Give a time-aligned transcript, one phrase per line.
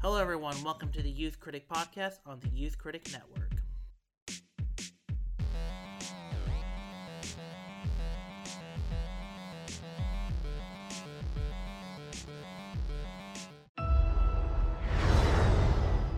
[0.00, 0.54] Hello, everyone.
[0.62, 3.50] Welcome to the Youth Critic Podcast on the Youth Critic Network.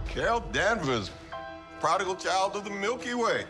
[0.06, 1.10] Carol Danvers,
[1.80, 3.46] prodigal child of the Milky Way.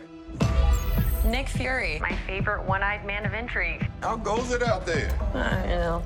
[1.24, 3.90] Nick Fury, my favorite one eyed man of intrigue.
[4.00, 5.10] How goes it out there?
[5.34, 6.04] Uh, you know,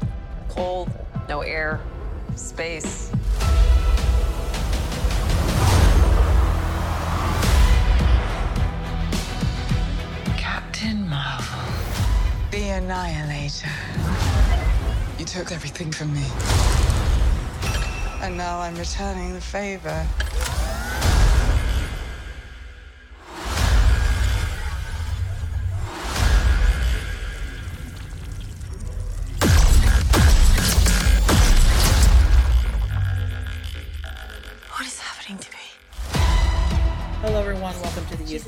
[0.49, 0.91] cold,
[1.29, 1.79] no air,
[2.37, 3.13] space.
[10.85, 11.73] Captain Marvel.
[12.51, 13.71] The Annihilator.
[15.19, 16.27] You took everything from me.
[18.21, 20.07] And now I'm returning the favor.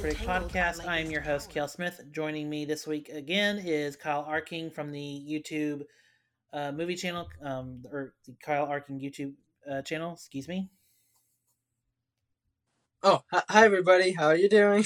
[0.07, 0.87] Critic Podcast.
[0.87, 2.01] I am your host, Kale Smith.
[2.12, 5.83] Joining me this week again is Kyle Arking from the YouTube
[6.53, 9.33] uh, movie channel, um, or the Kyle Arking YouTube
[9.69, 10.12] uh, channel.
[10.12, 10.71] Excuse me.
[13.03, 14.12] Oh, hi, hi everybody.
[14.12, 14.84] How are you doing?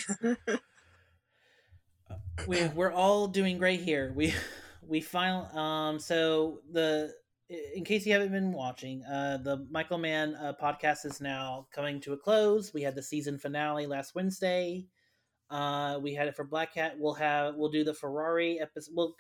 [2.47, 4.15] we we're all doing great here.
[4.17, 4.33] We
[4.89, 7.13] we final um so the
[7.75, 12.01] in case you haven't been watching, uh the Michael Mann uh, podcast is now coming
[12.01, 12.73] to a close.
[12.73, 14.87] We had the season finale last Wednesday.
[15.51, 16.95] Uh we had it for Black Cat.
[16.99, 18.93] We'll have we'll do the Ferrari episode.
[18.95, 19.15] We'll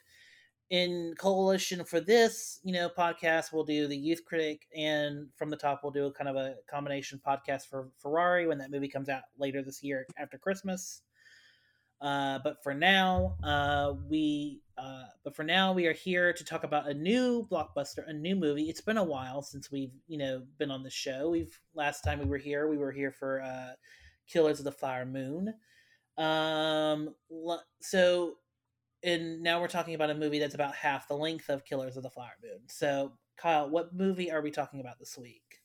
[0.70, 5.56] in coalition for this, you know, podcast, we'll do the Youth Critic, and from the
[5.56, 9.08] top, we'll do a kind of a combination podcast for Ferrari when that movie comes
[9.08, 11.02] out later this year after Christmas.
[12.00, 16.64] Uh, but for now, uh, we uh, but for now we are here to talk
[16.64, 18.70] about a new blockbuster, a new movie.
[18.70, 21.30] It's been a while since we've you know been on the show.
[21.30, 23.72] We've last time we were here, we were here for uh,
[24.26, 25.52] Killers of the Flower Moon.
[26.18, 27.14] Um,
[27.80, 28.36] so
[29.02, 32.02] and now we're talking about a movie that's about half the length of Killers of
[32.02, 32.60] the Flower Moon.
[32.68, 35.60] So Kyle, what movie are we talking about this week?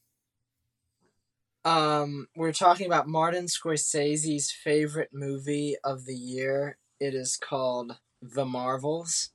[1.66, 6.78] um, we're talking about Martin Scorsese's favorite movie of the year.
[7.00, 9.32] It is called The Marvels.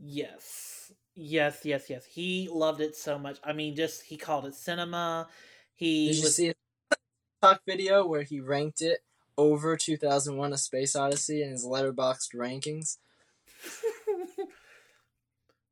[0.00, 0.92] Yes.
[1.16, 2.04] Yes, yes, yes.
[2.06, 3.38] He loved it so much.
[3.44, 5.28] I mean, just he called it cinema.
[5.74, 6.54] He Did you was see a
[7.44, 9.00] talk video where he ranked it
[9.36, 12.98] over 2001: A Space Odyssey in his Letterboxd rankings?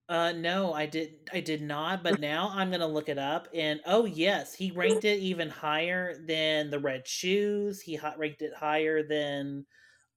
[0.09, 3.49] Uh no, I did I did not, but now I'm going to look it up
[3.55, 7.81] and oh yes, he ranked it even higher than The Red Shoes.
[7.81, 9.65] He hot ranked it higher than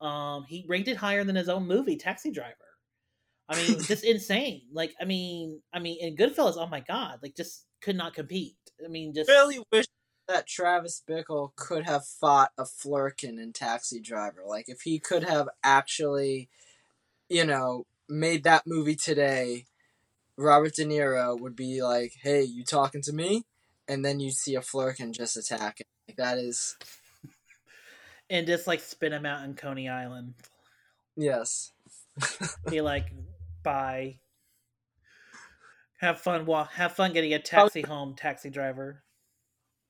[0.01, 2.55] um he ranked it higher than his own movie Taxi Driver.
[3.47, 4.63] I mean, just insane.
[4.73, 8.57] Like I mean, I mean and Goodfellas, oh my god, like just could not compete.
[8.83, 9.85] I mean, just Really wish
[10.27, 14.41] that Travis Bickle could have fought a Flerken in Taxi Driver.
[14.45, 16.49] Like if he could have actually,
[17.29, 19.65] you know, made that movie today,
[20.37, 23.43] Robert De Niro would be like, "Hey, you talking to me?"
[23.87, 25.87] And then you see a Flerken just attack him.
[26.07, 26.75] Like that is
[28.29, 30.33] and just like spin him out in Coney Island.
[31.15, 31.71] yes.
[32.69, 33.11] Be like,
[33.63, 34.19] bye.
[35.99, 36.45] Have fun.
[36.45, 36.71] Walk.
[36.73, 39.03] Have fun getting a taxi home, taxi driver.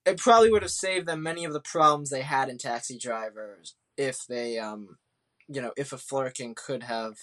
[0.05, 3.75] It probably would have saved them many of the problems they had in Taxi Drivers
[3.97, 4.97] if they, um,
[5.47, 7.15] you know, if a Flerken could have,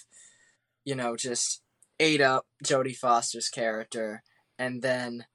[0.84, 1.62] you know, just
[2.00, 4.22] ate up Jodie Foster's character
[4.58, 5.26] and then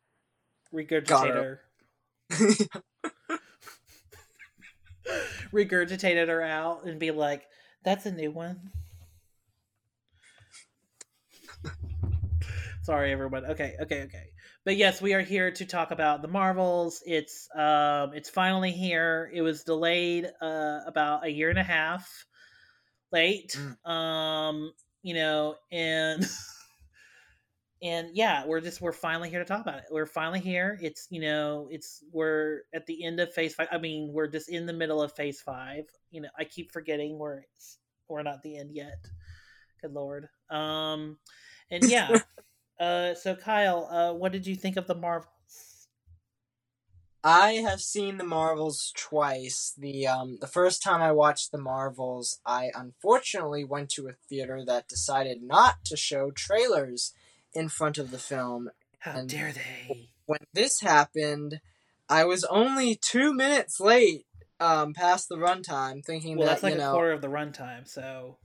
[0.74, 1.59] Regurgitator.
[5.53, 7.46] Regurgitated her out and be like,
[7.84, 8.72] "That's a new one."
[12.84, 13.46] Sorry, everyone.
[13.46, 14.31] Okay, okay, okay.
[14.67, 17.01] But yes, we are here to talk about the Marvels.
[17.05, 19.31] It's um, it's finally here.
[19.33, 22.25] It was delayed uh, about a year and a half
[23.13, 23.57] late.
[23.85, 24.73] Um,
[25.03, 26.29] you know, and
[27.81, 29.85] and yeah, we're just we're finally here to talk about it.
[29.89, 30.78] We're finally here.
[30.81, 33.70] It's you know, it's we're at the end of phase five.
[33.72, 35.85] I mean, we're just in the middle of phase five.
[36.11, 37.43] You know, I keep forgetting we're
[38.09, 38.99] we're not the end yet.
[39.81, 40.28] Good lord.
[40.49, 41.20] Um,
[41.72, 42.20] and yeah.
[42.79, 45.88] uh, so Kyle, uh, what did you think of the Marvels?
[47.24, 49.74] I have seen the Marvels twice.
[49.78, 54.64] The um the first time I watched the Marvels, I unfortunately went to a theater
[54.66, 57.14] that decided not to show trailers
[57.53, 58.70] in front of the film.
[59.00, 60.09] How And- dare they?
[60.26, 61.62] When this happened,
[62.09, 64.26] I was only two minutes late
[64.59, 67.30] um past the runtime, thinking Well, that that's like you a know quarter of the
[67.30, 67.88] runtime.
[67.88, 68.38] So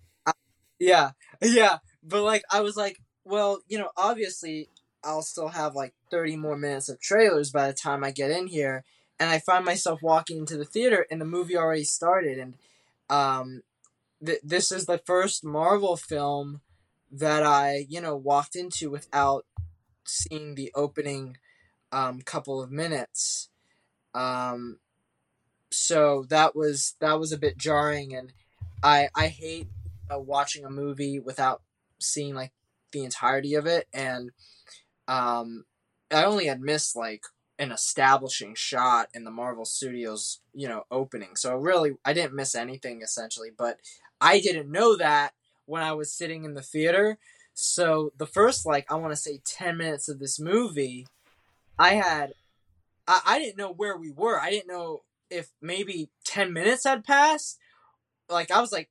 [0.78, 1.78] Yeah, yeah.
[2.02, 4.68] But like I was like, well, you know, obviously
[5.04, 8.46] I'll still have like 30 more minutes of trailers by the time I get in
[8.46, 8.84] here.
[9.18, 12.38] And I find myself walking into the theater and the movie already started.
[12.38, 12.54] And
[13.08, 13.62] um,
[14.24, 16.60] th- this is the first Marvel film
[17.10, 19.44] that I, you know, walked into without
[20.04, 21.36] seeing the opening
[21.92, 23.50] um, couple of minutes.
[24.14, 24.78] Um,
[25.70, 28.32] so that was that was a bit jarring, and
[28.82, 29.68] I I hate
[30.12, 31.62] uh, watching a movie without
[31.98, 32.52] seeing like
[32.92, 34.30] the entirety of it, and
[35.08, 35.64] um,
[36.10, 37.22] I only had missed like
[37.58, 41.36] an establishing shot in the Marvel Studios, you know, opening.
[41.36, 43.78] So really, I didn't miss anything essentially, but
[44.20, 45.32] I didn't know that
[45.66, 47.18] when I was sitting in the theater.
[47.54, 51.06] So the first like I want to say 10 minutes of this movie,
[51.78, 52.32] I had
[53.06, 54.40] I, I didn't know where we were.
[54.40, 57.58] I didn't know if maybe 10 minutes had passed.
[58.28, 58.90] Like I was like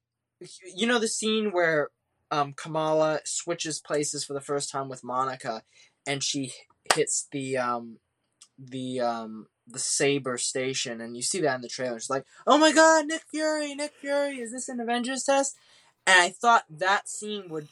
[0.76, 1.90] you know the scene where
[2.32, 5.64] um Kamala switches places for the first time with Monica
[6.08, 6.54] and she
[6.96, 7.98] hits the um
[8.58, 12.00] the um the Saber station and you see that in the trailer.
[12.00, 15.56] She's like, "Oh my god, Nick Fury, Nick Fury, is this an Avengers test?"
[16.08, 17.70] And I thought that scene would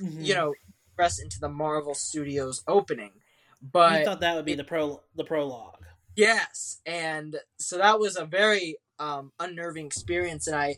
[0.00, 0.24] Mhm.
[0.24, 0.54] you know,
[0.94, 3.12] press into the Marvel Studios opening.
[3.62, 5.82] But you thought that would be the pro the prologue.
[6.14, 10.76] yes, and so that was a very um, unnerving experience, and I,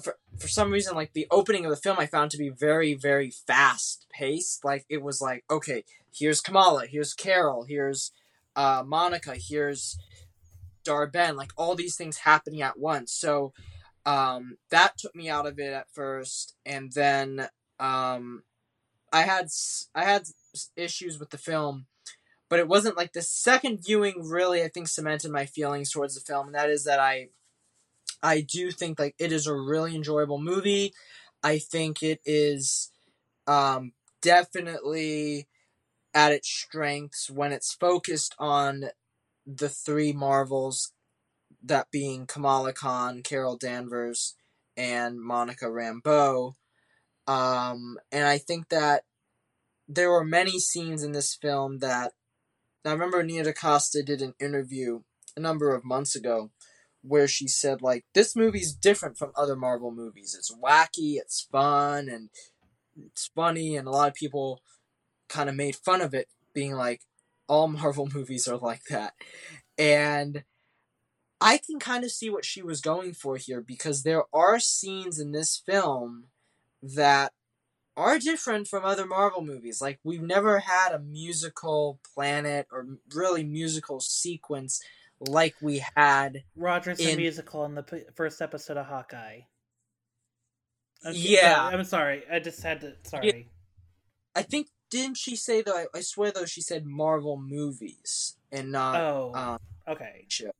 [0.00, 2.94] for for some reason, like the opening of the film, I found to be very
[2.94, 4.64] very fast paced.
[4.64, 8.12] Like it was like, okay, here's Kamala, here's Carol, here's
[8.56, 9.98] uh, Monica, here's
[10.84, 13.12] Dar-Benn, like all these things happening at once.
[13.12, 13.52] So
[14.06, 17.48] um, that took me out of it at first, and then
[17.78, 18.42] um,
[19.12, 19.48] I had
[19.94, 20.24] I had
[20.76, 21.86] issues with the film,
[22.48, 26.20] but it wasn't like the second viewing really I think cemented my feelings towards the
[26.20, 27.28] film, and that is that I
[28.22, 30.92] I do think like it is a really enjoyable movie.
[31.42, 32.90] I think it is
[33.46, 35.48] um, definitely
[36.12, 38.86] at its strengths when it's focused on
[39.46, 40.92] the three Marvels,
[41.62, 44.34] that being Kamala Khan, Carol Danvers,
[44.76, 46.54] and Monica Rambeau.
[47.26, 49.04] Um, and I think that
[49.88, 52.12] there were many scenes in this film that
[52.84, 55.00] I remember Nia DaCosta did an interview
[55.36, 56.50] a number of months ago
[57.02, 60.34] where she said like this movie's different from other Marvel movies.
[60.38, 62.30] It's wacky, it's fun, and
[63.06, 64.60] it's funny, and a lot of people
[65.28, 67.02] kind of made fun of it, being like
[67.48, 69.14] all Marvel movies are like that.
[69.78, 70.44] And
[71.40, 75.18] I can kind of see what she was going for here because there are scenes
[75.18, 76.26] in this film
[76.82, 77.32] that
[77.96, 79.80] are different from other Marvel movies.
[79.80, 84.80] Like we've never had a musical planet or really musical sequence
[85.20, 86.44] like we had.
[86.56, 89.40] Roger's the musical in the p- first episode of Hawkeye.
[91.04, 91.54] Okay, Yeah.
[91.56, 92.22] sorry, I'm sorry.
[92.30, 92.94] I just had to.
[93.04, 93.48] Sorry.
[94.34, 95.76] I think didn't she say though?
[95.76, 99.58] I, I swear though she said Marvel movies and not Oh, um,
[99.88, 100.26] okay.
[100.28, 100.50] show.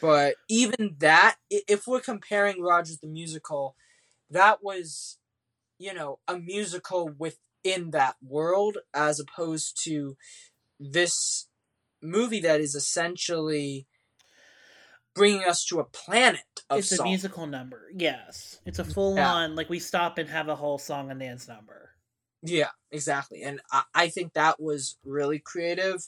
[0.00, 3.76] But even that, if we're comparing Rogers the musical,
[4.30, 5.18] that was,
[5.78, 10.16] you know, a musical within that world as opposed to
[10.80, 11.46] this
[12.02, 13.86] movie that is essentially
[15.14, 17.88] bringing us to a planet of It's a musical number.
[17.94, 19.32] Yes, it's a full Yeah.
[19.32, 21.90] on like we stop and have a whole song and dance number.
[22.42, 23.42] Yeah, exactly.
[23.42, 26.06] And I, I think that was really creative.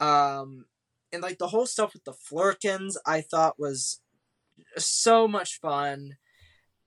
[0.00, 0.64] Um,
[1.12, 4.00] and like the whole stuff with the Flerkens, I thought was
[4.78, 6.16] so much fun.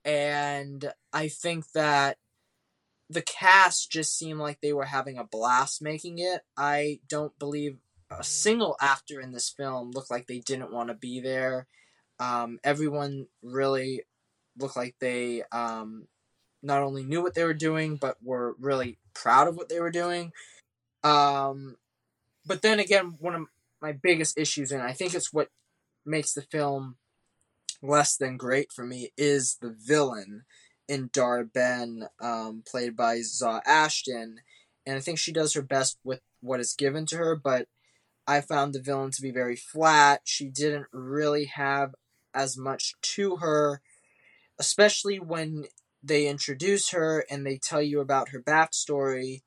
[0.03, 2.17] And I think that
[3.09, 6.41] the cast just seemed like they were having a blast making it.
[6.57, 7.77] I don't believe
[8.11, 11.67] a single actor in this film looked like they didn't want to be there.
[12.19, 14.03] Um, everyone really
[14.57, 16.07] looked like they um,
[16.61, 19.91] not only knew what they were doing, but were really proud of what they were
[19.91, 20.31] doing.
[21.03, 21.77] Um,
[22.45, 23.43] but then again, one of
[23.81, 25.49] my biggest issues, and I think it's what
[26.05, 26.97] makes the film
[27.81, 30.43] less than great for me, is the villain
[30.87, 34.39] in Dar-Benn, um, played by Zawe Ashton.
[34.85, 37.67] And I think she does her best with what is given to her, but
[38.29, 40.21] I found the villain to be very flat.
[40.23, 41.95] She didn't really have
[42.31, 43.81] as much to her,
[44.59, 45.65] especially when
[46.03, 49.41] they introduce her and they tell you about her backstory.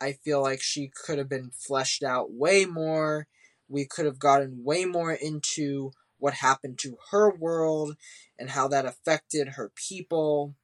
[0.00, 3.26] I feel like she could have been fleshed out way more.
[3.68, 7.96] We could have gotten way more into what happened to her world
[8.38, 10.54] and how that affected her people,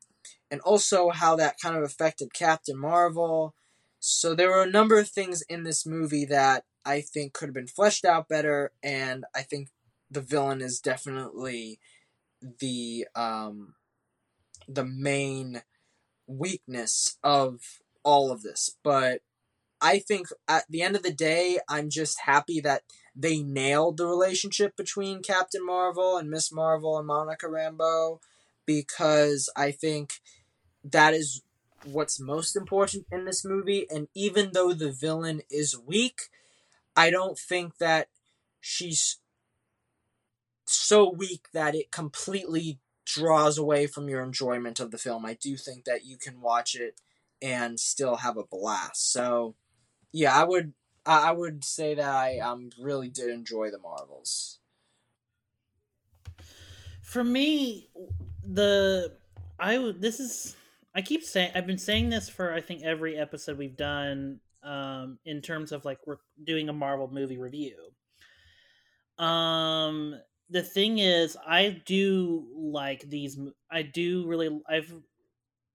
[0.52, 3.56] and also how that kind of affected Captain Marvel.
[3.98, 7.54] So there were a number of things in this movie that I think could have
[7.54, 9.68] been fleshed out better, and I think
[10.10, 11.80] the villain is definitely
[12.60, 13.74] the um,
[14.68, 15.62] the main
[16.26, 17.60] weakness of
[18.04, 18.76] all of this.
[18.84, 19.20] But
[19.80, 22.82] I think at the end of the day, I'm just happy that
[23.14, 28.20] they nailed the relationship between Captain Marvel and Miss Marvel and Monica Rambeau
[28.64, 30.14] because I think
[30.84, 31.42] that is
[31.84, 33.86] what's most important in this movie.
[33.90, 36.22] And even though the villain is weak,
[36.96, 38.08] I don't think that
[38.60, 39.18] she's
[40.64, 45.24] so weak that it completely draws away from your enjoyment of the film.
[45.24, 47.00] I do think that you can watch it
[47.40, 49.12] and still have a blast.
[49.12, 49.54] So,
[50.12, 50.72] yeah, I would
[51.04, 54.58] I would say that I um really did enjoy the Marvels.
[57.02, 57.88] For me,
[58.44, 59.12] the
[59.58, 60.56] I this is
[60.94, 65.18] I keep saying I've been saying this for I think every episode we've done um
[65.24, 67.76] in terms of like we're doing a Marvel movie review.
[69.18, 70.14] Um
[70.50, 73.38] the thing is I do like these
[73.70, 74.92] I do really I've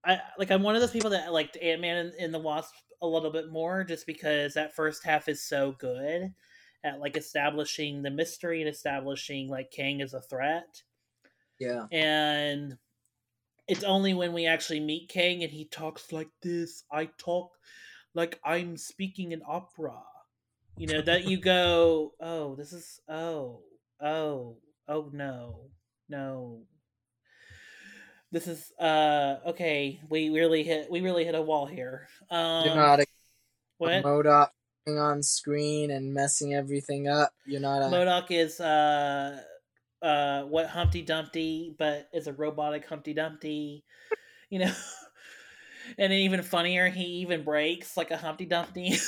[0.06, 2.74] I like I'm one of those people that liked Ant Man and, and the Wasp
[3.02, 6.34] a little bit more just because that first half is so good
[6.84, 10.82] at like establishing the mystery and establishing like Kang as a threat.
[11.60, 11.86] Yeah.
[11.92, 12.78] And
[13.68, 17.52] it's only when we actually meet Kang and he talks like this, I talk
[18.14, 20.02] like I'm speaking in opera.
[20.78, 23.62] You know, that you go, oh, this is oh,
[24.02, 25.72] oh, oh no.
[26.10, 26.64] No,
[28.34, 30.02] this is uh okay.
[30.10, 32.08] We really hit we really hit a wall here.
[32.30, 33.06] Um, You're not a,
[33.78, 34.50] what a MODOK
[34.88, 37.32] on screen and messing everything up.
[37.46, 39.42] You're not a MODOK is uh
[40.02, 43.84] uh what Humpty Dumpty, but is a robotic Humpty Dumpty.
[44.50, 44.74] You know,
[45.98, 48.96] and then even funnier, he even breaks like a Humpty Dumpty.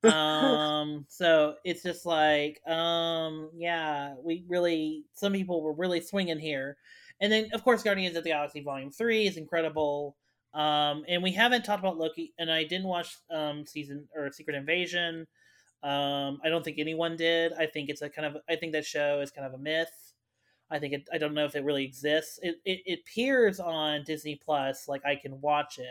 [0.04, 6.76] um so it's just like um yeah we really some people were really swinging here
[7.20, 10.16] and then, of course, Guardians of the Galaxy Volume 3 is incredible.
[10.52, 14.56] Um, and we haven't talked about Loki, and I didn't watch um, season or Secret
[14.56, 15.26] Invasion.
[15.82, 17.52] Um, I don't think anyone did.
[17.52, 20.05] I think it's a kind of, I think that show is kind of a myth.
[20.70, 22.38] I think it, I don't know if it really exists.
[22.42, 25.86] It, it, it appears on Disney Plus, like I can watch it,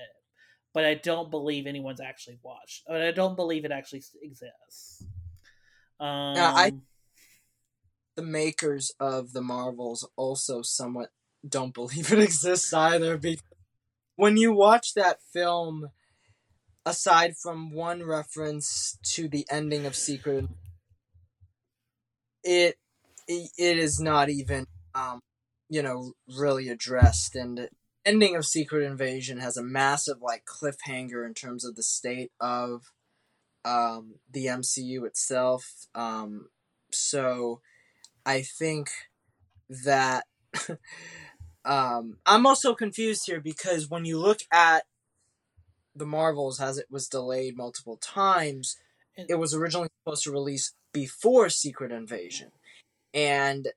[0.74, 2.84] but I don't believe anyone's actually watched.
[2.90, 5.04] I don't believe it actually exists.
[6.00, 6.74] Um, yeah, I
[8.16, 11.10] the makers of the Marvels also somewhat
[11.48, 13.44] don't believe it exists either because
[14.16, 15.90] when you watch that film
[16.86, 20.46] aside from one reference to the ending of Secret
[22.44, 22.78] it
[23.28, 25.20] it, it is not even um
[25.70, 27.70] you know really addressed and
[28.06, 32.92] ending of Secret Invasion has a massive like cliffhanger in terms of the state of
[33.64, 36.50] um the MCU itself um
[36.92, 37.62] so
[38.26, 38.90] I think
[39.70, 40.26] that
[41.66, 44.84] um, I'm also confused here because when you look at
[45.96, 48.78] the Marvels as it was delayed multiple times,
[49.16, 52.52] it was originally supposed to release before Secret Invasion.
[53.16, 53.70] And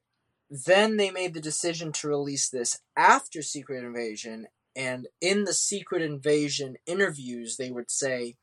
[0.50, 4.48] then they made the decision to release this after Secret Invasion.
[4.74, 8.36] And in the Secret Invasion interviews, they would say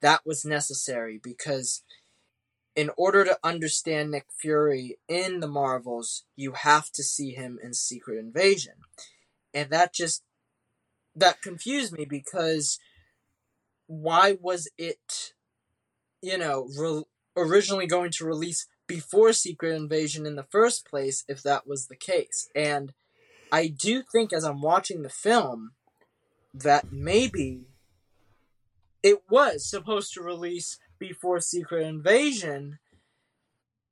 [0.00, 1.82] that was necessary because
[2.74, 7.74] in order to understand Nick Fury in the Marvels, you have to see him in
[7.74, 8.74] Secret Invasion.
[9.52, 10.22] And that just
[11.16, 12.78] that confused me because
[13.86, 15.34] why was it
[16.22, 17.02] you know re-
[17.36, 21.96] originally going to release before Secret Invasion in the first place if that was the
[21.96, 22.50] case?
[22.54, 22.92] And
[23.52, 25.72] I do think as I'm watching the film
[26.52, 27.66] that maybe
[29.02, 32.78] it was supposed to release before Secret Invasion,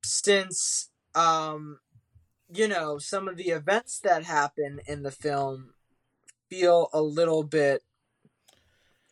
[0.05, 1.79] since um,
[2.53, 5.75] you know some of the events that happen in the film
[6.51, 7.83] feel a little bit,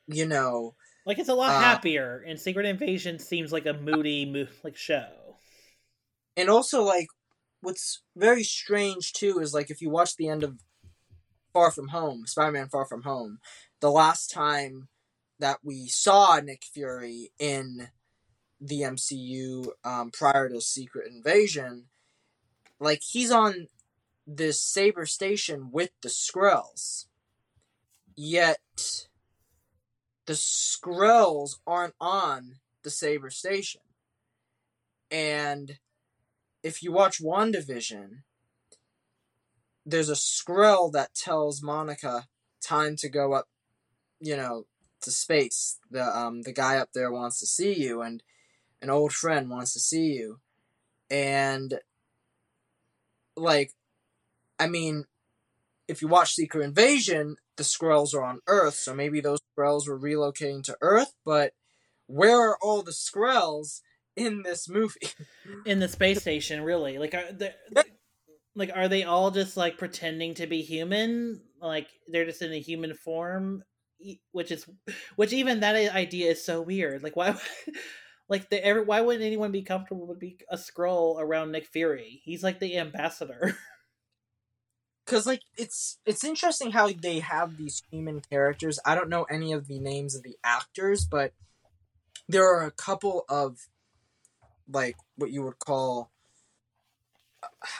[0.06, 0.74] you know,
[1.06, 4.76] like it's a lot uh, happier, and Secret Invasion seems like a moody, mo- like
[4.76, 5.25] show.
[6.36, 7.08] And also, like,
[7.60, 10.60] what's very strange too is like if you watch the end of
[11.52, 13.38] Far From Home, Spider-Man: Far From Home,
[13.80, 14.88] the last time
[15.38, 17.88] that we saw Nick Fury in
[18.60, 21.86] the MCU um, prior to Secret Invasion,
[22.80, 23.68] like he's on
[24.26, 27.06] this Saber station with the Skrulls.
[28.16, 29.08] Yet
[30.26, 33.82] the Skrulls aren't on the Saber station.
[35.10, 35.78] And
[36.66, 38.23] if you watch WandaVision,
[39.87, 42.26] there's a Skrull that tells Monica
[42.61, 43.46] time to go up,
[44.18, 44.66] you know,
[45.02, 45.78] to space.
[45.92, 48.20] The um the guy up there wants to see you and
[48.82, 50.40] an old friend wants to see you.
[51.08, 51.78] And
[53.37, 53.73] like
[54.58, 55.04] I mean,
[55.87, 60.00] if you watch Secret Invasion, the Skrulls are on Earth, so maybe those Skrulls were
[60.00, 61.52] relocating to Earth, but
[62.08, 63.82] where are all the Skrulls
[64.16, 65.08] in this movie?
[65.66, 66.99] in the space station really.
[66.99, 67.54] Like are they
[68.54, 71.42] like are they all just like pretending to be human?
[71.61, 73.62] Like they're just in a human form
[74.32, 74.66] which is
[75.16, 77.02] which even that idea is so weird.
[77.02, 77.38] Like why
[78.28, 82.20] like the every, why wouldn't anyone be comfortable with be a Skrull around nick fury?
[82.25, 83.56] He's like the ambassador.
[85.04, 88.80] Because like it's it's interesting how they have these human characters.
[88.85, 91.32] I don't know any of the names of the actors but
[92.28, 93.68] there are a couple of
[94.70, 96.11] like what you would call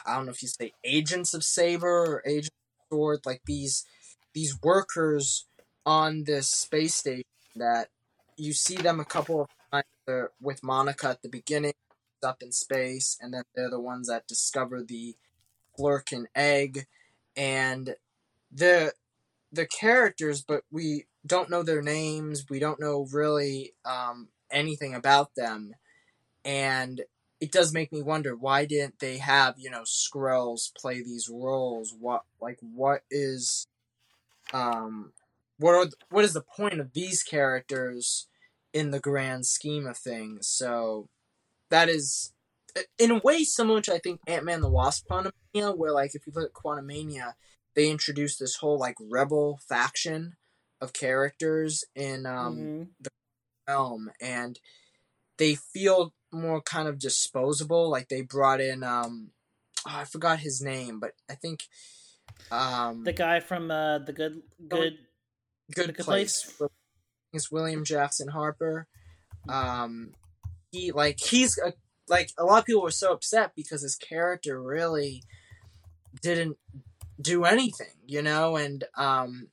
[0.05, 3.85] i don't know if you say agents of saber or agents of sword like these
[4.33, 5.45] these workers
[5.85, 7.23] on this space station
[7.55, 7.87] that
[8.37, 11.73] you see them a couple of times with monica at the beginning
[12.23, 15.15] up in space and then they're the ones that discover the
[15.77, 16.87] flerken egg
[17.35, 17.95] and
[18.51, 18.91] the
[19.51, 22.45] the characters, but we don't know their names.
[22.49, 25.73] We don't know really um, anything about them,
[26.47, 27.01] and
[27.39, 31.93] it does make me wonder why didn't they have you know Skrulls play these roles?
[31.99, 33.67] What like what is
[34.53, 35.11] um
[35.59, 38.27] what are what is the point of these characters
[38.73, 40.47] in the grand scheme of things?
[40.47, 41.09] So
[41.69, 42.33] that is
[42.97, 46.25] in a way similar to I think Ant Man the Wasp Quantumania, where like if
[46.25, 47.33] you look at Quantumania,
[47.75, 50.37] they introduced this whole like rebel faction
[50.79, 52.87] of characters in um, Mhm.
[53.01, 53.09] the
[53.67, 54.59] film and
[55.37, 57.89] they feel more kind of disposable.
[57.89, 59.31] Like they brought in um,
[59.87, 61.63] oh, I forgot his name, but I think
[62.51, 64.97] um, the guy from uh the good good
[65.73, 66.43] good, The Good place.
[66.43, 66.69] Place?
[67.33, 68.87] Is William Jackson Harper.
[69.49, 70.11] Um,
[70.71, 71.73] he like he's a,
[72.07, 75.23] like a lot of people were so upset because his character really
[76.21, 76.57] didn't
[77.19, 79.49] do anything, you know, and um,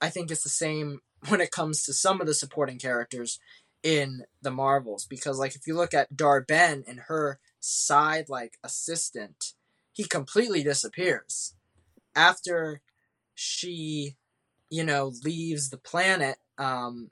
[0.00, 3.38] I think it's the same when it comes to some of the supporting characters
[3.82, 9.54] in the Marvels because like if you look at Dar-Benn and her side like assistant,
[9.92, 11.54] he completely disappears.
[12.14, 12.82] After
[13.34, 14.16] she
[14.70, 17.10] you know leaves the planet um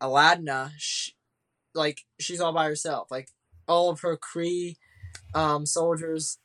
[0.00, 1.10] Aladna sh
[1.74, 3.10] like she's all by herself.
[3.10, 3.28] Like
[3.66, 4.76] all of her Kree
[5.34, 6.38] um soldiers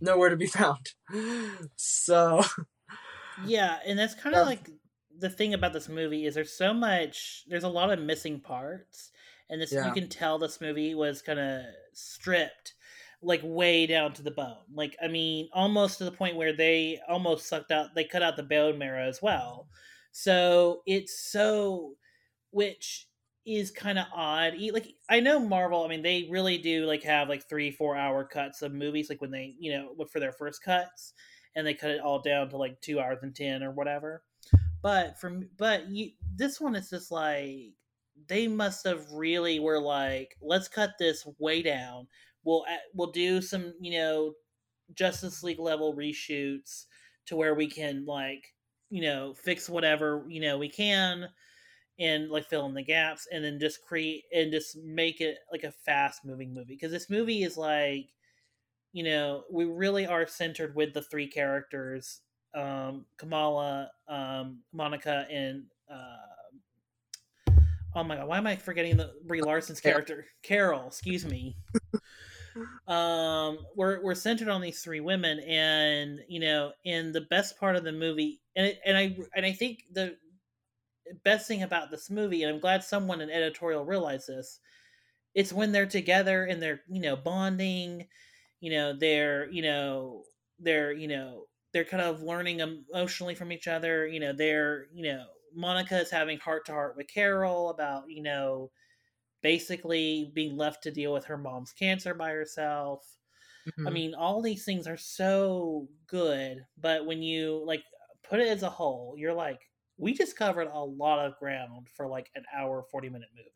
[0.00, 0.92] nowhere to be found.
[1.76, 2.42] So
[3.46, 4.46] Yeah, and that's kind of Yeah.
[4.46, 4.70] like
[5.18, 9.10] the thing about this movie is there's so much there's a lot of missing parts
[9.50, 9.86] and this Yeah.
[9.86, 12.74] you can tell this movie was kind of stripped
[13.22, 14.64] like way down to the bone.
[14.72, 18.36] Like I mean almost to the point where they almost sucked out they cut out
[18.36, 19.68] the bone marrow as well.
[20.12, 21.96] So it's so
[22.50, 23.08] which
[23.46, 24.54] is kind of odd.
[24.72, 28.24] Like I know Marvel, I mean they really do like have like 3 4 hour
[28.24, 31.12] cuts of movies like when they, you know, look for their first cuts
[31.54, 34.22] and they cut it all down to like 2 hours and 10 or whatever.
[34.84, 37.72] But from but you this one is just like
[38.28, 42.06] they must have really were like let's cut this way down.
[42.44, 44.34] We'll we'll do some, you know,
[44.94, 46.86] Justice League level reshoots
[47.26, 48.44] to where we can like,
[48.90, 51.28] you know, fix whatever, you know, we can
[51.98, 55.64] and like fill in the gaps and then just create and just make it like
[55.64, 58.08] a fast moving movie because this movie is like
[58.92, 62.22] you know we really are centered with the three characters
[62.54, 67.54] um kamala um monica and uh
[67.96, 70.26] oh my god why am i forgetting the brie larson's character?
[70.42, 71.56] Carol excuse me.
[72.86, 77.74] Um we're we're centered on these three women and you know in the best part
[77.74, 80.16] of the movie and it, and i and i think the
[81.24, 84.60] best thing about this movie and i'm glad someone in editorial realized this
[85.34, 88.06] it's when they're together and they're you know bonding
[88.60, 90.22] you know they're you know
[90.60, 95.04] they're you know they're kind of learning emotionally from each other you know they're you
[95.04, 98.72] know monica is having heart to heart with carol about you know
[99.42, 103.18] basically being left to deal with her mom's cancer by herself
[103.86, 103.90] I Mhm.
[103.90, 107.84] mean, all these things are so good, but when you like
[108.22, 112.06] put it as a whole, you're like, we just covered a lot of ground for
[112.08, 113.50] like an hour, 40 minute movie.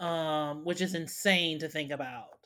[0.00, 2.40] Um, which is insane to think about.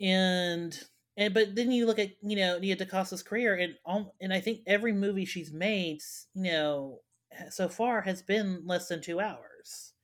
[0.00, 0.78] And
[1.16, 4.40] and but then you look at, you know, Nia DaCosta's career and all, and I
[4.40, 6.00] think every movie she's made,
[6.34, 7.00] you know,
[7.50, 9.94] so far has been less than 2 hours.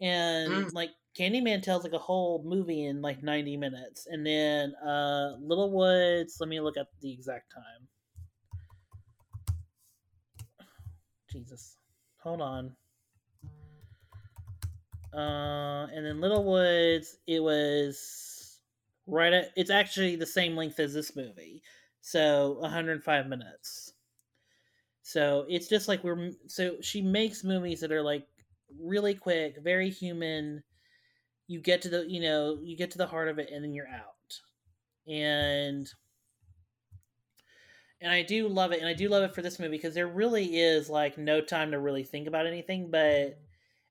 [0.00, 0.74] And Mm.
[0.74, 4.06] like Candyman tells like a whole movie in like 90 minutes.
[4.06, 7.88] And then uh Little Woods, let me look at the exact time.
[11.30, 11.76] Jesus.
[12.18, 12.76] Hold on.
[15.12, 18.37] Uh and then Little Woods, it was
[19.08, 21.62] right at it's actually the same length as this movie.
[22.00, 23.92] So 105 minutes.
[25.02, 28.26] So it's just like we're so she makes movies that are like
[28.78, 30.62] really quick, very human.
[31.46, 33.72] You get to the you know you get to the heart of it, and then
[33.72, 34.40] you're out.
[35.10, 35.90] And
[38.00, 40.06] and I do love it, and I do love it for this movie because there
[40.06, 42.90] really is like no time to really think about anything.
[42.90, 43.40] But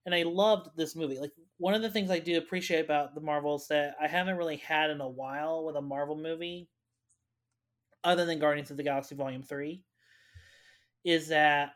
[0.06, 1.20] and I loved this movie.
[1.20, 4.58] Like one of the things I do appreciate about the Marvels that I haven't really
[4.58, 6.70] had in a while with a Marvel movie,
[8.04, 9.84] other than Guardians of the Galaxy Volume Three,
[11.04, 11.72] is that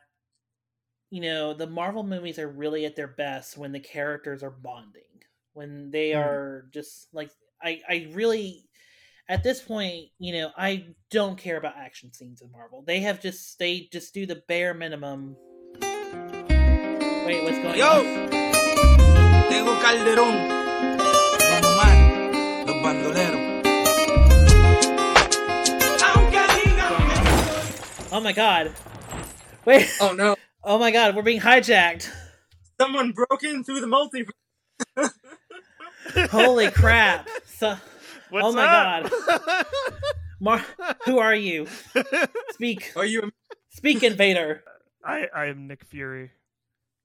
[1.10, 5.24] you know the Marvel movies are really at their best when the characters are bonding,
[5.54, 6.20] when they Mhm.
[6.20, 8.68] are just like I I really
[9.30, 12.82] at this point, you know, I don't care about action scenes in Marvel.
[12.82, 15.38] They have just they just do the bare minimum.
[17.26, 17.88] Wait, what's going Yo.
[17.88, 18.21] on?
[19.62, 20.48] Tego Calderón,
[21.38, 23.42] Don Omar, los bandoleros.
[26.04, 28.72] Aunque digan Oh my god.
[29.64, 29.88] Wait.
[30.02, 30.36] Oh no!
[30.64, 32.10] Oh my god, we're being hijacked.
[32.80, 35.12] Someone broke in through the multiverse.
[36.32, 37.30] Holy crap.
[37.46, 37.78] So,
[38.32, 39.12] What's oh my up?
[40.40, 40.66] Mar-
[41.06, 41.68] who are you?
[42.50, 42.94] Speak.
[42.96, 43.22] Are you?
[43.26, 43.32] a-
[43.70, 44.64] Speak, Invader.
[45.06, 46.32] I I am Nick Fury.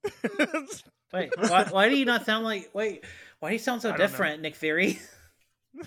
[1.13, 2.69] Wait, why, why do you not sound like.
[2.73, 3.03] Wait,
[3.39, 3.97] why do you sound so I know.
[3.97, 4.99] different, Nick Fury?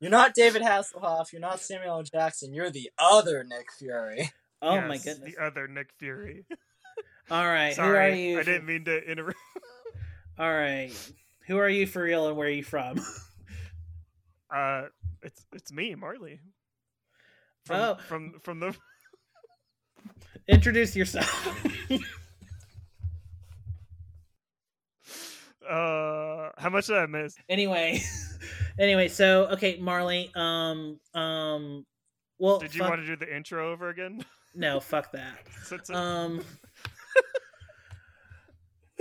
[0.00, 1.32] You're not David Hasselhoff.
[1.32, 2.52] You're not Samuel Jackson.
[2.52, 4.30] You're the other Nick Fury.
[4.60, 5.34] Oh my Yes, goodness.
[5.34, 6.44] The other Nick Fury.
[7.30, 8.40] All right, Sorry, who are you?
[8.40, 9.38] I didn't mean to interrupt.
[10.38, 10.90] All right.
[11.46, 13.00] Who are you for real and where are you from?
[14.54, 14.86] Uh,
[15.22, 16.38] it's it's me, Marley.
[17.64, 17.96] From, Oh.
[18.06, 18.76] from from the
[20.46, 21.28] Introduce yourself.
[25.68, 27.36] Uh, how much did I miss?
[27.48, 28.02] anyway.
[28.78, 31.84] anyway, so okay, Marley, um um
[32.38, 34.24] well Did you fuck- want to do the intro over again?
[34.54, 35.38] No, fuck that.
[35.94, 36.42] Um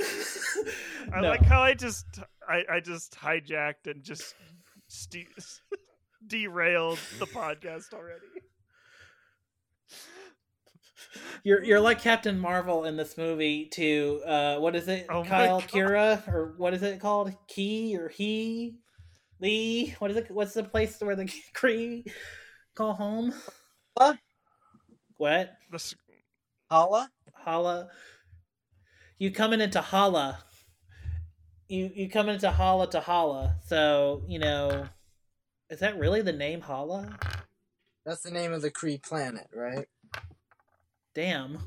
[1.14, 1.30] I no.
[1.30, 2.06] like how I just
[2.48, 4.34] I, I just hijacked and just
[4.88, 5.28] ste-
[6.26, 8.26] derailed the podcast already.
[11.44, 15.08] You're you're like Captain Marvel in this movie to uh what is it?
[15.10, 17.34] Oh Kyle Kira or what is it called?
[17.48, 18.78] Key or he?
[19.40, 19.96] Lee?
[20.00, 20.32] What is it?
[20.32, 22.06] What's the place where the Kree
[22.76, 23.34] call home?
[23.94, 24.18] What?
[25.18, 25.52] What?
[25.72, 25.96] The
[26.70, 27.10] Hala?
[27.34, 27.90] Hala.
[29.20, 30.40] You coming into Hala.
[31.68, 33.58] You you coming into Hala to Hala.
[33.66, 34.88] So, you know
[35.74, 37.18] is that really the name Hala?
[38.06, 39.88] That's the name of the Kree planet, right?
[41.14, 41.60] Damn.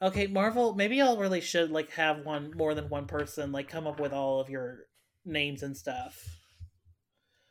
[0.00, 3.86] Okay, Marvel, maybe y'all really should like have one more than one person like come
[3.86, 4.86] up with all of your
[5.24, 6.24] names and stuff.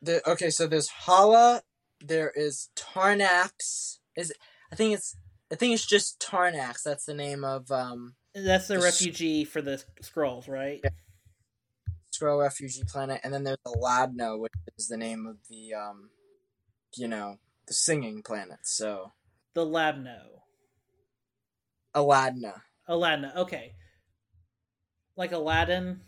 [0.02, 1.62] The, okay, so there's Hala.
[2.00, 3.98] There is Tarnax.
[4.16, 4.32] Is
[4.70, 5.16] I think it's
[5.50, 6.82] I think it's just Tarnax.
[6.82, 10.80] That's the name of um That's the The refugee for the Skrulls, right?
[10.82, 10.90] Yeah.
[12.12, 16.10] Skrull refugee planet, and then there's Aladna, which is the name of the um,
[16.96, 18.58] you know, the singing planet.
[18.64, 19.12] So
[19.54, 20.41] The Labno.
[21.94, 22.62] Aladna.
[22.88, 23.30] Aladdin.
[23.36, 23.74] Okay.
[25.16, 26.00] Like Aladdin.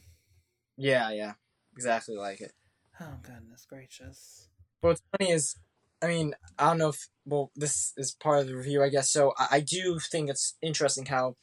[0.77, 1.33] Yeah, yeah,
[1.75, 2.53] exactly like it.
[3.01, 4.49] Oh goodness gracious.
[4.81, 5.57] But what's funny is,
[6.03, 9.11] I mean, I don't know if well, this is part of the review, I guess.
[9.11, 11.37] So I, I do think it's interesting how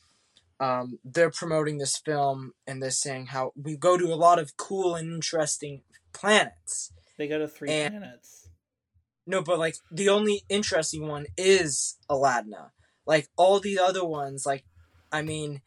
[0.60, 4.58] um, they're promoting this film and they're saying how we go to a lot of
[4.58, 5.82] cool and interesting
[6.14, 6.92] planets.
[7.18, 8.38] They go to three And- planets.
[9.28, 12.72] No, but like the only interesting one is Aladna.
[13.06, 14.64] Like all the other ones, like
[15.12, 15.62] I mean,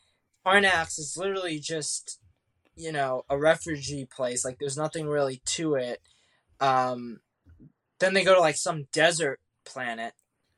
[0.47, 2.21] Arnax is literally just
[2.77, 4.45] you know a refugee place.
[4.45, 6.01] Like there's nothing really to it.
[6.61, 7.21] Um,
[7.99, 10.15] then they go to like some desert planet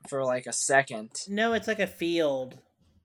[0.09, 1.11] for like a second.
[1.29, 2.59] No, it's like a field.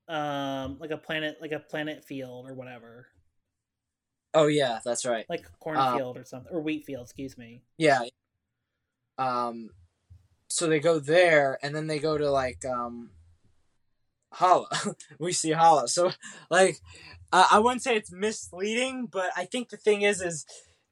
[0.07, 3.07] Um like a planet like a planet field or whatever.
[4.33, 5.25] Oh yeah, that's right.
[5.29, 6.53] Like cornfield or something.
[6.53, 7.61] Or wheat field, excuse me.
[7.77, 8.03] Yeah.
[9.17, 9.71] Um,
[10.49, 13.11] so they go there, and then they go to like um,
[14.31, 14.67] Hala.
[15.19, 15.87] we see Hala.
[15.87, 16.11] So
[16.49, 16.77] like,
[17.31, 20.45] uh, I wouldn't say it's misleading, but I think the thing is, is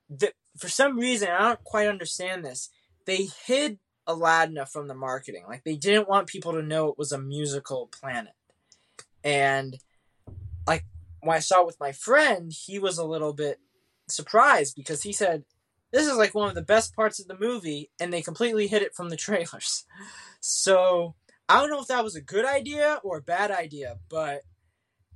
[0.09, 2.69] that for some reason I don't quite understand this.
[3.05, 5.45] They hid Aladdin from the marketing.
[5.47, 8.33] Like they didn't want people to know it was a musical planet,
[9.23, 9.77] and
[10.67, 10.85] like
[11.21, 13.59] when I saw it with my friend, he was a little bit
[14.07, 15.43] surprised because he said
[15.91, 18.81] this is like one of the best parts of the movie and they completely hid
[18.81, 19.85] it from the trailers
[20.39, 21.15] so
[21.49, 24.41] i don't know if that was a good idea or a bad idea but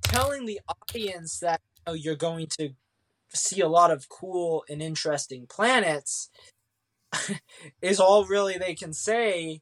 [0.02, 2.70] telling the audience that you know, you're going to
[3.32, 6.30] see a lot of cool and interesting planets
[7.82, 9.60] is all really they can say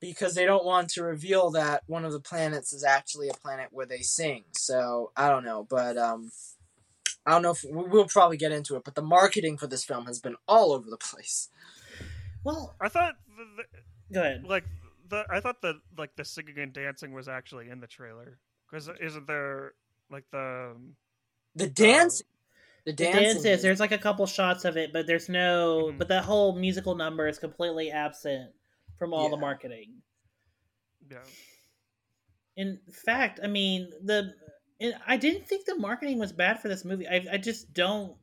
[0.00, 3.68] because they don't want to reveal that one of the planets is actually a planet
[3.70, 4.44] where they sing.
[4.52, 6.30] So I don't know, but um,
[7.24, 8.84] I don't know if we- we'll probably get into it.
[8.84, 11.48] But the marketing for this film has been all over the place.
[12.44, 14.44] Well, I thought the, the, go ahead.
[14.44, 14.64] like
[15.08, 18.38] the I thought the like the singing and dancing was actually in the trailer
[18.70, 19.72] because isn't there
[20.10, 20.96] like the um,
[21.54, 22.22] The dance,
[22.84, 25.28] the The dancing dance is is- there's like a couple shots of it, but there's
[25.28, 25.90] no.
[25.92, 25.98] Mhm.
[25.98, 28.52] But that whole musical number is completely absent
[28.98, 30.02] from all the marketing.
[31.10, 31.18] yeah
[32.56, 34.32] In fact, I mean the.
[34.80, 37.06] and I didn't think the marketing was bad for this movie.
[37.08, 38.16] I I just don't.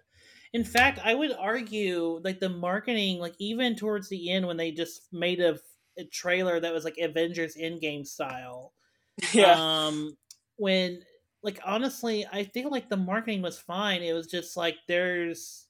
[0.53, 4.71] In fact, I would argue like the marketing, like even towards the end when they
[4.71, 5.57] just made a,
[5.97, 8.73] a trailer that was like Avengers Endgame style.
[9.33, 9.53] yeah.
[9.85, 10.17] um
[10.55, 10.99] when
[11.43, 15.67] like honestly i think like the marketing was fine it was just like there's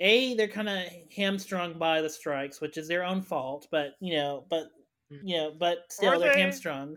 [0.00, 4.16] a they're kind of hamstrung by the strikes which is their own fault but you
[4.16, 4.68] know but
[5.10, 6.40] you know but still Are they're they?
[6.40, 6.96] hamstrung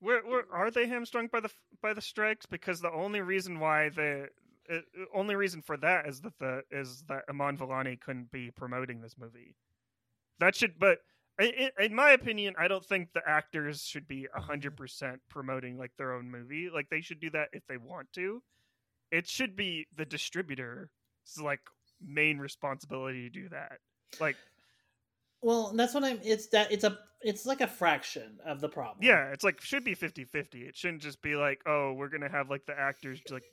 [0.00, 3.88] where, where are they hamstrung by the by the strikes because the only reason why
[3.90, 4.26] the
[4.70, 4.78] uh,
[5.14, 9.16] only reason for that is that the is that Iman Vellani couldn't be promoting this
[9.18, 9.54] movie.
[10.38, 10.98] That should, but
[11.78, 16.14] in my opinion, I don't think the actors should be hundred percent promoting like their
[16.14, 16.68] own movie.
[16.72, 18.42] Like they should do that if they want to.
[19.10, 20.88] It should be the distributor's
[21.40, 21.60] like
[22.04, 23.78] main responsibility to do that.
[24.20, 24.36] Like,
[25.40, 28.98] well that's what i'm it's that it's a it's like a fraction of the problem
[29.00, 30.68] yeah, it's like should be 50-50.
[30.68, 33.44] It shouldn't just be like, oh, we're gonna have like the actors like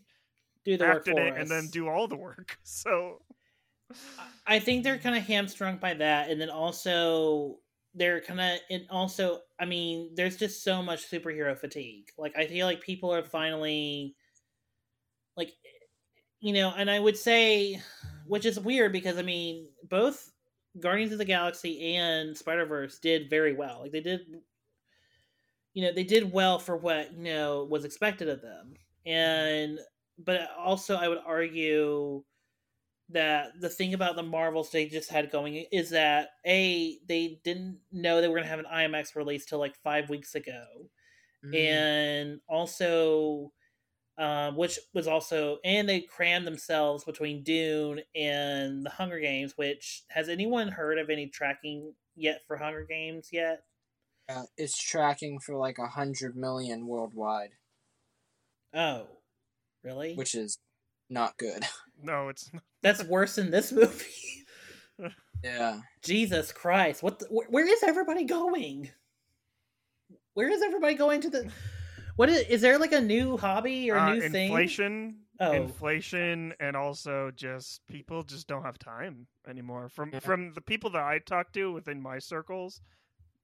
[0.65, 2.58] do the work in for it and then do all the work.
[2.63, 3.21] So
[4.45, 7.58] I think they're kind of hamstrung by that, and then also
[7.93, 12.10] they're kind of and also I mean, there's just so much superhero fatigue.
[12.17, 14.15] Like I feel like people are finally
[15.36, 15.54] like
[16.39, 17.82] you know, and I would say
[18.25, 20.32] which is weird because I mean, both
[20.80, 23.82] Guardians of the Galaxy and Spider-Verse did very well.
[23.82, 24.21] Like they did
[25.73, 28.73] you know, they did well for what, you know, was expected of them.
[29.06, 29.80] And
[30.23, 32.23] but also I would argue
[33.10, 37.80] that the thing about the Marvels they just had going is that a they didn't
[37.91, 40.89] know they were going to have an IMAX release till like five weeks ago,
[41.45, 41.56] Mm.
[41.56, 43.54] and also,
[44.17, 49.54] um, which was also and they crammed themselves between Dune and the Hunger Games.
[49.58, 53.63] Which has anyone heard of any tracking yet for Hunger Games yet?
[54.28, 57.52] Uh, it's tracking for like a hundred million worldwide,
[58.74, 59.08] Oh,
[59.84, 60.15] really?
[60.15, 60.60] which is
[61.10, 61.63] not good.
[62.03, 62.63] no, it's not.
[62.81, 64.05] That's worse than this movie.
[65.41, 65.79] Yeah.
[66.03, 67.01] Jesus Christ!
[67.01, 67.19] What?
[67.19, 68.89] The, wh- where is everybody going?
[70.33, 71.49] Where is everybody going to the?
[72.17, 72.41] What is?
[72.49, 74.49] Is there like a new hobby or a Uh, new thing?
[74.49, 75.53] inflation, Oh.
[75.53, 79.88] inflation, and also just people just don't have time anymore.
[79.88, 80.19] From Yeah.
[80.19, 82.81] from the people that I talk to within my circles,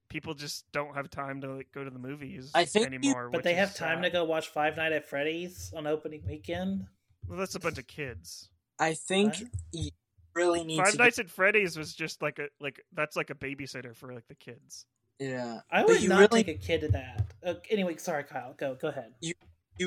[0.10, 3.30] people just don't have time to like go to the movies I think you- anymore.
[3.32, 6.88] But they have time to go watch Five Night at Freddy's on opening weekend.
[7.28, 8.50] Well, that's a bunch of kids.
[8.80, 9.44] I think What?
[9.72, 9.90] you
[10.34, 10.98] really need Five to.
[10.98, 14.36] Nights at Freddy's was just like a like that's like a babysitter for like the
[14.36, 14.86] kids.
[15.20, 15.62] Yeah.
[15.72, 17.26] I But would you not really- take a kid to that.
[17.44, 18.54] Uh, anyway, sorry, Kyle.
[18.58, 19.14] Go, go ahead.
[19.22, 19.34] you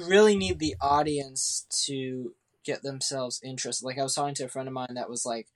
[0.07, 3.85] really need the audience to get themselves interested.
[3.85, 5.49] Like I was talking to a friend of mine that was like,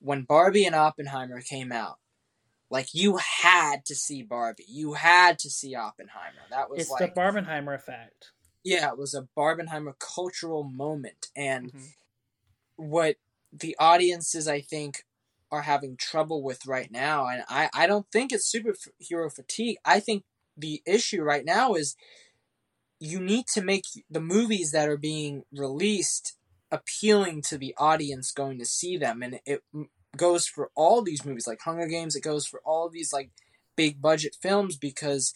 [0.00, 1.98] when Barbie and Oppenheimer came out,
[2.70, 6.42] like you had to see Barbie, you had to see Oppenheimer.
[6.50, 8.30] That was It's like, the Barbenheimer effect.
[8.64, 11.92] Yeah, it was a Barbenheimer cultural moment, and Mhm.
[12.76, 13.16] what
[13.52, 15.04] the audiences I think
[15.50, 19.78] are having trouble with right now, and I I don't think it's superhero fatigue.
[19.84, 20.24] I think
[20.56, 21.96] the issue right now is
[23.00, 26.36] you need to make the movies that are being released
[26.70, 29.62] appealing to the audience going to see them and it
[30.16, 33.30] goes for all these movies like Hunger Games it goes for all of these like
[33.76, 35.32] big budget films because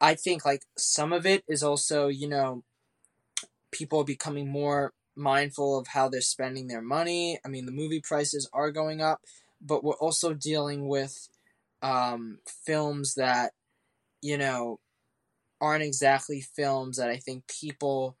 [0.00, 2.64] I think like some of it is also you know
[3.70, 8.48] people becoming more mindful of how they're spending their money I mean the movie prices
[8.52, 9.20] are going up
[9.60, 11.28] but we're also dealing with
[11.82, 13.52] um, films that
[14.22, 14.78] you know
[15.60, 18.16] aren't exactly films that I think people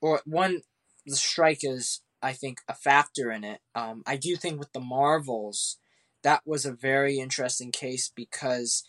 [0.00, 0.62] or one
[1.06, 3.60] the strike is I think a factor in it.
[3.74, 5.78] Um, I do think with the Marvels
[6.22, 8.82] that was a very interesting case because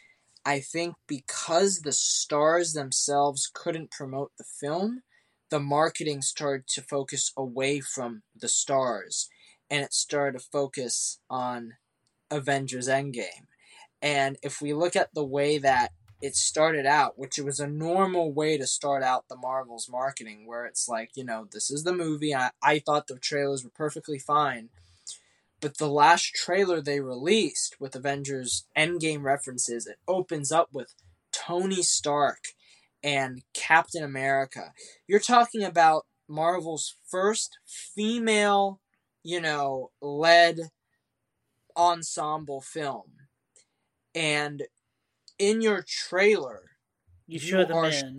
[0.49, 5.03] I think because the stars themselves couldn't promote the film,
[5.51, 9.29] the marketing started to focus away from the stars
[9.69, 11.73] and it started to focus on
[12.31, 13.45] Avengers Endgame.
[14.01, 17.67] And if we look at the way that it started out, which it was a
[17.67, 21.83] normal way to start out the Marvel's marketing, where it's like, you know, this is
[21.83, 22.33] the movie.
[22.33, 24.69] I, I thought the trailers were perfectly fine.
[25.61, 30.93] But the last trailer they released with Avengers Endgame references, it opens up with
[31.31, 32.39] Tony Stark
[33.03, 34.73] and Captain America.
[35.07, 38.79] You're talking about Marvel's first female,
[39.23, 40.69] you know, led
[41.75, 43.11] ensemble film.
[44.15, 44.63] And
[45.37, 46.71] in your trailer,
[47.27, 48.17] You show the are men.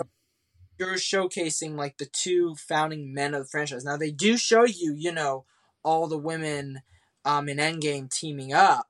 [0.79, 3.85] you're showcasing like the two founding men of the franchise.
[3.85, 5.45] Now they do show you, you know,
[5.83, 6.81] all the women
[7.25, 8.89] um in Endgame teaming up,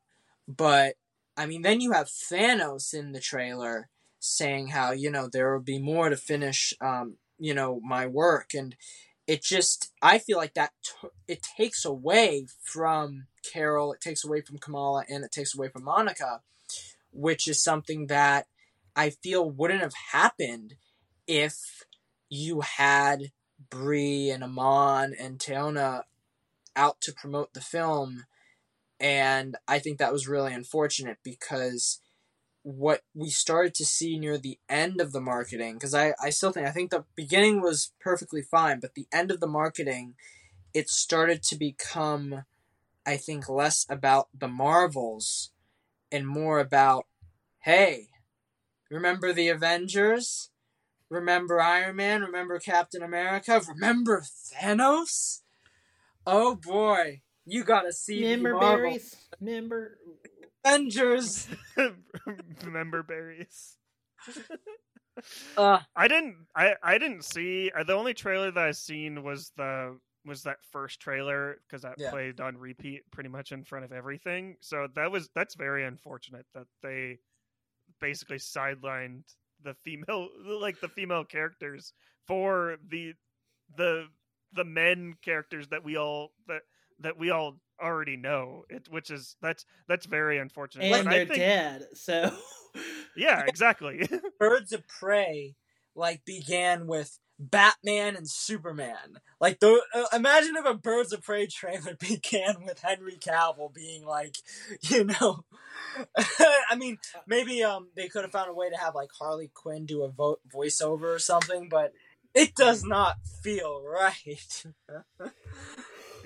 [0.49, 0.97] but
[1.37, 3.89] I mean then you have Thanos in the trailer
[4.21, 8.51] saying how, you know, there will be more to finish um, you know, my work
[8.55, 8.77] and
[9.27, 14.41] it just I feel like that t- it takes away from Carol, it takes away
[14.41, 16.43] from Kamala and it takes away from Monica,
[17.13, 18.47] which is something that
[18.97, 20.75] I feel wouldn't have happened
[21.27, 21.85] if
[22.29, 23.31] you had
[23.71, 26.03] Brie and Iman and Teyonah
[26.77, 28.25] out to promote the film.
[28.99, 32.01] And I think that was really unfortunate because
[32.63, 36.53] what we started to see near the end of the marketing, because I, I still
[36.53, 40.15] think, I think the beginning was perfectly fine, but the end of the marketing,
[40.75, 42.45] it started to become,
[43.07, 45.53] I think, less about the Marvels
[46.13, 47.07] and more about,
[47.61, 48.09] hey,
[48.91, 50.51] remember the Avengers?
[51.09, 52.21] Remember Iron Man?
[52.21, 53.61] Remember Captain America?
[53.67, 54.23] Remember
[54.55, 55.41] Thanos?
[56.27, 59.17] Oh boy, you gotta see Member Marvel berries.
[59.41, 59.99] Member.
[60.65, 61.49] Avengers.
[62.67, 63.77] Member berries.
[65.57, 66.37] Uh, I didn't.
[66.55, 67.71] I I didn't see.
[67.77, 71.99] uh, The only trailer that I seen was the was that first trailer because that
[71.99, 72.11] Yeah.
[72.11, 74.57] played on repeat pretty much in front of everything.
[74.61, 77.19] So that was that's very unfortunate that they
[78.01, 79.25] basically sidelined
[79.63, 80.29] the female
[80.61, 81.93] like the female characters
[82.27, 83.13] for the
[83.77, 84.07] the
[84.53, 86.63] the men characters that we all that
[87.01, 91.17] that we all already know it which is that's that's very unfortunate And But I
[91.17, 91.87] they're think- dead.
[91.95, 92.37] So.
[93.17, 94.09] yeah exactly
[94.39, 95.55] Birds of Prey
[95.95, 99.19] like began with Batman and Superman.
[99.41, 104.05] Like the uh, imagine if a Birds of Prey trailer began with Henry Cavill being
[104.05, 104.37] like,
[104.83, 105.45] you know,
[106.69, 109.87] I mean, maybe um they could have found a way to have like Harley Quinn
[109.87, 111.93] do a vo- voiceover or something, but
[112.35, 114.65] it does not feel right.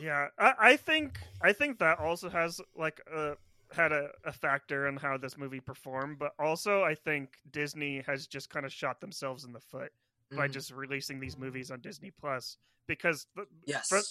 [0.01, 3.37] Yeah, I, I think I think that also has like a
[3.73, 8.27] had a, a factor in how this movie performed, but also I think Disney has
[8.27, 9.93] just kind of shot themselves in the foot
[10.37, 10.53] by Mhm.
[10.53, 12.57] just releasing these movies on Disney Plus
[12.89, 13.89] because the, yes.
[13.89, 14.03] for,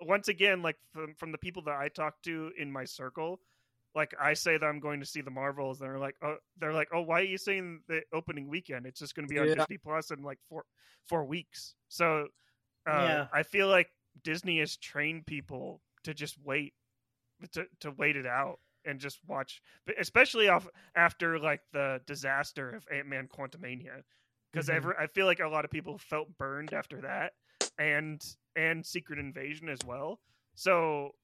[0.00, 3.40] once again, like from, from the people that I talk to in my circle,
[3.94, 6.72] like I say that I'm going to see the Marvels, and they're like, oh, they're
[6.72, 8.86] like, oh, why are you saying the opening weekend?
[8.86, 9.54] It's just going to be on Yeah.
[9.54, 10.64] Disney Plus in like four
[11.06, 11.74] four weeks.
[11.88, 12.28] So,
[12.86, 13.26] uh, Yeah.
[13.32, 13.88] I feel like
[14.22, 16.74] Disney has trained people to just wait,
[17.52, 19.60] to to wait it out and just watch,
[19.98, 24.02] especially off after like the disaster of Ant Man Quantumania,
[24.52, 24.94] because Mhm.
[24.98, 27.34] I feel like a lot of people felt burned after that,
[27.78, 28.22] and
[28.56, 30.20] and Secret Invasion as well.
[30.54, 31.14] So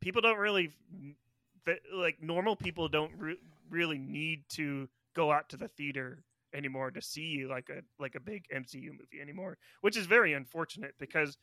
[0.00, 0.72] people don't really
[1.66, 3.38] that like normal people don't re-
[3.70, 6.22] really need to go out to the theater
[6.54, 10.94] anymore to see like a like a big MCU movie anymore, which is very unfortunate
[10.98, 11.36] because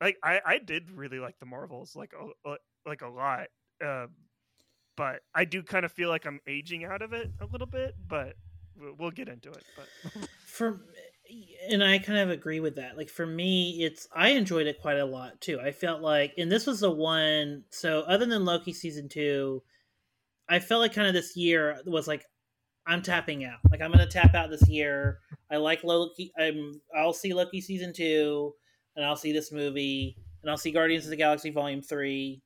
[0.00, 2.12] like I I did really like the Marvels like
[2.44, 3.48] a, like a lot.
[3.84, 4.06] Uh,
[4.96, 7.94] but I do kind of feel like I'm aging out of it a little bit,
[8.06, 8.34] but
[8.78, 9.64] we'll, we'll get into it.
[9.76, 10.80] But for
[11.68, 12.96] and I kind of agree with that.
[12.96, 15.60] Like for me, it's I enjoyed it quite a lot too.
[15.60, 17.64] I felt like, and this was the one.
[17.70, 19.62] So other than Loki season two,
[20.48, 22.24] I felt like kind of this year was like
[22.86, 23.58] I'm tapping out.
[23.70, 25.18] Like I'm gonna tap out this year.
[25.50, 26.32] I like Loki.
[26.38, 28.52] I'm I'll see Loki season two,
[28.96, 32.42] and I'll see this movie, and I'll see Guardians of the Galaxy Volume three.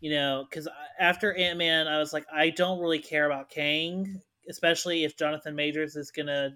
[0.00, 0.68] You know, because
[1.00, 5.56] after Ant Man, I was like, I don't really care about Kang, especially if Jonathan
[5.56, 6.50] Majors is gonna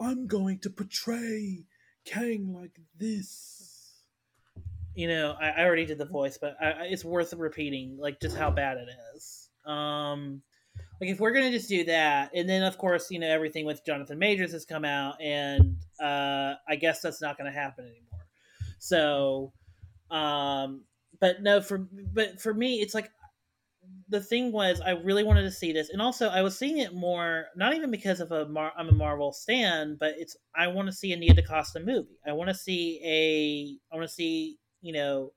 [0.00, 1.64] I'm going to portray
[2.04, 3.92] Kang like this.
[4.94, 8.20] You know, I, I already did the voice, but I, I- it's worth repeating, like
[8.20, 9.48] just how bad it is.
[9.64, 10.42] Um,
[11.00, 13.84] like if we're gonna just do that, and then of course, you know, everything with
[13.84, 18.26] Jonathan Majors has come out, and uh, I guess that's not to happen anymore.
[18.78, 19.52] So,
[20.10, 20.84] um,
[21.20, 21.78] but no, for
[22.12, 23.10] but for me, it's like
[24.10, 26.92] the thing was I really wanted to see this, and also I was seeing it
[26.92, 30.88] more not even because of a Mar- I'm a Marvel stan, but it's I want
[30.88, 32.18] to see a Nia DaCosta movie.
[32.26, 35.32] I want to see a I want to see you know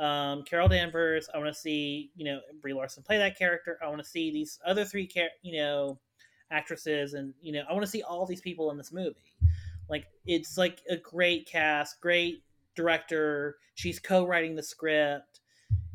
[0.00, 1.28] um, Carol Danvers.
[1.32, 3.78] I want to see you know Brie Larson play that character.
[3.82, 6.00] I want to see these other three char- you know
[6.50, 9.36] actresses, and you know I want to see all these people in this movie.
[9.88, 12.42] Like it's like a great cast, great
[12.74, 13.56] director.
[13.76, 15.40] She's co-writing the script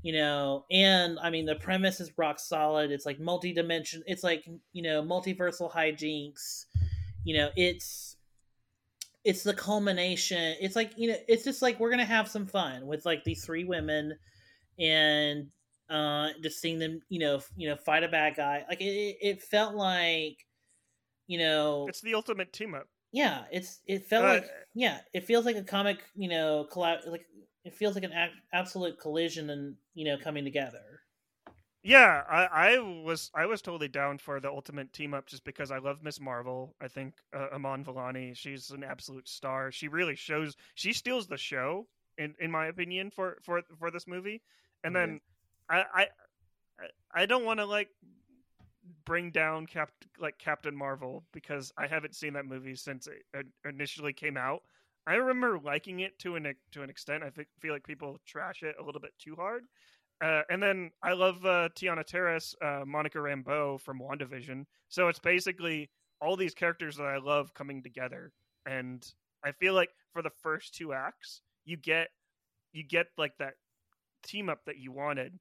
[0.03, 2.91] you know and i mean the premise is rock solid.
[2.91, 6.65] It's like multi-dimension it's like you know multiversal hijinks.
[7.23, 8.17] You know it's
[9.23, 10.55] it's the culmination.
[10.59, 13.45] It's like you know it's just like we're gonna have some fun with like these
[13.45, 14.17] three women
[14.77, 15.47] and
[15.89, 18.65] uh just seeing them you know f- you know fight a bad guy.
[18.67, 20.45] Like it, it felt like
[21.27, 22.87] you know It's the ultimate team up.
[23.13, 27.07] yeah it's it felt Uh, like yeah it feels like a comic you know collab
[27.07, 27.25] like
[27.63, 28.13] it feels like an
[28.53, 31.01] absolute collision and you know coming together
[31.85, 32.45] Yeah, I,
[32.75, 36.01] I was I was totally down for the ultimate team up just because I love
[36.01, 36.75] Miss Marvel.
[36.79, 39.69] I think uh, Iman Vellani, she's an absolute star.
[39.71, 41.87] She really shows she steals the show
[42.17, 44.41] in in my opinion for for for this movie.
[44.85, 45.19] And then
[45.69, 46.07] I I
[47.13, 47.89] I- don't want to like
[49.05, 54.13] bring down Cap like Captain Marvel because I haven't seen that movie since it initially
[54.13, 54.63] came out.
[55.05, 57.23] I remember liking it to an to an extent.
[57.23, 57.29] I
[57.59, 59.65] feel like people trash it a little bit too hard.
[60.23, 64.63] Uh, and then I love uh, Teyonah Parris, uh, Monica Rambeau from WandaVision.
[64.87, 65.89] So it's basically
[66.21, 68.31] all these characters that I love coming together.
[68.65, 69.05] And
[69.43, 72.09] I feel like for the first two acts, you get
[72.71, 73.55] you get like that
[74.25, 75.37] team up that you wanted.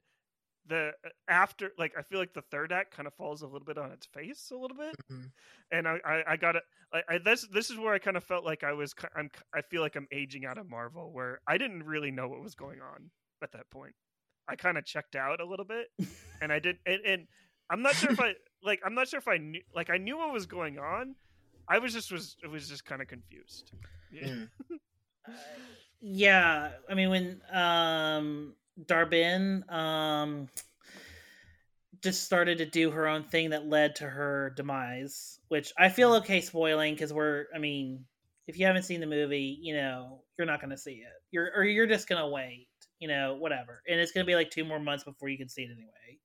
[0.67, 3.65] The uh, after like I feel like the third act kind of falls a little
[3.65, 5.31] bit on its face a little bit, Mhm.
[5.71, 6.63] and I I, I got it.
[6.93, 9.61] I, I this this is where I kind of felt like I was I'm I
[9.61, 12.79] feel like I'm aging out of Marvel where I didn't really know what was going
[12.81, 13.09] on
[13.41, 13.93] at that point.
[14.47, 15.87] I kind of checked out a little bit,
[16.41, 17.27] and I did and, and
[17.69, 20.17] I'm not sure if I like I'm not sure if I knew like I knew
[20.17, 21.15] what was going on.
[21.67, 23.71] I was just was it was just kind of confused.
[24.11, 24.27] Yeah.
[24.27, 24.49] Mm.
[26.01, 28.53] yeah i mean when um
[28.85, 30.47] Dar-Benn um
[32.01, 36.15] just started to do her own thing that led to her demise which i feel
[36.15, 38.03] okay spoiling because we're i mean
[38.47, 41.21] if you haven't seen the movie you know you're not gonna see it.
[41.31, 42.67] You're or you're just gonna wait
[42.99, 43.81] you know whatever.
[43.87, 46.19] And it's gonna be like two more months before you can see it anyway.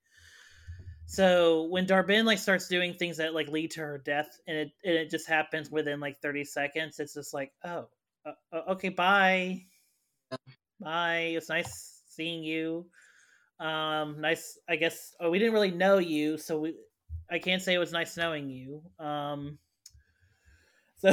[1.06, 4.68] So when Dar-Benn like starts doing things that like lead to her death and it
[4.84, 7.88] and it just happens within like 30 seconds it's just like oh
[8.26, 9.62] uh, uh, okay bye.
[10.80, 11.32] Bye.
[11.36, 12.86] It's nice seeing you.
[13.60, 16.74] Um nice i guess oh we didn't really know you so we
[17.28, 18.82] i can't say it was nice knowing you.
[18.98, 19.58] Um
[20.98, 21.12] so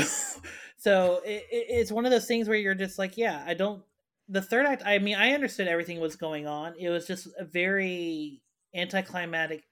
[0.78, 3.84] so it, it, it's one of those things where you're just like yeah i don't
[4.30, 6.74] the third act i mean i understood everything was going on.
[6.80, 8.41] It was just a very
[8.76, 9.64] anticlimactic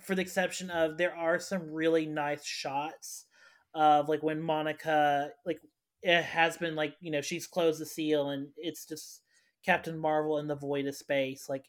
[0.00, 3.26] for the exception of there are some really nice shots
[3.74, 5.60] of like when monica like
[6.02, 9.22] it has been like you know she's closed the seal and it's just
[9.64, 11.64] captain marvel in the void of space like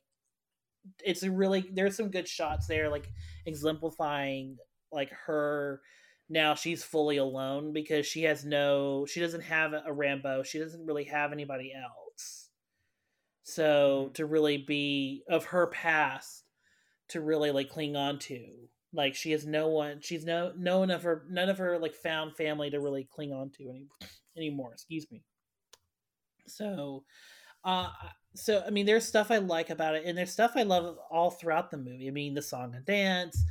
[1.04, 3.10] it's a really there's some good shots there like
[3.46, 4.58] exemplifying
[4.92, 5.82] like her
[6.30, 10.86] now she's fully alone because she has no she doesn't have a Rambeau she doesn't
[10.86, 12.50] really have anybody else.
[13.44, 14.14] So mm-hmm.
[14.14, 16.44] to really be of her past
[17.10, 18.42] to really like cling on to
[18.94, 21.94] like she has no one she's no no one of her none of her like
[21.94, 23.88] found family to really cling on to any,
[24.38, 25.24] anymore excuse me.
[26.48, 27.04] So
[27.66, 27.90] uh
[28.36, 31.30] so i mean there's stuff i like about it and there's stuff i love all
[31.32, 33.44] throughout the movie i mean the song and dance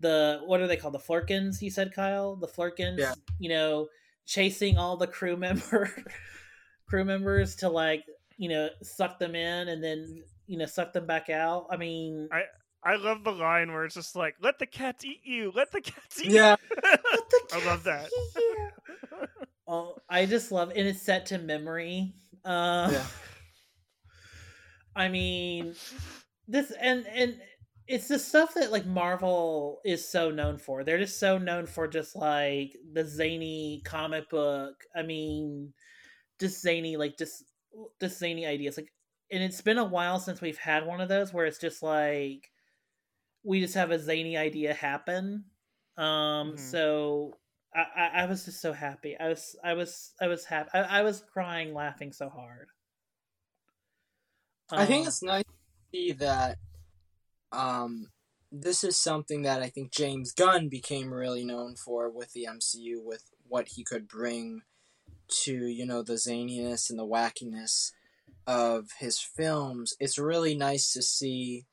[0.00, 3.14] the what are they called the flerkens you said kyle the flerkens Yeah.
[3.38, 3.88] you know
[4.26, 5.90] chasing all the crew member
[6.86, 8.04] crew members to like
[8.38, 12.28] you know suck them in and then you know suck them back out i mean
[12.84, 15.52] I love the line where it's just like, "Let the cats eat you.
[15.54, 16.56] Let the cats eat." Yeah.
[16.68, 16.78] you."
[17.52, 18.10] I love that.
[19.68, 22.12] Oh, I just love, and it's set to memory.
[22.44, 23.06] Uh, Yeah.
[24.94, 25.76] I mean,
[26.48, 27.40] this and and
[27.88, 30.84] it's the stuff that like Marvel is so known for.
[30.84, 34.84] They're just so known for just like the zany comic book.
[34.94, 35.74] I mean,
[36.40, 37.44] just zany like just
[38.00, 38.76] just zany ideas.
[38.78, 38.92] Like,
[39.30, 42.52] and it's been a while since we've had one of those where it's just like
[43.44, 45.46] we just have a zany idea happen.
[45.96, 46.58] Um, Mhm.
[46.58, 47.38] so
[47.74, 49.18] I, I, I was just so happy.
[49.18, 50.70] I was I was I was happy.
[50.74, 52.68] I, I was crying, laughing so hard.
[54.72, 55.50] I think Um, it's nice to
[55.92, 56.58] see that
[57.52, 58.10] um,
[58.50, 63.02] this is something that I think James Gunn became really known for with the MCU,
[63.02, 64.62] with what he could bring
[65.42, 67.92] to, you know, the zaniness and the wackiness
[68.46, 69.94] of his films.
[70.00, 71.66] It's really nice to see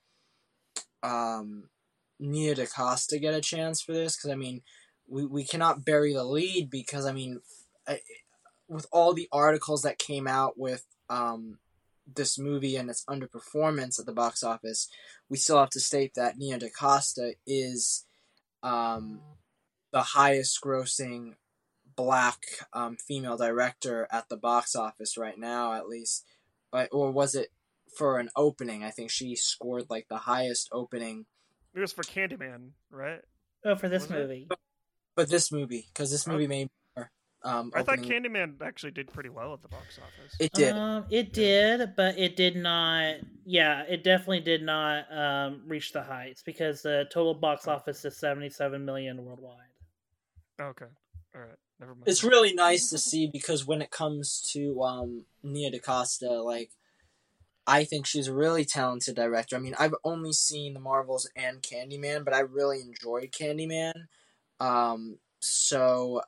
[1.02, 1.70] um,
[2.20, 4.62] Nia DaCosta get a chance for this, because, I mean,
[5.08, 7.40] we, we cannot bury the lead because, I mean,
[7.88, 8.02] I,
[8.68, 11.60] with all the articles that came out with um,
[12.16, 14.90] this movie and its underperformance at the box office,
[15.30, 18.06] we still have to state that Nia DaCosta is
[18.64, 19.22] um,
[19.92, 21.36] the highest grossing
[21.96, 22.40] black
[22.74, 26.26] um, female director at the box office right now, at least.
[26.72, 27.50] But, or was it
[27.96, 28.84] for an opening.
[28.84, 31.26] I think she scored like the highest opening.
[31.74, 33.22] It was for Candyman, right?
[33.66, 34.16] Oh, for this Was it?
[34.16, 34.48] movie.
[35.16, 36.32] But this movie, because this Oh.
[36.32, 36.70] movie made more.
[37.42, 40.36] Um, I thought opening- Candyman actually did pretty well at the box office.
[40.40, 40.76] it did.
[40.76, 43.16] Um, it did, but it did not.
[43.46, 48.18] Yeah, it definitely did not um, reach the heights because the total box office is
[48.18, 49.56] seventy-seven million worldwide.
[50.60, 50.86] okay,
[51.34, 52.08] all right, never mind.
[52.08, 56.72] it's really nice to see because when it comes to um Nia DaCosta, like
[57.66, 59.56] I think she's a really talented director.
[59.56, 63.94] I mean, I've only seen The Marvels and Candyman, but I really enjoyed Candyman.
[64.60, 66.22] Um, so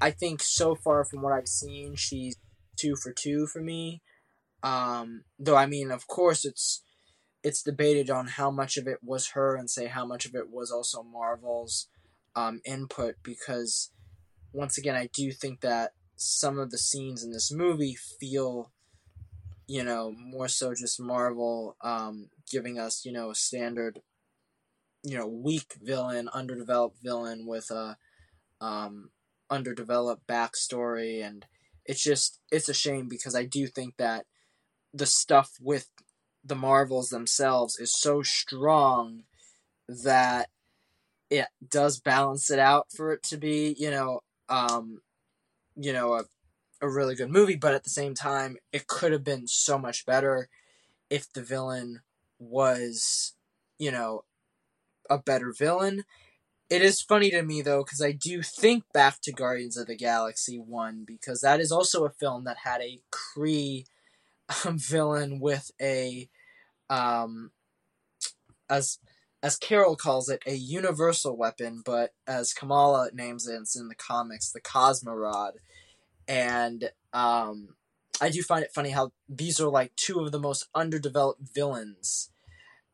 [0.00, 2.36] I, think so far from what I've seen, she's
[2.76, 4.02] two for two for me.
[4.62, 6.82] Um, though I mean, of course, it's
[7.42, 10.50] it's debated on how much of it was her and say how much of it
[10.50, 11.88] was also Marvel's
[12.36, 13.90] um, input because
[14.52, 18.70] once again, I do think that some of the scenes in this movie feel,
[19.66, 24.00] you know, more so just Marvel um, giving us, you know, a standard,
[25.02, 27.96] you know, weak villain, underdeveloped villain with a
[28.60, 29.10] um,
[29.50, 31.46] underdeveloped backstory, and
[31.84, 34.26] it's just it's a shame because I do think that
[34.92, 35.88] the stuff with
[36.44, 39.24] the Marvels themselves is so strong
[39.88, 40.48] that
[41.30, 45.00] it does balance it out for it to be, you know, um,
[45.76, 46.24] you know, a,
[46.80, 50.04] a really good movie, but at the same time, it could have been so much
[50.06, 50.48] better
[51.08, 52.00] if the villain
[52.38, 53.34] was,
[53.78, 54.24] you know,
[55.08, 56.04] a better villain.
[56.70, 59.96] It is funny to me though, because I do think back to Guardians of the
[59.96, 63.86] Galaxy 1, because that is also a film that had a Kree
[64.64, 66.28] um, villain with a,
[66.88, 67.50] um,
[68.68, 68.98] as
[69.42, 73.94] as Carol calls it, a universal weapon, but as Kamala names it, it's in the
[73.94, 75.52] comics, the Cosmorod.
[76.28, 77.70] And um,
[78.20, 82.30] I do find it funny how these are like two of the most underdeveloped villains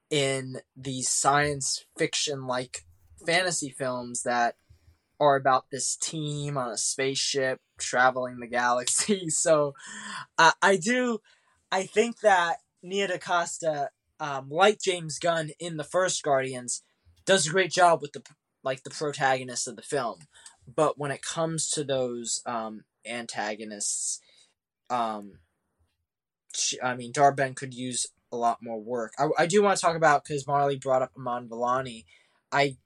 [0.08, 2.85] in the science fiction like
[3.26, 4.56] fantasy films that
[5.18, 9.28] are about this team on a spaceship traveling the galaxy.
[9.30, 9.74] So
[10.38, 11.20] I I do,
[11.70, 16.82] I think that Nia DaCosta um, like James Gunn in the first Guardians,
[17.24, 18.22] does a great job with the
[18.62, 20.20] like the protagonist of the film.
[20.72, 24.20] But when it comes to those um, antagonists,
[24.90, 25.38] um,
[26.52, 29.12] she, I mean, Dar-Benn could use a lot more work.
[29.18, 32.04] I, I do want to talk about because Marley brought up Iman Vellani.
[32.50, 32.76] I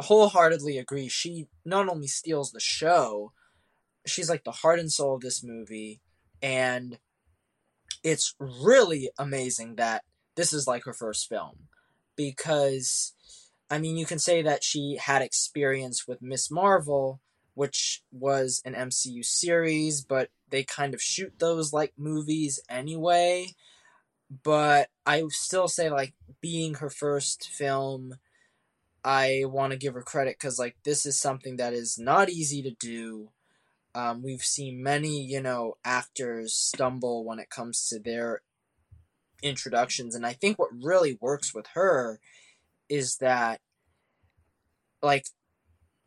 [0.00, 1.08] wholeheartedly agree.
[1.08, 3.32] She not only steals the show,
[4.06, 6.00] she's like the heart and soul of this movie,
[6.42, 6.98] and
[8.02, 10.04] it's really amazing that
[10.36, 11.68] this is like her first film
[12.14, 13.14] because
[13.70, 17.20] I mean you can say that she had experience with Miss Marvel
[17.54, 23.48] which was an MCU series but they kind of shoot those like movies anyway
[24.44, 28.18] but I still say like being her first film
[29.06, 32.62] I want to give her credit cuz like this is something that is not easy
[32.62, 33.30] to do
[33.96, 38.42] um, we've seen many, you know, actors stumble when it comes to their
[39.42, 42.20] introductions, and I think what really works with her
[42.90, 43.62] is that,
[45.00, 45.28] like,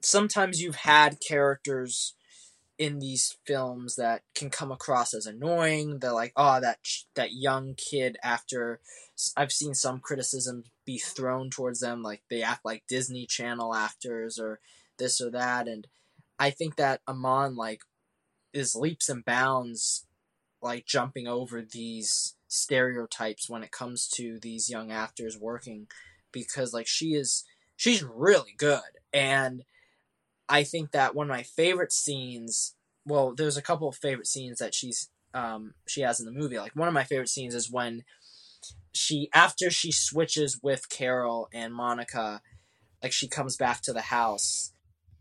[0.04, 2.14] sometimes you've had characters
[2.78, 5.98] in these films that can come across as annoying.
[5.98, 6.78] They're like, oh, that
[7.16, 8.82] that young kid actor.
[9.36, 14.40] I've seen some criticism be thrown towards them, like they act like Disney Channel actors
[14.40, 14.60] or
[14.98, 15.88] this or that, and
[16.38, 17.82] I think that Iman like
[18.54, 20.06] is leaps and bounds
[20.62, 25.88] like jumping over these stereotypes when it comes to these young actors working
[26.32, 27.46] because like she is
[27.78, 28.82] she's really good
[29.14, 29.64] and
[30.50, 34.58] I think that one of my favorite scenes well there's a couple of favorite scenes
[34.60, 36.60] that she's um she has in the movie.
[36.60, 38.04] Like one of my favorite scenes is when
[38.92, 42.42] she after she switches with Carol and Monica
[43.02, 44.74] like she comes back to the house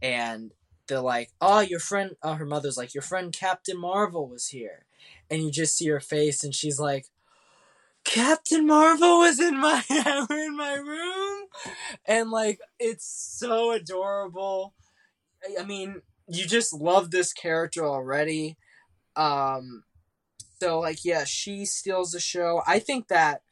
[0.03, 0.53] and
[0.89, 4.87] they're like, "Oh, your friend." Oh, her mother's like, "Your friend Captain Marvel was here,"
[5.31, 7.07] and you just see her face, and she's like,
[8.05, 9.85] "Captain Marvel was in my
[10.31, 11.49] in my room,"
[12.07, 14.75] and like it's so adorable.
[15.59, 18.57] I mean, you just love this character already.
[19.15, 19.85] Um,
[20.61, 22.63] so like, yeah, she steals the show.
[22.67, 23.43] I think that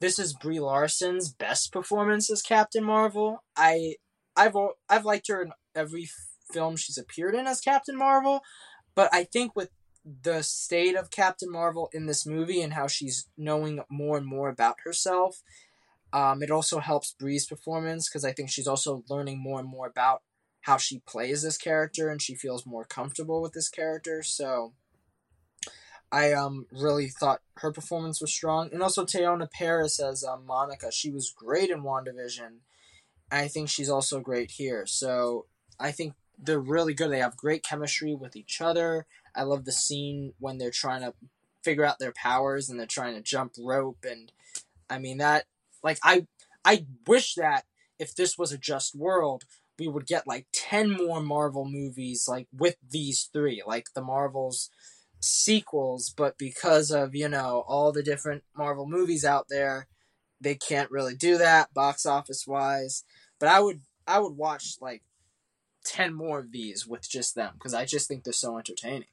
[0.00, 3.42] this is Brie Larson's best performance as Captain Marvel.
[3.56, 3.96] I
[4.36, 4.54] I've
[4.88, 6.08] I've liked her in every
[6.52, 8.40] film she's appeared in as Captain Marvel,
[8.94, 9.70] but I think with
[10.22, 14.50] the state of Captain Marvel in this movie and how she's knowing more and more
[14.50, 15.42] about herself,
[16.12, 19.86] um, it also helps Brie's performance because I think she's also learning more and more
[19.86, 20.22] about
[20.62, 24.22] how she plays this character and she feels more comfortable with this character.
[24.22, 24.74] So
[26.14, 30.92] I um really thought her performance was strong, and also Teyonah Parris as um, Monica.
[30.92, 32.58] She was great in WandaVision.
[33.32, 34.86] I think she's also great here.
[34.86, 35.46] So
[35.80, 37.10] I think they're really good.
[37.10, 39.06] They have great chemistry with each other.
[39.34, 41.14] I love the scene when they're trying to
[41.64, 44.30] figure out their powers and they're trying to jump rope and
[44.88, 45.46] I mean that
[45.82, 46.26] like I
[46.64, 47.64] I wish that
[47.98, 49.44] if this was a just world,
[49.80, 54.70] we would get like 10 more Marvel movies like with these three, like the Marvels
[55.24, 59.86] sequels, but because of, you know, all the different Marvel movies out there,
[60.40, 63.04] they can't really do that box office wise.
[63.38, 65.02] But I would I would watch like
[65.84, 69.08] 10 more of these with just them because I just think they're so entertaining.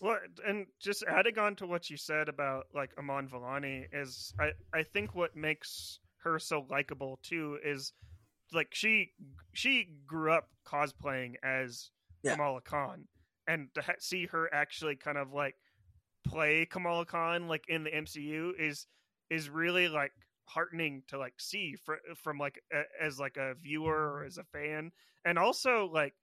[0.00, 4.50] Well, and just adding on to what you said about like Iman Vellani is, I
[4.76, 7.92] I think what makes her so likable too is
[8.52, 9.12] like she
[9.52, 11.90] she grew up cosplaying as
[12.22, 12.32] Yeah.
[12.32, 13.06] Kamala Khan,
[13.46, 15.54] and to ha- see her actually kind of like
[16.26, 18.86] play Kamala Khan like in the MCU is
[19.30, 20.12] is really like
[20.46, 21.76] heartening to like see
[22.22, 24.90] from like a, as like a viewer or as a fan,
[25.24, 26.14] and also like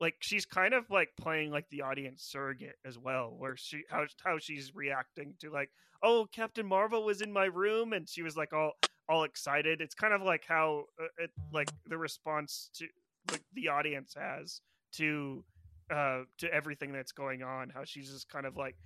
[0.00, 4.04] like she's kind of like playing like the audience surrogate as well where she how
[4.24, 5.70] how she's reacting to like
[6.04, 8.74] oh captain marvel was in my room and she was like all
[9.08, 9.80] all excited.
[9.80, 12.86] It's kind of like how uh, it, like the response to
[13.30, 14.60] like the audience has
[14.94, 15.44] to
[15.90, 18.76] uh to everything that's going on how she's just kind of like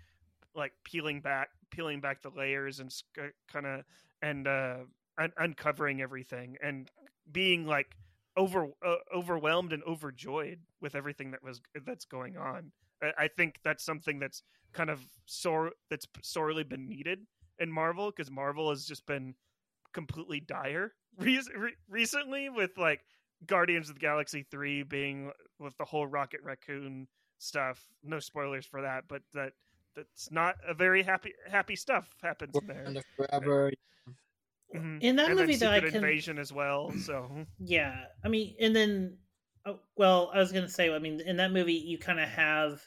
[0.54, 2.92] like peeling back peeling back the layers and
[3.52, 3.82] kind of
[4.22, 4.76] and uh
[5.18, 6.90] un- uncovering everything and
[7.30, 7.96] being like
[8.36, 12.72] over uh, overwhelmed and overjoyed with everything that was that's going on.
[13.02, 14.42] I, I think that's something that's
[14.72, 17.20] kind of sore that's sorely been needed
[17.58, 19.34] in Marvel because Marvel has just been
[19.92, 23.00] completely dire re- re- recently with like
[23.46, 27.06] Guardians of the Galaxy three being with the whole Rocket Raccoon
[27.38, 27.84] stuff.
[28.02, 29.52] No spoilers for that, but that
[29.96, 32.84] that's not a very happy happy stuff happens in there.
[32.86, 33.72] Wakanda forever.
[34.74, 35.02] Mhm.
[35.02, 36.90] In that and movie, then though, I can- Invasion as well.
[36.98, 39.18] So Yeah, I mean, and then,
[39.66, 42.80] oh, well, I was gonna say, I mean, in that movie, you kind of have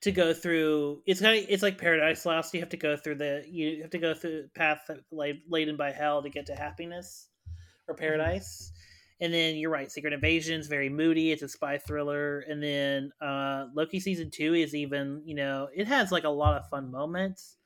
[0.00, 1.00] to go through.
[1.06, 2.52] It's kind of it's like Paradise Lost.
[2.54, 5.38] You have to go through the you have to go through the path that la-
[5.48, 7.28] laden by hell to get to happiness
[7.86, 8.72] or paradise.
[9.22, 11.32] And then you're right, Secret Invasion's very moody.
[11.32, 12.40] It's a spy thriller.
[12.40, 16.58] And then uh Loki season two is even, you know, it has like a lot
[16.60, 17.56] of fun moments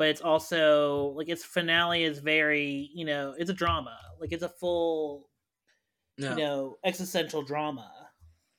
[0.00, 4.42] but it's also like its finale is very you know it's a drama like it's
[4.42, 5.28] a full
[6.16, 6.30] No.
[6.30, 7.92] you know existential drama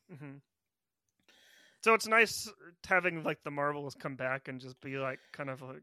[0.07, 0.35] hmm
[1.81, 2.47] So it's nice
[2.85, 5.81] having like the Marvels come back and just be like kind of like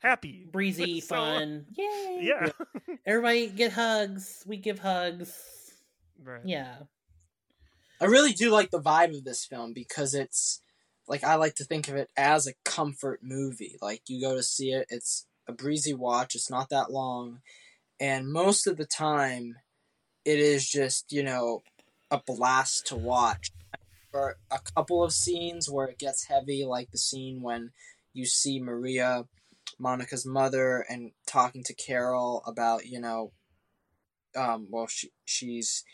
[0.00, 1.66] happy, breezy So- fun.
[1.76, 2.20] Yay.
[2.22, 2.50] Yeah,
[3.06, 4.42] everybody get hugs.
[4.46, 5.32] We give hugs.
[6.22, 6.40] Right.
[6.44, 6.76] yeah.
[8.00, 10.60] I really do like the vibe of this film because it's
[11.08, 13.76] like I like to think of it as a comfort movie.
[13.80, 17.40] Like you go to see it, it's a breezy watch, it's not that long,
[18.00, 19.56] and most of the time
[20.24, 21.62] it is just, you know,
[22.10, 23.50] a blast to watch.
[24.10, 27.70] For a couple of scenes where it gets heavy, like the scene when
[28.12, 29.24] you see Maria,
[29.78, 33.32] Monica's mother, and talking to Carol about, you know,
[34.36, 35.84] um, well, she she's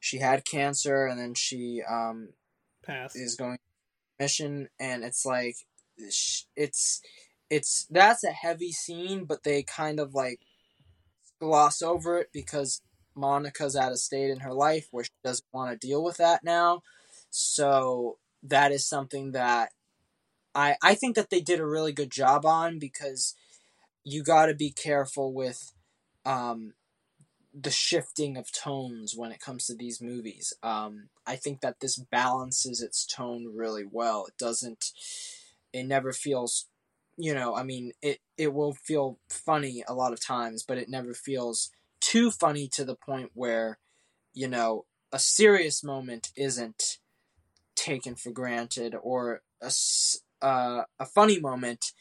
[0.00, 2.30] she had cancer, and then she um
[2.84, 3.16] Passed.
[3.16, 3.58] is going
[4.18, 5.56] mission, and it's like
[5.96, 7.00] it's
[7.50, 10.40] it's that's a heavy scene, but they kind of like
[11.40, 12.82] gloss over it because
[13.14, 16.44] Monica's at a state in her life where she doesn't want to deal with that
[16.44, 16.82] now.
[17.30, 19.70] So that is something that
[20.58, 23.34] I I think that they did a really good job on because
[24.04, 25.72] you got to be careful with
[26.26, 26.74] um
[27.54, 30.52] the shifting of tones when it comes to these movies.
[30.62, 34.26] Um, I think that this balances its tone really well.
[34.26, 34.92] It doesn't.
[35.72, 36.66] It never feels,
[37.16, 37.54] you know.
[37.54, 41.70] I mean, it it will feel funny a lot of times, but it never feels
[42.00, 43.78] too funny to the point where,
[44.34, 46.98] you know, a serious moment isn't
[47.76, 49.70] taken for granted, or a
[50.42, 51.92] uh, a funny moment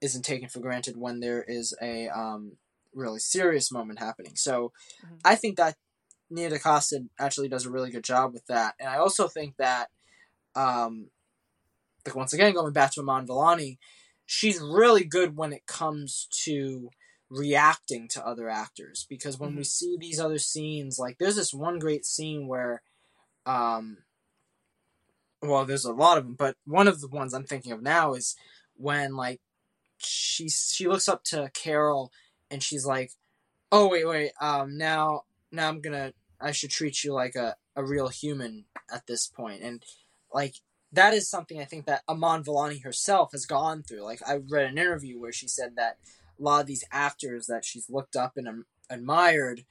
[0.00, 2.56] isn't taken for granted when there is a um,
[2.94, 4.36] really serious moment happening.
[4.36, 4.72] So
[5.02, 5.20] Mhm.
[5.24, 5.76] I think that
[6.28, 8.74] Nia DaCosta actually does a really good job with that.
[8.78, 9.90] And I also think that,
[10.54, 11.10] um,
[12.04, 13.78] like once again, going back to Iman Vellani,
[14.24, 16.90] she's really good when it comes to
[17.30, 19.06] reacting to other actors.
[19.08, 22.82] Because when we see these other scenes, like there's this one great scene where,
[23.44, 23.98] um,
[25.42, 28.14] well, there's a lot of them, but one of the ones I'm thinking of now
[28.14, 28.36] is
[28.76, 29.40] when like
[29.98, 32.12] she she looks up to Carol
[32.50, 33.12] and she's like,
[33.72, 35.22] "Oh wait, wait, um, now
[35.52, 39.62] now I'm gonna I should treat you like a a real human at this point,"
[39.62, 39.82] and
[40.32, 40.56] like
[40.92, 44.02] that is something I think that Iman Vellani herself has gone through.
[44.02, 45.98] Like I read an interview where she said that
[46.38, 49.64] a lot of these actors that she's looked up and admired,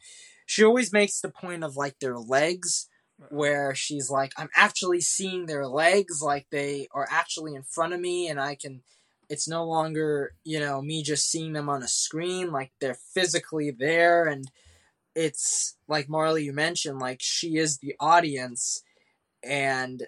[0.46, 2.88] she always makes the point of like their legs
[3.30, 8.00] where she's like I'm actually seeing their legs like they are actually in front of
[8.00, 8.82] me and I can
[9.30, 13.72] it's no longer, you know, me just seeing them on a screen like they're physically
[13.72, 14.26] there.
[14.26, 14.46] And
[15.16, 18.84] it's like Marley you mentioned like she is the audience
[19.44, 20.04] and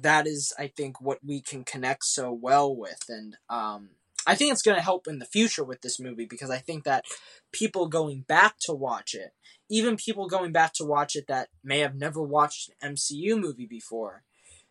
[0.00, 3.90] that is I think what we can connect so well with and um
[4.26, 6.84] I think it's going to help in the future with this movie because I think
[6.84, 7.04] that
[7.52, 9.30] people going back to watch it,
[9.70, 13.66] even people going back to watch it that may have never watched an MCU movie
[13.66, 14.24] before,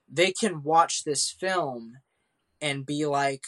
[0.10, 1.93] they can watch this film
[2.62, 3.43] and be like,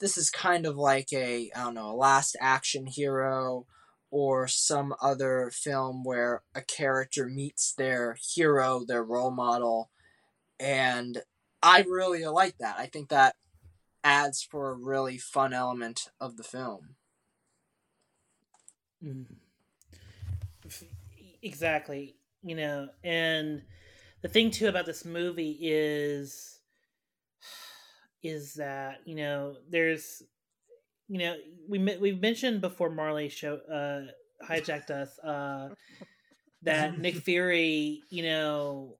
[0.00, 3.66] this is kind of like a, I don't know, a last action hero
[4.10, 9.90] or some other film where a character meets their hero, their role model.
[10.60, 11.22] And
[11.62, 12.76] I really like that.
[12.78, 13.34] I think that
[14.04, 16.96] adds for a really fun element of the film.
[19.02, 19.26] Mm.
[21.42, 22.16] Exactly.
[22.42, 23.62] You know, and
[24.22, 26.60] the thing too about this movie is
[28.22, 30.22] is that, you know, there's
[31.08, 31.36] you know,
[31.68, 35.70] we we've mentioned before Marley show uh hijacked us uh
[36.62, 38.98] that Nick Fury, you know,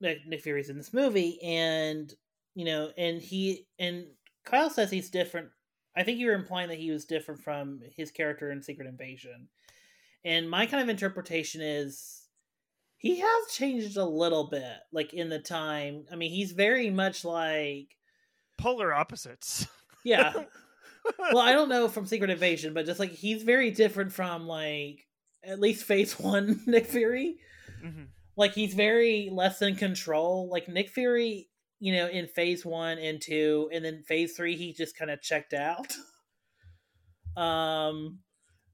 [0.00, 2.12] Nick Fury's in this movie and
[2.54, 4.06] you know, and he and
[4.44, 5.48] Kyle says he's different.
[5.96, 9.48] I think you were implying that he was different from his character in Secret Invasion.
[10.24, 12.22] And my kind of interpretation is
[12.96, 16.04] he has changed a little bit, like in the time.
[16.10, 17.88] I mean, he's very much like
[18.58, 19.66] polar opposites.
[20.04, 20.32] Yeah.
[21.16, 25.06] well, I don't know from Secret Invasion, but just like he's very different from like
[25.44, 27.36] at least Phase One Nick Fury.
[27.84, 28.06] Mm-hmm.
[28.34, 30.48] Like he's very less in control.
[30.50, 31.48] Like Nick Fury
[31.82, 35.20] you know, in phase one and two, and then phase three, he just kind of
[35.20, 35.92] checked out.
[37.36, 38.20] um,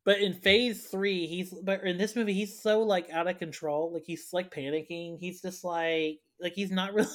[0.04, 3.94] but in phase three, he's but in this movie, he's so like out of control.
[3.94, 5.16] Like he's like panicking.
[5.18, 7.08] He's just like like he's not really.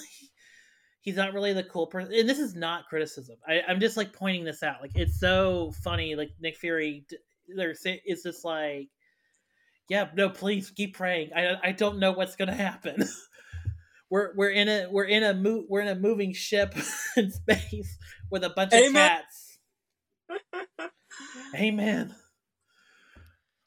[1.00, 3.36] He's not really the cool person, and this is not criticism.
[3.46, 4.80] I, I'm just like pointing this out.
[4.80, 6.16] Like it's so funny.
[6.16, 7.06] Like Nick Fury,
[7.54, 8.88] they're it's just like,
[9.88, 11.30] yeah, no, please keep praying.
[11.36, 13.04] I I don't know what's gonna happen.
[14.14, 16.72] we're we're in a we're in a mo- we're in a moving ship
[17.16, 17.98] in space
[18.30, 18.86] with a bunch Amen.
[20.30, 20.92] of cats.
[21.56, 22.14] Amen.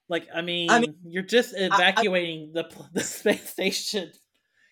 [0.08, 4.10] Like I mean, I mean, you're just evacuating I, I, the the space station.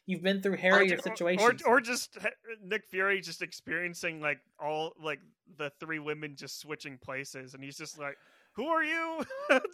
[0.05, 2.17] You've been through hairier or, situations, or, or just
[2.63, 5.19] Nick Fury just experiencing like all like
[5.57, 8.15] the three women just switching places, and he's just like,
[8.55, 9.25] "Who are you?"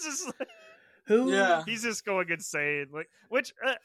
[0.02, 0.50] just like,
[1.06, 1.32] who?
[1.32, 2.88] Yeah, he's just going insane.
[2.92, 3.76] Like, which uh,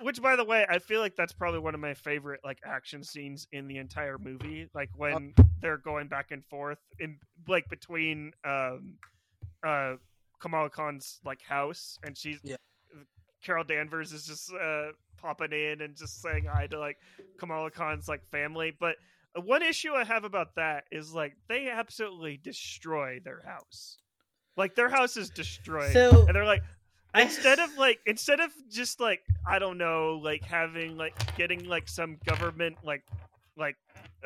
[0.00, 3.02] which, by the way, I feel like that's probably one of my favorite like action
[3.02, 4.68] scenes in the entire movie.
[4.74, 7.18] Like when they're going back and forth in
[7.48, 8.94] like between um,
[9.64, 9.94] uh,
[10.40, 12.56] Kamala Khan's like house, and she's yeah.
[13.42, 16.96] Carol Danvers is just uh, popping in and just saying hi to like
[17.38, 18.74] Kamala Khan's like family.
[18.78, 18.96] But
[19.34, 23.98] one issue I have about that is like they absolutely destroy their house.
[24.56, 26.62] Like their house is destroyed, so, and they're like,
[27.14, 31.88] instead of like instead of just like i don't know like having like getting like
[31.88, 33.02] some government like
[33.56, 33.76] like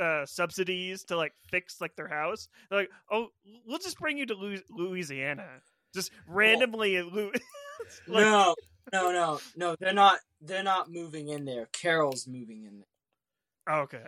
[0.00, 3.28] uh subsidies to like fix like their house they're like oh
[3.66, 4.34] we'll just bring you to
[4.70, 5.46] louisiana.
[5.94, 7.30] Just randomly well,
[8.08, 8.54] like, no
[8.92, 11.66] no no no they're not they're not moving in there.
[11.66, 13.74] Carol's moving in there.
[13.76, 14.02] Oh, okay.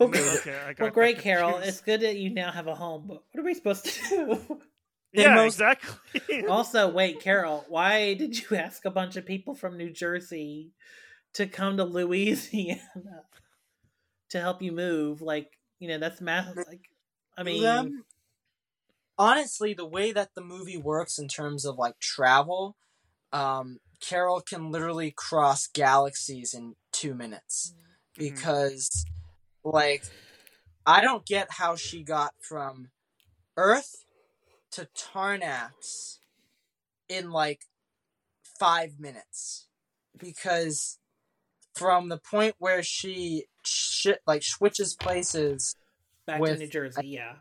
[0.00, 3.40] Okay, okay well great carol it's good that you now have a home but what
[3.40, 4.60] are we supposed to do
[5.12, 5.54] yeah, most...
[5.54, 6.46] exactly.
[6.48, 10.72] also, wait, Carol, why did you ask a bunch of people from New Jersey
[11.34, 12.80] to come to Louisiana
[14.30, 15.22] to help you move?
[15.22, 16.64] Like, you know, that's massive.
[16.68, 16.90] Like,
[17.36, 18.04] I mean, Them,
[19.18, 22.76] honestly, the way that the movie works in terms of like travel,
[23.32, 28.24] um, Carol can literally cross galaxies in two minutes mm-hmm.
[28.24, 29.04] because,
[29.64, 30.04] like,
[30.86, 32.90] I don't get how she got from
[33.56, 34.04] Earth
[34.72, 36.18] to Tarnax
[37.08, 37.62] in like
[38.58, 39.66] five minutes
[40.18, 40.98] because
[41.74, 45.76] from the point where she shit like switches places
[46.26, 47.20] back with, to New Jersey, yeah.
[47.20, 47.32] I yeah.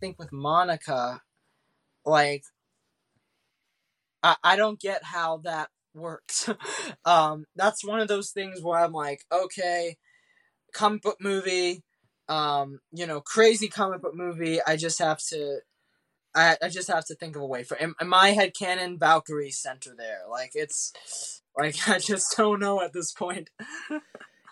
[0.00, 1.22] think with Monica,
[2.04, 2.44] like
[4.22, 6.48] I I don't get how that works.
[7.04, 9.96] um, that's one of those things where I'm like, okay,
[10.72, 11.82] comic book movie,
[12.28, 14.60] um, you know, crazy comic book movie.
[14.64, 15.60] I just have to
[16.36, 18.98] I, I just have to think of a way for in, in my head canon
[18.98, 20.20] Valkyrie center there.
[20.30, 23.50] Like it's like I just don't know at this point.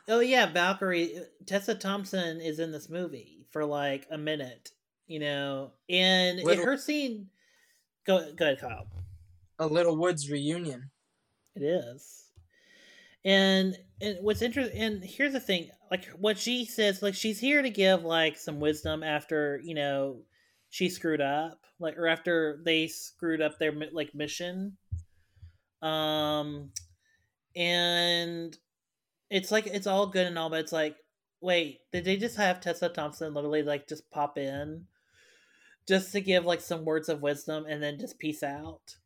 [0.06, 1.16] Oh yeah, Valkyrie.
[1.16, 4.70] Uh, Tessa Thompson is in this movie for like a minute,
[5.06, 7.28] you know, and in Little- her scene.
[8.06, 8.86] Go, go ahead, Kyle.
[9.58, 10.90] A Little Woods reunion.
[11.56, 12.24] It is.
[13.24, 17.62] And and what's interesting and here's the thing, like what she says, like she's here
[17.62, 20.18] to give like some wisdom after, you know,
[20.74, 24.76] she screwed up, like or after they screwed up their like mission.
[25.80, 26.70] Um
[27.54, 28.58] and
[29.30, 30.96] it's like it's all good and all, but it's like,
[31.40, 34.86] wait, did they just have Tessa Thompson literally like just pop in
[35.86, 38.96] just to give like some words of wisdom and then just peace out?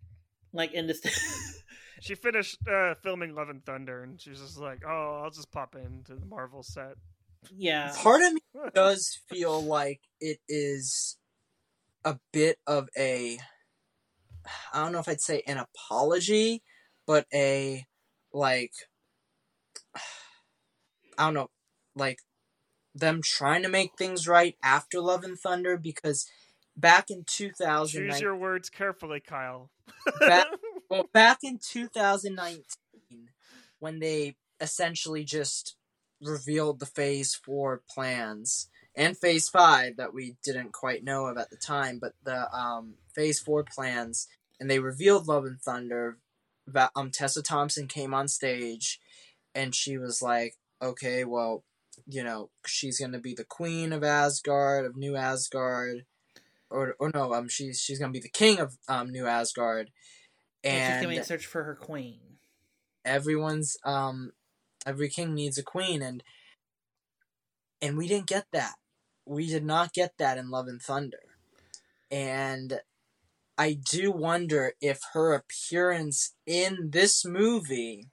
[0.54, 1.02] Like in this
[2.00, 5.74] She finished uh, filming Love and Thunder, and she's just like, "Oh, I'll just pop
[5.74, 6.94] into the Marvel set."
[7.54, 7.92] yeah.
[7.96, 8.40] Part of me
[8.74, 11.18] does feel like it is
[12.08, 13.38] a bit of a
[14.72, 16.62] I don't know if I'd say an apology,
[17.06, 17.84] but a
[18.32, 18.72] like
[21.18, 21.50] I don't know,
[21.94, 22.20] like
[22.94, 26.26] them trying to make things right after Love and Thunder because
[26.74, 29.70] back in 2000 Use your words carefully, Kyle.
[30.18, 30.46] Back-
[30.90, 32.62] well, back in 2019
[33.80, 35.76] when they essentially just
[36.22, 41.48] revealed the phase 4 plans and phase 5 that we didn't quite know of at
[41.50, 44.26] the time but the um, phase 4 plans
[44.60, 46.18] and they revealed love and thunder
[46.66, 49.00] Va- um, tessa thompson came on stage
[49.54, 51.64] and she was like okay well
[52.06, 56.04] you know she's gonna be the queen of asgard of new asgard
[56.70, 59.90] or, or no um she's she's gonna be the king of um new asgard
[60.64, 62.20] And she's and to search for her queen.
[63.04, 64.32] everyone's um
[64.84, 66.22] every king needs a queen and
[67.80, 68.74] and we didn't get that
[69.28, 71.18] we did not get that in love and thunder.
[72.10, 72.80] And
[73.58, 78.06] i do wonder if her appearance in this movie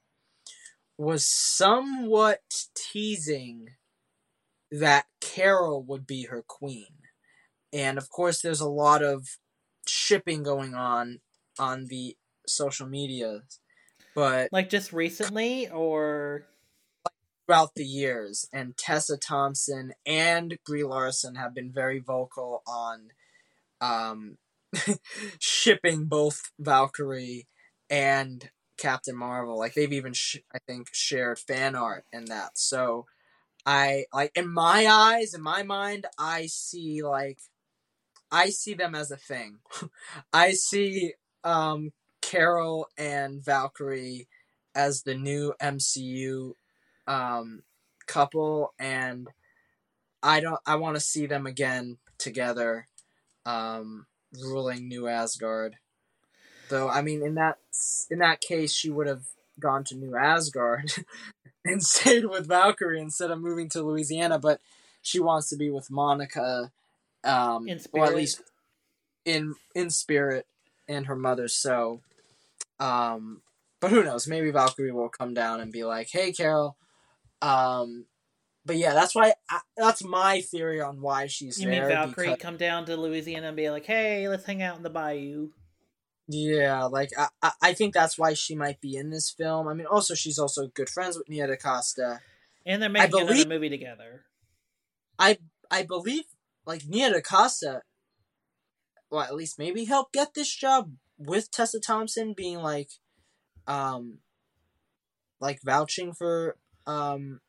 [0.97, 2.41] was somewhat
[2.75, 3.67] teasing
[4.71, 6.95] that carol would be her queen.
[7.71, 9.37] And of course there's a lot of
[9.85, 11.19] shipping going on
[11.59, 13.41] on the social media
[14.15, 16.47] but Like just recently, or
[17.45, 23.09] throughout the years, and Tessa Thompson and Brie Larson have been very vocal on
[23.81, 24.37] um,
[25.39, 27.47] shipping both Valkyrie
[27.89, 29.57] and Captain Marvel.
[29.57, 32.57] Like they've even, sh- I think, shared fan art in that.
[32.57, 33.05] So
[33.65, 37.39] I like in my eyes, in my mind, I see like
[38.31, 39.59] I see them as a thing.
[40.33, 41.91] I see um,
[42.21, 44.27] Carol and Valkyrie
[44.75, 46.53] as the new MCU
[47.07, 47.63] um,
[48.07, 49.27] couple, and
[50.23, 50.59] I don't.
[50.65, 52.87] I want to see them again together,
[53.45, 54.07] um,
[54.39, 55.77] ruling New Asgard.
[56.69, 57.57] Though I mean, in that
[58.09, 59.23] in that case, she would have
[59.59, 60.91] gone to New Asgard
[61.65, 64.39] and stayed with Valkyrie instead of moving to Louisiana.
[64.39, 64.59] But
[65.01, 66.71] she wants to be with Monica,
[67.23, 68.41] um, or at least
[69.25, 70.47] in in spirit,
[70.87, 71.47] and her mother.
[71.47, 72.01] So,
[72.79, 73.41] um,
[73.79, 74.27] but who knows?
[74.27, 76.77] Maybe Valkyrie will come down and be like, "Hey, Carol."
[77.41, 78.05] Um,
[78.65, 81.87] but yeah, that's why I, that's my theory on why she's you mean.
[81.87, 84.89] Valkyrie because- come down to Louisiana and be like, "Hey, let's hang out in the
[84.89, 85.49] bayou."
[86.27, 89.67] Yeah, like I, I, I think that's why she might be in this film.
[89.67, 92.21] I mean, also she's also good friends with Nia DaCosta.
[92.65, 94.23] And they're making believe- another movie together.
[95.19, 95.37] I
[95.69, 96.23] I believe
[96.65, 97.83] like Nia DaCosta,
[99.11, 102.89] well, at least maybe helped get this job with Tessa Thompson being like,
[103.67, 104.17] um,
[105.39, 106.57] like vouching for
[106.87, 107.39] um,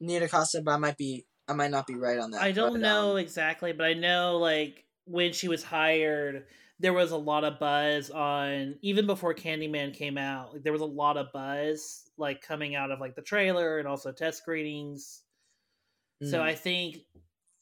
[0.00, 2.42] Nia DaCosta, but I might be I might not be right on that.
[2.42, 6.46] I don't but, know um, exactly, but I know like when she was hired,
[6.80, 10.52] there was a lot of buzz on even before Candyman came out.
[10.52, 13.86] Like there was a lot of buzz like coming out of like the trailer and
[13.86, 15.22] also test screenings.
[16.22, 16.42] So mm.
[16.42, 16.98] I think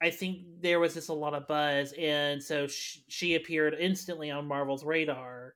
[0.00, 4.30] I think there was just a lot of buzz, and so sh- she appeared instantly
[4.30, 5.54] on Marvel's radar,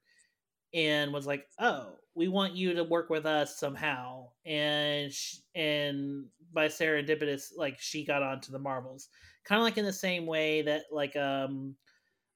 [0.75, 6.27] and was like, "Oh, we want you to work with us somehow." And sh- and
[6.53, 9.09] by serendipitous, like she got onto the Marvels,
[9.45, 11.77] kind of like in the same way that like um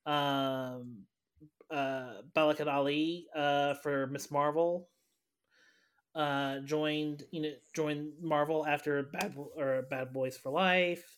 [0.06, 1.06] um
[1.70, 4.88] uh Balakat Ali uh for Miss Marvel
[6.14, 11.16] uh joined you know joined Marvel after Bad or Bad Boys for Life.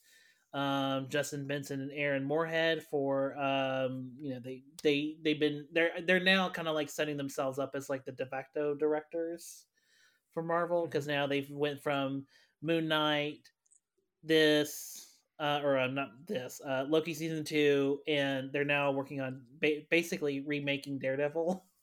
[0.55, 5.90] Um, Justin Benson and Aaron Moorhead for um, you know they they they've been they're
[6.07, 9.66] they're now kind of like setting themselves up as like the de facto directors
[10.32, 12.24] for Marvel because now they've went from
[12.62, 13.40] Moon Knight,
[14.22, 19.42] this uh, or uh, not this uh, Loki season two, and they're now working on
[19.61, 21.64] ba- basically remaking Daredevil.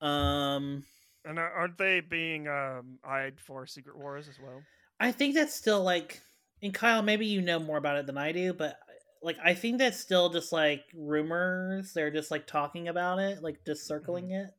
[0.00, 0.84] Um,
[1.26, 4.62] And are- aren't they being um, eyed for Secret Wars as well?
[4.98, 6.20] I think that's still like,
[6.62, 8.76] and Kyle, maybe you know more about it than I do, but
[9.22, 11.92] like I think that's still just like rumors.
[11.92, 14.46] They're just like talking about it, like just circling Mm-hmm.
[14.46, 14.50] it.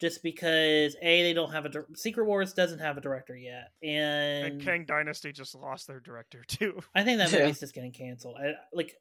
[0.00, 3.70] Just because a they don't have a dir- Secret Wars doesn't have a director yet,
[3.84, 6.80] and, And Kang Dynasty just lost their director too.
[6.94, 7.40] I think that Yeah.
[7.40, 8.36] movie's just getting canceled.
[8.42, 8.96] I, like,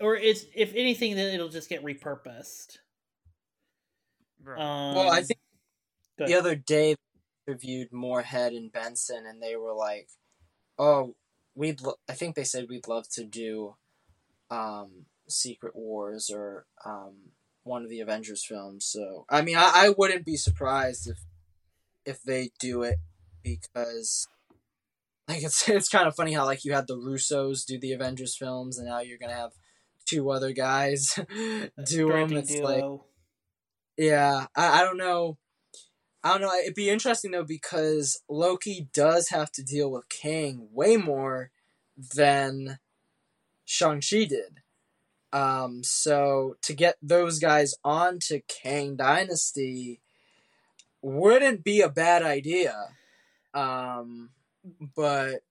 [0.00, 2.78] or it's if anything, that it'll just get repurposed.
[4.42, 4.58] Right.
[4.58, 5.38] Um, well, I think
[6.18, 6.94] the other day
[7.46, 10.08] they interviewed Moorhead and Benson, and they were like,
[10.78, 11.14] "Oh,
[11.56, 13.74] we'd." Lo- I think they said we'd love to do,
[14.50, 17.32] um, Secret Wars or um
[17.64, 18.84] one of the Avengers films.
[18.84, 21.18] So I mean, I, I wouldn't be surprised if
[22.04, 22.98] if they do it
[23.42, 24.28] because.
[25.28, 28.36] Like it's it's kind of funny how like you had the Russos do the Avengers
[28.36, 29.50] films, and now you're gonna have
[30.04, 31.18] two other guys
[31.84, 32.32] do them.
[32.32, 32.84] It's like
[33.96, 35.38] yeah, I, I don't know.
[36.26, 36.52] I don't know.
[36.60, 41.52] It'd be interesting though because Loki does have to deal with Kang way more
[42.16, 42.80] than
[43.64, 44.62] Shang Chi did.
[45.32, 50.00] Um, so to get those guys onto Kang Dynasty
[51.00, 52.74] wouldn't be a bad idea.
[53.54, 54.30] Um,
[54.96, 55.44] but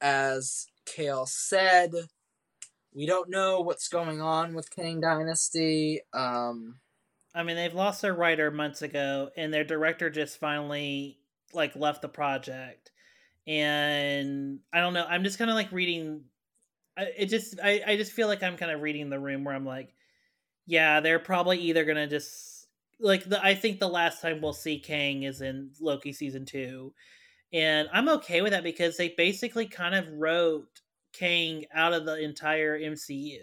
[0.00, 1.94] as Kale said,
[2.94, 6.02] we don't know what's going on with Kang Dynasty.
[6.14, 6.76] Um,
[7.34, 11.18] I mean, they've lost their writer months ago, and their director just finally
[11.54, 12.90] like left the project.
[13.46, 15.06] And I don't know.
[15.08, 16.24] I'm just kind of like reading.
[16.96, 19.54] I- It just I I just feel like I'm kind of reading the room where
[19.54, 19.94] I'm like,
[20.66, 22.68] yeah, they're probably either gonna just
[23.00, 23.42] like the.
[23.44, 26.94] I think the last time we'll see Kang is in Loki season two,
[27.52, 32.16] and I'm okay with that because they basically kind of wrote Kang out of the
[32.22, 33.42] entire MCU.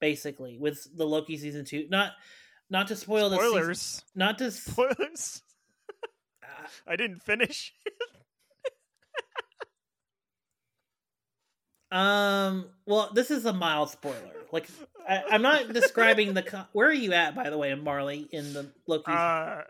[0.00, 2.12] Basically, with the Loki season two, not
[2.70, 4.04] not to spoil the season, Spoilers.
[4.14, 5.42] not to Spoilers.
[6.86, 7.72] I didn't finish.
[11.92, 14.66] um well this is a mild spoiler like
[15.08, 18.52] I, i'm not describing the co- where are you at by the way marley in
[18.52, 19.60] the loki Uh,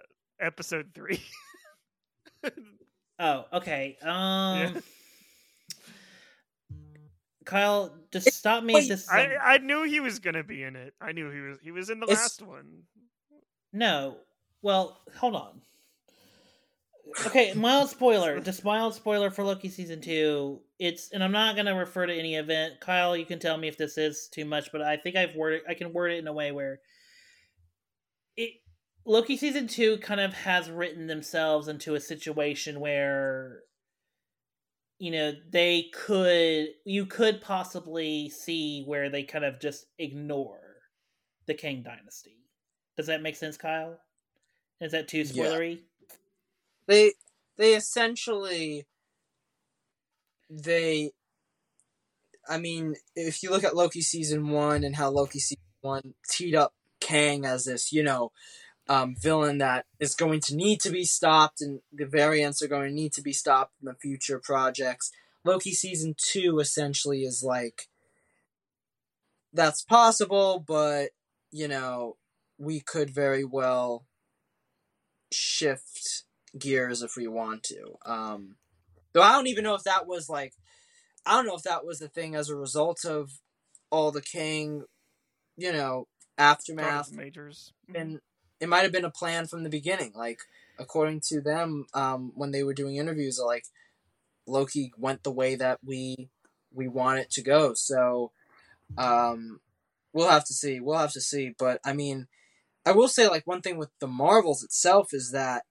[0.41, 1.21] episode three.
[3.19, 4.11] oh okay um
[4.59, 4.81] Yeah.
[7.45, 10.45] Kyle just stop me Wait, if this is I a- I knew he was gonna
[10.45, 10.95] be in it.
[11.01, 11.59] I knew he was.
[11.63, 12.83] He was in the It's- last one.
[13.73, 14.17] no
[14.63, 15.61] well hold on
[17.27, 21.67] okay mild spoiler just mild spoiler for loki season two it's and i'm not going
[21.67, 24.71] to refer to any event kyle you can tell me if this is too much
[24.73, 26.81] but i think i've worded i can word it in a way where
[28.37, 28.53] it
[29.05, 33.61] loki season two kind of has written themselves into a situation where
[34.99, 40.61] you know they could you could possibly see where they kind of just ignore
[41.47, 42.39] the Kang dynasty.
[42.97, 43.99] Does that make sense kyle?
[44.81, 45.45] Is that too Yeah.
[45.45, 45.81] spoilery?
[46.87, 47.13] They
[47.57, 48.87] they essentially
[50.51, 51.13] they
[52.49, 56.55] I mean, if you look at Loki season one and how Loki season one teed
[56.55, 58.33] up Kang as this, you know,
[58.89, 62.89] um, villain that is going to need to be stopped, and the variants are going
[62.89, 65.11] to need to be stopped in the future projects.
[65.45, 67.89] Loki season two essentially is like
[69.53, 71.11] that's possible, but
[71.51, 72.17] you know,
[72.59, 74.07] we could very well
[75.33, 76.25] shift
[76.59, 77.97] gears if we want to.
[78.05, 78.57] Um,
[79.13, 80.55] though I don't even know if that was like,
[81.25, 83.31] I don't know if that was the thing as a result of
[83.91, 84.85] all the Kang,
[85.57, 86.89] you know, aftermath.
[86.89, 87.73] Jonathan Majors.
[87.95, 88.21] And
[88.61, 90.13] it might have been a plan from the beginning.
[90.15, 90.39] Like,
[90.79, 93.65] according to them, um, when they were doing interviews, like
[94.47, 96.29] Loki went the way that we
[96.73, 97.75] we want it to go.
[97.75, 98.33] So,
[98.99, 99.61] um,
[100.13, 100.81] we'll have to see.
[100.81, 101.55] We'll have to see.
[101.59, 102.27] But I mean,
[102.87, 105.65] I will say like one thing with the Marvels itself is that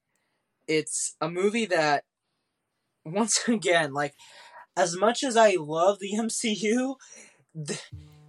[0.68, 2.04] it's a movie that
[3.06, 4.14] once again like
[4.76, 6.96] as much as I love the MCU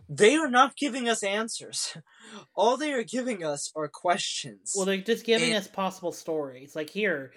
[0.08, 1.96] they are not giving us answers.
[2.54, 4.72] All they are giving us are questions.
[4.76, 6.74] Well, they're just giving And- us possible stories.
[6.76, 7.32] Like here,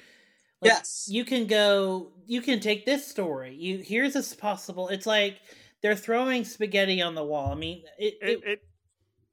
[0.62, 1.06] like, Yes.
[1.10, 2.12] you can go.
[2.26, 3.56] You can take this story.
[3.56, 4.90] You here's this possible.
[4.90, 5.40] It's like
[5.82, 7.52] they're throwing spaghetti on the wall.
[7.52, 8.16] I mean, it.
[8.22, 8.60] It, it, it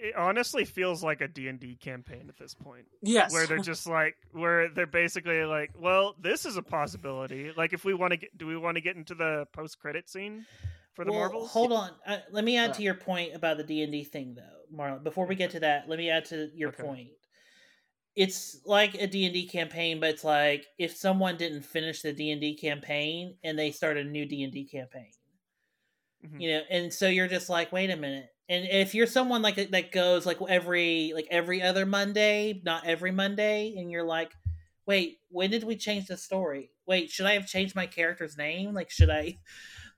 [0.00, 2.84] it honestly feels like a D&D campaign at this point.
[3.00, 3.32] yes.
[3.32, 7.52] Where they're just like where they're basically like, well, this is a possibility.
[7.56, 10.44] Like if we want to get do we want to get into the post-credit scene
[10.94, 11.50] for the well, Marvels?
[11.50, 11.90] Hold on.
[12.06, 12.74] Uh, let me add Uh.
[12.74, 15.02] to your point about the D and D thing, though, Marlon.
[15.02, 16.82] Before we get to that, let me add to your Okay.
[16.82, 17.10] point.
[18.16, 22.12] It's like a D and D campaign, but it's like if someone didn't finish the
[22.12, 25.12] D and D campaign and they start a new D and D campaign.
[26.24, 26.40] Mhm.
[26.40, 29.56] you know and so you're just like wait a minute and if you're someone like
[29.56, 34.32] that goes like every like every other monday not every monday and you're like
[34.86, 36.70] wait, when did we change the story?
[36.86, 38.74] Wait, should I have changed my character's name?
[38.74, 39.38] Like, should I,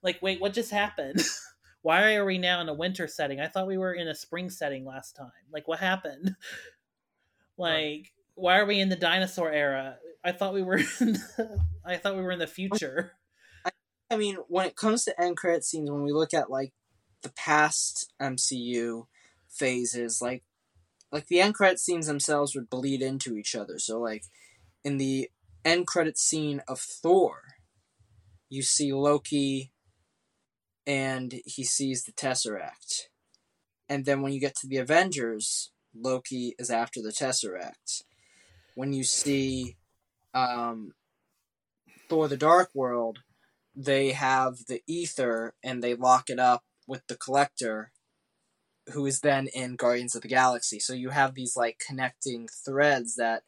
[0.06, 1.20] like, wait, what just happened?
[1.82, 3.40] Why are we now in a winter setting?
[3.40, 5.30] I thought we were in a spring setting last time.
[5.52, 6.36] Like, what happened?
[7.58, 9.96] Like, why are we in the dinosaur era?
[10.22, 10.76] I thought we were.
[11.00, 13.12] In the, I thought we were in the future.
[14.10, 16.74] I mean, when it comes to end credit scenes, when we look at like
[17.22, 19.06] the past MCU
[19.48, 20.42] phases, like
[21.10, 23.78] like the end credit scenes themselves would bleed into each other.
[23.78, 24.24] So like
[24.84, 25.30] in the
[25.64, 27.42] end credit scene of Thor,
[28.50, 29.72] you see Loki
[30.86, 33.08] and he sees the Tesseract.
[33.88, 38.02] And then when you get to the Avengers, Loki is after the Tesseract.
[38.74, 39.76] When you see
[40.34, 40.92] um,
[42.08, 43.20] Thor the Dark World,
[43.74, 47.92] they have the ether and they lock it up with the collector
[48.92, 50.78] who is then in Guardians of the Galaxy.
[50.78, 53.42] So you have these like connecting threads that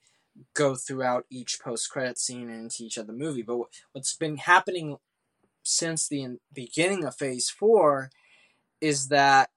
[0.55, 3.43] go throughout each post credit scene and into each other movie.
[3.43, 3.59] But
[3.93, 4.97] what's been happening
[5.69, 8.11] since the beginning of Phase 4
[8.81, 9.51] is that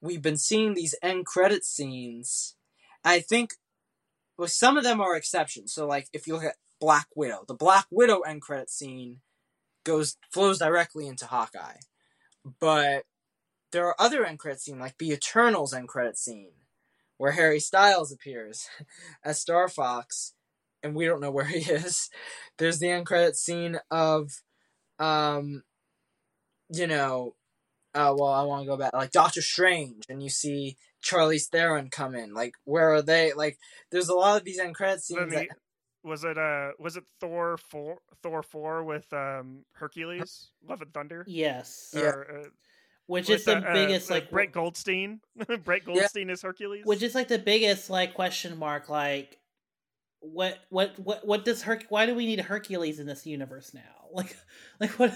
[0.00, 2.56] we've been seeing these end credit scenes.
[3.04, 3.54] I think
[4.38, 5.72] well, some of them are exceptions.
[5.72, 9.20] So like if you look at Black Widow, the Black Widow end credit scene
[9.84, 11.78] goes flows directly into Hawkeye.
[12.60, 13.04] But
[13.72, 16.52] there are other end credit scenes, like the Eternals end credit scene,
[17.16, 18.68] where Harry Styles appears
[19.24, 20.34] as Star Fox,
[20.82, 22.10] and we don't know where he is.
[22.58, 24.42] There's the end credit scene of,
[24.98, 25.62] um,
[26.70, 27.34] you know,
[27.94, 31.88] uh, well, I want to go back, like Doctor Strange, and you see Charlize Theron
[31.90, 32.34] come in.
[32.34, 33.32] Like, where are they?
[33.32, 33.58] Like,
[33.90, 35.30] there's a lot of these end credit scenes.
[35.30, 35.48] me- That,
[36.04, 41.24] Was it uh was it Thor four Thor four with um Hercules Love and Thunder?
[41.26, 42.10] Yes, Yeah.
[42.10, 42.48] Uh,
[43.06, 45.20] which with is the uh, biggest uh, like Brett Goldstein.
[45.64, 46.84] Brett Goldstein is Hercules.
[46.84, 49.38] which is like the biggest like question mark like
[50.20, 53.72] what what what what does Herc why do we need a Hercules in this universe
[53.74, 53.80] now?
[54.12, 54.36] Like
[54.80, 55.12] like what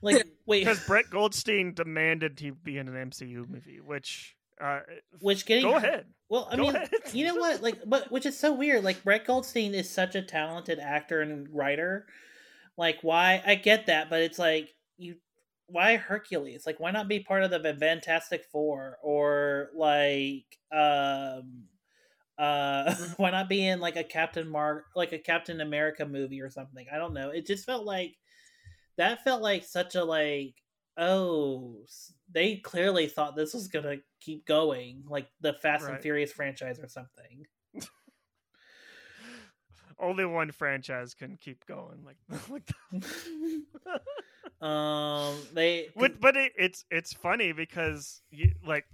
[0.00, 0.60] like wait.
[0.60, 4.80] Because Brett Goldstein demanded he be in an MCU movie, which uh,
[5.20, 6.06] which getting go ahead.
[6.28, 6.90] well I Go mean ahead.
[7.12, 7.62] you know what?
[7.62, 8.84] Like but which is so weird.
[8.84, 12.06] Like Brett Goldstein is such a talented actor and writer.
[12.78, 15.16] Like why I get that but it's like you
[15.66, 16.64] why Hercules?
[16.64, 21.64] Like why not be part of the Fantastic Four or like um
[22.38, 26.50] uh why not be in like a captain mark like a captain america movie or
[26.50, 26.86] something?
[26.92, 27.30] I don't know.
[27.30, 28.16] It just felt like
[28.96, 30.54] that felt like such a like
[30.96, 31.78] oh
[32.30, 36.88] they clearly thought this was gonna keep going like the fast and furious franchise or
[36.88, 37.46] something.
[39.98, 42.16] Only one franchise can keep going like
[42.50, 42.68] like
[44.60, 48.84] um they but but it, it's it's funny because you like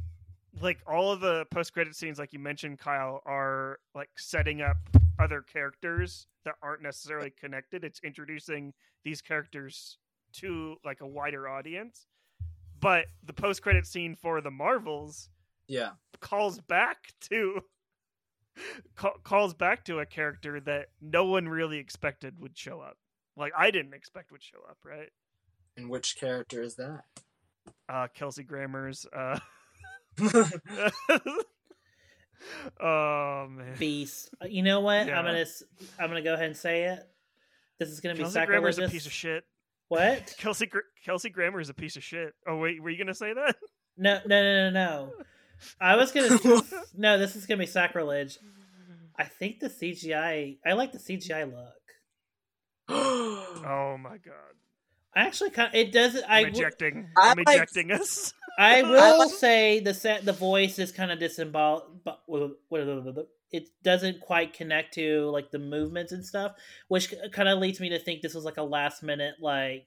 [0.62, 4.76] like all of the post credit scenes like you mentioned Kyle are like setting up
[5.18, 8.72] other characters that aren't necessarily connected it's introducing
[9.04, 9.98] these characters
[10.34, 12.06] to like a wider audience
[12.80, 15.28] but the post credit scene for the Marvels
[15.66, 15.90] yeah.
[16.20, 17.61] calls back to
[18.96, 22.96] ca- calls back to a character that no one really expected would show up
[23.36, 25.11] like I didn't expect would show up right
[25.76, 27.04] And which character is that?
[27.88, 29.38] uh Kelsey Grammer's uh
[32.80, 35.18] oh man beast you know what Yeah.
[35.18, 35.44] i'm gonna
[35.98, 37.00] i'm gonna go ahead and say it
[37.78, 39.44] this is gonna be Kelsey Grammer's sacrilegious a piece of shit.
[39.88, 42.34] what Kelsey Gr- Kelsey Grammer is a piece of shit.
[42.46, 43.56] Oh wait, were you gonna say that?
[43.96, 45.12] no no no no no
[45.80, 46.38] i was gonna
[46.96, 48.38] no this is gonna be sacrilege
[49.20, 50.59] I think the CGI.
[50.64, 51.74] I like the CGI look.
[52.88, 54.55] Oh my god!
[55.14, 55.68] I actually kind.
[55.68, 56.24] Of, it doesn't.
[56.28, 57.09] I'm w- ejecting.
[57.16, 58.32] I I'm like- ejecting us.
[58.59, 60.24] I I will say the set.
[60.24, 62.22] The voice is kind of disemboweled, but
[63.52, 66.52] it doesn't quite connect to like the movements and stuff,
[66.89, 69.86] which kind of leads me to think this was like a last minute like,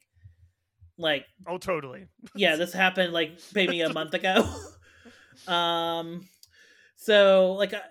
[0.97, 2.07] like Oh, totally.
[2.35, 4.49] yeah, this happened like maybe a month ago.
[5.47, 6.27] um,
[6.95, 7.81] so like, I-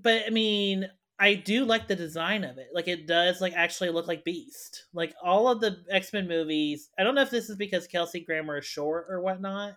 [0.00, 2.68] but I mean, I do like the design of it.
[2.74, 4.84] Like, it does like actually look like Beast.
[4.92, 6.90] Like all of the X Men movies.
[6.98, 9.76] I don't know if this is because Kelsey Grammer is short or whatnot,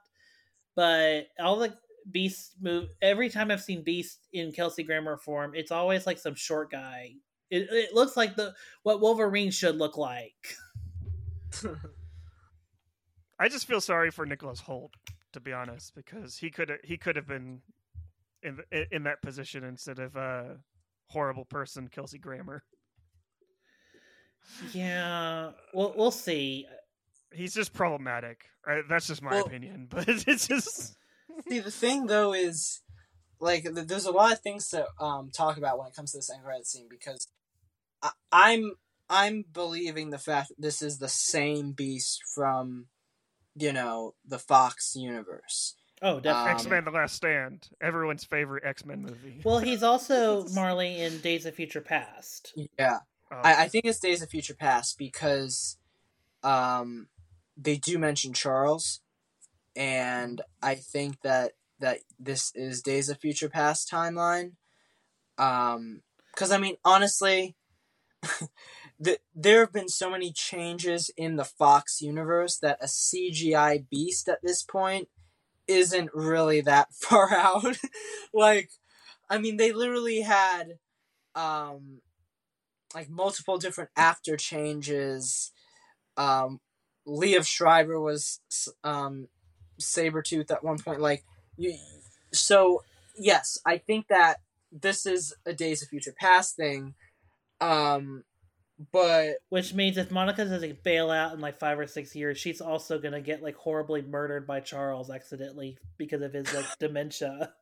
[0.75, 1.77] but all the
[2.11, 2.89] Beast move.
[3.01, 7.13] Every time I've seen Beast in Kelsey Grammer form, it's always like some short guy.
[7.49, 8.53] It, it looks like the
[8.83, 10.55] what Wolverine should look like.
[13.39, 14.91] I just feel sorry for Nicholas Hoult,
[15.33, 17.61] to be honest, because he could he could have been
[18.43, 18.59] in
[18.91, 20.57] in that position instead of a
[21.09, 22.63] horrible person, Kelsey Grammer.
[24.73, 26.65] Yeah, well, we'll see.
[27.31, 28.45] He's just problematic.
[28.69, 30.95] Uh, That's just my Well- opinion, but it's just
[31.47, 32.81] See, the thing though is,
[33.39, 36.29] like, there's a lot of things to um talk about when it comes to this
[36.31, 37.27] end credit scene because
[38.01, 38.73] I, I'm
[39.09, 42.87] I'm believing the fact that this is the same beast from,
[43.55, 45.75] you know, the Fox universe.
[46.01, 46.51] Oh, definitely.
[46.51, 49.41] Um, X Men: The Last Stand, everyone's favorite X Men movie.
[49.43, 52.53] well, he's also Marley in Days of Future Past.
[52.77, 52.99] Yeah,
[53.31, 55.77] Oh, I, I think it's Days of Future Past because,
[56.41, 57.07] um,
[57.55, 59.01] they do mention Charles,
[59.75, 64.53] and I think that that this is Days of Future Past timeline.
[65.37, 66.01] Um,
[66.33, 67.55] because I mean, honestly,
[68.99, 74.27] the, there have been so many changes in the Fox universe that a CGI beast
[74.29, 75.09] at this point
[75.69, 77.77] isn't really that far out.
[78.33, 78.71] like,
[79.29, 80.79] I mean, they literally had,
[81.35, 82.01] um,
[82.95, 85.51] like multiple different actor changes.
[86.17, 86.59] Um,
[87.07, 88.39] Liev Schreiber was
[88.83, 89.27] um,
[89.79, 90.99] Sabretooth at one point.
[90.99, 91.23] Like,
[91.57, 91.77] you,
[92.33, 92.83] so
[93.17, 94.37] yes, I think that
[94.71, 96.95] this is a Days of Future Past thing.
[97.61, 98.23] Um,
[98.91, 102.61] but Which means if Monica doesn't bail out in like five or six years, she's
[102.61, 107.53] also gonna get like horribly murdered by Charles accidentally because of his like dementia.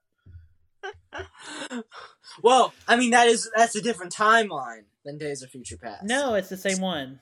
[2.44, 6.04] well, I mean that is that's a different timeline than Days of Future Past.
[6.04, 7.20] No, it's the same one.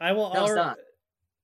[0.00, 0.32] I will.
[0.32, 0.78] No, it's not.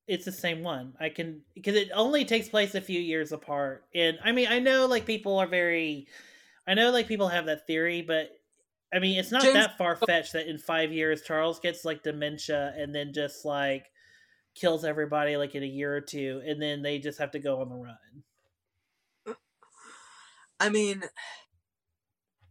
[0.08, 0.94] It's the same one.
[0.98, 3.84] I can because it only takes place a few years apart.
[3.94, 6.06] And I mean, I know like people are very,
[6.66, 8.30] I know like people have that theory, but
[8.92, 12.02] I mean, it's not James- that far fetched that in five years Charles gets like
[12.02, 13.86] dementia and then just like
[14.54, 17.60] kills everybody like in a year or two, and then they just have to go
[17.60, 19.36] on the run.
[20.58, 21.02] I mean,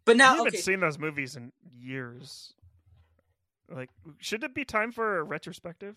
[0.06, 2.54] but now I haven't okay, seen those movies in years.
[3.70, 5.96] Like, should it be time for a retrospective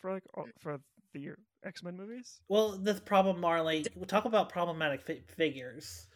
[0.00, 0.78] for like all, for
[1.12, 1.30] the
[1.64, 2.40] X Men movies?
[2.48, 6.06] Well, the problem, Marley, we'll talk about problematic fi- figures.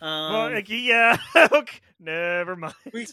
[0.00, 1.16] Um, well, like, yeah.
[1.52, 2.74] okay, never mind.
[2.92, 3.06] We-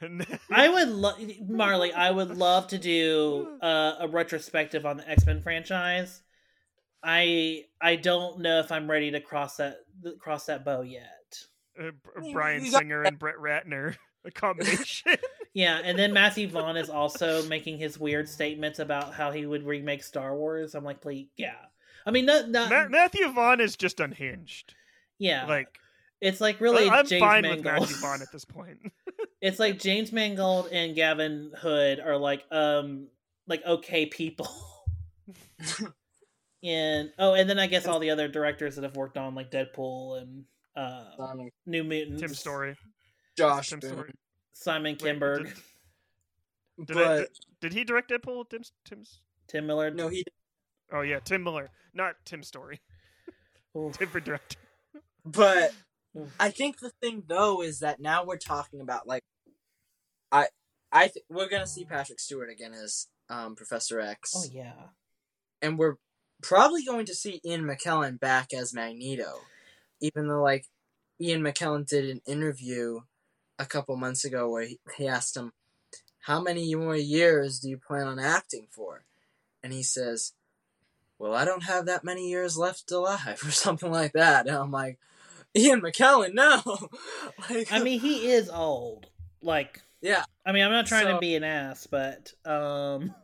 [0.50, 1.18] I would love
[1.48, 1.92] Marley.
[1.92, 6.22] I would love to do uh, a retrospective on the X Men franchise.
[7.02, 9.78] I I don't know if I'm ready to cross that
[10.18, 11.38] cross that bow yet.
[11.78, 11.90] Uh,
[12.22, 15.12] B- Bryan Singer and Brett Ratner, a combination.
[15.54, 19.64] Yeah, and then Matthew Vaughn is also making his weird statements about how he would
[19.66, 20.74] remake Star Wars.
[20.74, 21.54] I'm like, please, yeah.
[22.06, 24.74] I mean, not, not Ma- Matthew Vaughn is just unhinged.
[25.18, 25.46] yeah.
[25.46, 25.78] Like,
[26.24, 27.64] it's like really I'm James fine Mangold.
[27.64, 28.78] with Matthew Vaughn at this point.
[29.40, 33.08] it's like James Mangold and Gavin Hood are like um
[33.46, 34.48] like okay people.
[36.62, 39.50] and oh, and then I guess all the other directors that have worked on like
[39.50, 40.44] Deadpool and
[40.76, 42.76] uh Simon, New Mutants, Tim Story.
[43.36, 44.12] Josh Tim Story.
[44.54, 47.28] Simon Wait, Kinberg, did- Did, but I, did,
[47.60, 48.48] did he direct Deadpool?
[48.48, 49.20] Tim's Tim's.
[49.46, 49.90] Tim Miller?
[49.90, 50.24] no, he.
[50.92, 52.80] Oh yeah, Tim Miller, not Tim Story.
[53.76, 53.98] Oof.
[53.98, 54.58] Different director.
[55.24, 55.84] But Oof.
[56.38, 59.22] I think the thing though is that now we're talking about like,
[60.30, 60.46] I,
[60.92, 64.32] I th- we're gonna see Patrick Stewart again as um, Professor X.
[64.36, 64.72] Oh yeah.
[65.62, 65.96] and we're
[66.42, 69.40] probably going to see Ian McKellen back as Magneto,
[70.00, 70.66] even though like
[71.20, 73.00] Ian McKellen did an interview
[73.58, 75.52] a couple months ago where he, he asked him,
[76.20, 79.04] "How many more years do you plan on acting for?"
[79.62, 80.32] And he says,
[81.18, 84.46] "Well, I don't have that many years left alive," or something like that.
[84.46, 84.98] And I'm like,
[85.56, 86.62] Ian McKellen, no.
[87.50, 89.06] like, I mean, he is old.
[89.40, 90.24] Like, yeah.
[90.44, 93.14] I mean, I'm not trying to be an ass, but um,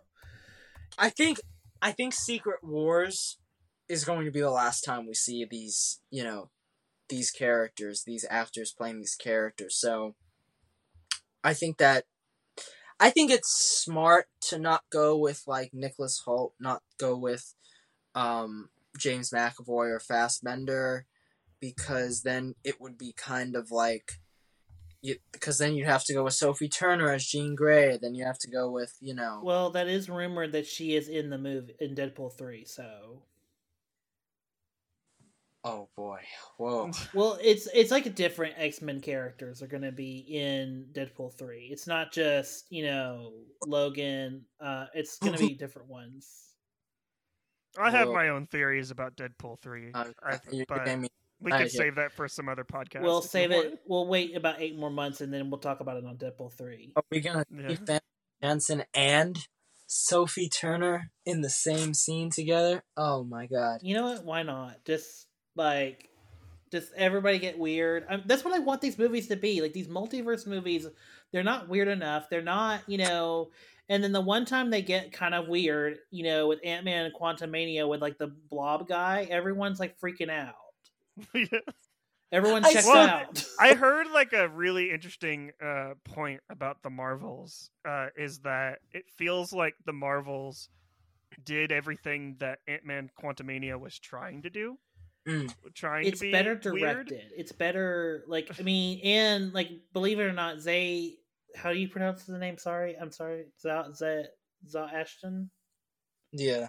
[0.98, 1.40] I think
[1.82, 3.38] I think Secret Wars
[3.88, 6.50] is going to be the last time we see these, you know,
[7.08, 9.76] these characters, these actors playing these characters.
[9.76, 10.14] So
[11.42, 12.04] I think that
[13.00, 17.54] I think it's smart to not go with like Nicholas Hoult, not go with
[18.14, 21.06] um James McAvoy or Fassbender
[21.60, 24.12] because then it would be kind of like
[25.02, 28.24] you, because then you'd have to go with Sophie Turner as Jean Grey, then you
[28.24, 31.38] have to go with, you know, well, that is rumored that she is in the
[31.38, 32.64] movie in Deadpool three.
[32.64, 33.22] So,
[35.62, 36.20] Oh boy.
[36.56, 36.90] Whoa.
[37.14, 41.68] well, it's it's like different X Men characters are going to be in Deadpool three.
[41.70, 43.32] It's not just you know
[43.66, 44.42] Logan.
[44.58, 46.46] Uh, it's going to be different ones.
[47.78, 51.08] I have Well- my own theories about Deadpool three, Uh, I, you but gave me-
[51.40, 53.02] we I could save that for some other podcast.
[53.02, 53.80] we'll save it.
[53.86, 56.92] We'll wait about eight more months and then we'll talk about it on Deadpool three.
[56.96, 57.68] Are we gonna Yeah.
[57.68, 58.00] see Famke
[58.42, 59.38] Janssen and
[59.86, 62.82] Sophie Turner in the same scene together?
[62.96, 63.80] Oh my god.
[63.82, 64.24] You know what?
[64.24, 64.84] Why not?
[64.84, 65.26] Just
[65.56, 66.08] like,
[66.70, 68.06] just everybody get weird.
[68.08, 69.60] i that's what I want these movies to be.
[69.60, 70.86] Like these multiverse movies,
[71.32, 72.28] they're not weird enough.
[72.30, 73.50] They're not, you know.
[73.88, 77.06] And then the one time they get kind of weird, you know, with Ant Man
[77.06, 80.54] and Quantumania with like the Blob guy, everyone's like freaking out.
[81.34, 81.60] Yeah.
[82.32, 83.44] Everyone I checks saw- out.
[83.58, 89.04] I heard like a really interesting uh, point about the Marvels uh, is that it
[89.18, 90.68] feels like the Marvels
[91.44, 94.78] did everything that Ant Man Quantumania was trying to do.
[95.28, 95.52] Mm.
[95.74, 97.08] Trying it's to be better weird.
[97.08, 97.32] directed.
[97.36, 101.16] It's better, like I mean, and like believe it or not, Zay.
[101.56, 102.58] How do you pronounce the name?
[102.58, 103.46] Sorry, I'm sorry.
[103.60, 104.22] Zah Zah,
[104.68, 105.50] Zah Ashton.
[106.32, 106.68] Yeah.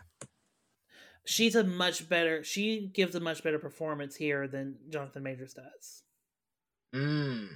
[1.25, 2.43] She's a much better.
[2.43, 6.03] She gives a much better performance here than Jonathan Majors does.
[6.95, 7.47] Mm.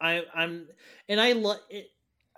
[0.00, 0.66] I I'm
[1.08, 1.88] and I lo- it,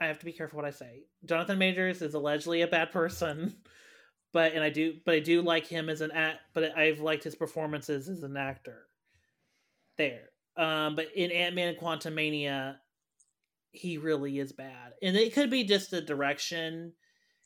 [0.00, 1.04] I have to be careful what I say.
[1.24, 3.56] Jonathan Majors is allegedly a bad person,
[4.32, 6.40] but and I do but I do like him as an act.
[6.54, 8.86] But I've liked his performances as an actor.
[9.96, 12.76] There, um, but in Ant Man and Quantumania,
[13.70, 16.94] he really is bad, and it could be just the direction.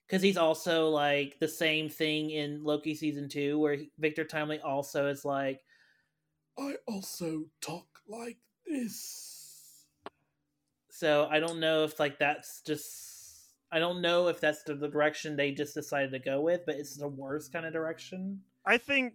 [0.06, 4.60] Because he's also like the same thing in Loki season two, where he, Victor Timely
[4.60, 5.62] also is like,
[6.58, 9.84] I also talk like this.
[10.90, 13.16] So I don't know if like that's just
[13.70, 16.96] I don't know if that's the, direction they just decided to go with, but it's
[16.96, 18.40] the worst kind of direction.
[18.64, 19.14] I think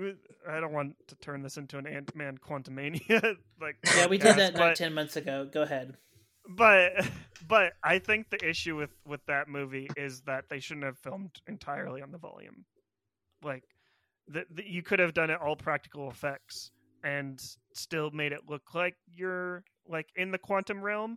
[0.00, 0.12] uh,
[0.48, 3.36] I don't want to turn this into an Ant Man Quantumania.
[3.60, 5.48] like Yeah, we did that not ten months ago.
[5.52, 5.96] Go ahead.
[6.48, 6.92] But
[7.48, 11.40] but I think the issue with with that movie is that they shouldn't have filmed
[11.46, 12.64] entirely on the volume.
[13.42, 13.64] Like,
[14.28, 16.70] the, you could have done it all practical effects
[17.02, 17.40] and
[17.74, 21.16] still made it look like you're like in the quantum realm.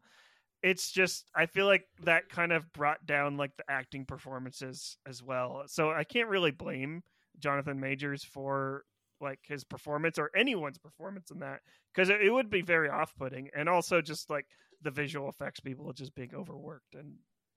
[0.61, 5.21] It's just I feel like that kind of brought down like the acting performances as
[5.21, 5.63] well.
[5.67, 7.03] So I can't really blame
[7.39, 8.83] Jonathan Majors for
[9.19, 11.61] like his performance or anyone's performance in that
[11.93, 14.45] because it, it would be very off-putting and also just like
[14.83, 17.13] the visual effects people just being overworked and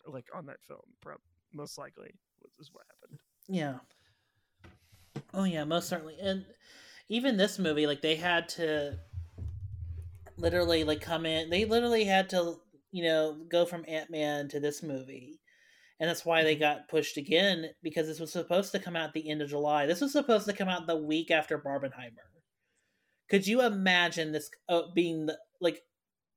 [0.06, 1.20] like on that film prob-
[1.52, 2.10] most likely
[2.42, 3.78] was is what happened Yeah.
[5.34, 6.16] Oh yeah, most certainly.
[6.20, 6.44] And
[7.08, 8.98] even this movie, like they had to
[10.36, 11.50] literally like come in.
[11.50, 12.56] They literally had to,
[12.92, 15.40] you know, go from Ant Man to this movie,
[16.00, 19.28] and that's why they got pushed again because this was supposed to come out the
[19.28, 19.86] end of July.
[19.86, 22.26] This was supposed to come out the week after Barbenheimer.
[23.28, 25.82] Could you imagine this uh, being the like?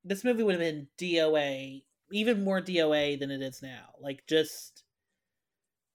[0.03, 3.93] This movie would have been DOA, even more DOA than it is now.
[4.01, 4.83] Like just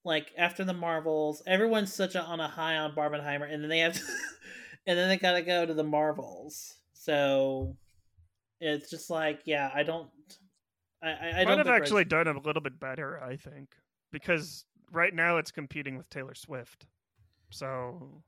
[0.03, 3.79] like after the Marvels, everyone's such a, on a high on Barbenheimer, and then they
[3.79, 4.01] have, to,
[4.87, 6.75] and then they gotta go to the Marvels.
[6.93, 7.75] So
[8.59, 10.09] it's just like, yeah, I don't,
[11.01, 13.75] I, I, I might don't have actually Res- done a little bit better i think
[14.11, 16.87] because right now it's competing with taylor swift
[17.51, 18.23] so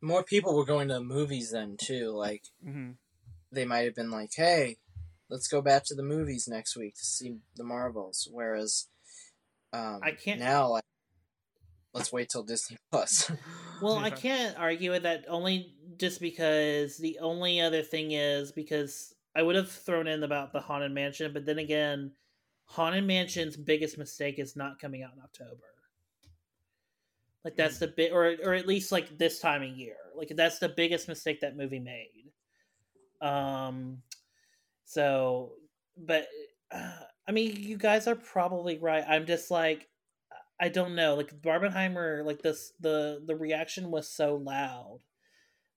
[0.00, 2.10] More people were going to the movies then too.
[2.10, 2.96] Like mhm.
[3.52, 4.78] They might have been like, "Hey,
[5.28, 8.88] let's go back to the movies next week to see the Marvels." Whereas,
[9.72, 10.68] um, I can't- now.
[10.70, 10.84] Like,
[11.92, 13.30] let's wait till Disney Plus.
[13.80, 19.14] Well, I can't argue with that only just because the only other thing is because
[19.34, 22.12] I would have thrown in about the Haunted Mansion, but then again,
[22.64, 25.66] Haunted Mansion's biggest mistake is not coming out in October.
[27.44, 29.96] Like that's the bit, or or at least like this time of year.
[30.16, 32.21] Like that's the biggest mistake that movie made.
[33.22, 34.02] Um,
[34.84, 35.52] so,
[35.96, 36.26] but
[36.70, 36.92] uh,
[37.26, 39.04] I mean, you guys are probably right.
[39.08, 39.88] I'm just like,
[40.60, 41.14] I don't know.
[41.14, 45.00] Like Barbenheimer, like this, the the reaction was so loud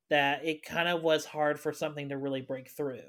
[0.10, 3.00] that it kind of was hard for something to really break through.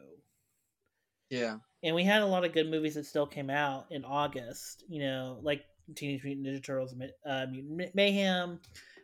[1.31, 1.57] yeah.
[1.83, 4.85] And we had a lot of good movies that still came out in August.
[4.89, 5.65] You know, like
[5.95, 6.95] Teenage Mutant Ninja Turtles,
[7.29, 8.61] uh, Mutant Mayhem.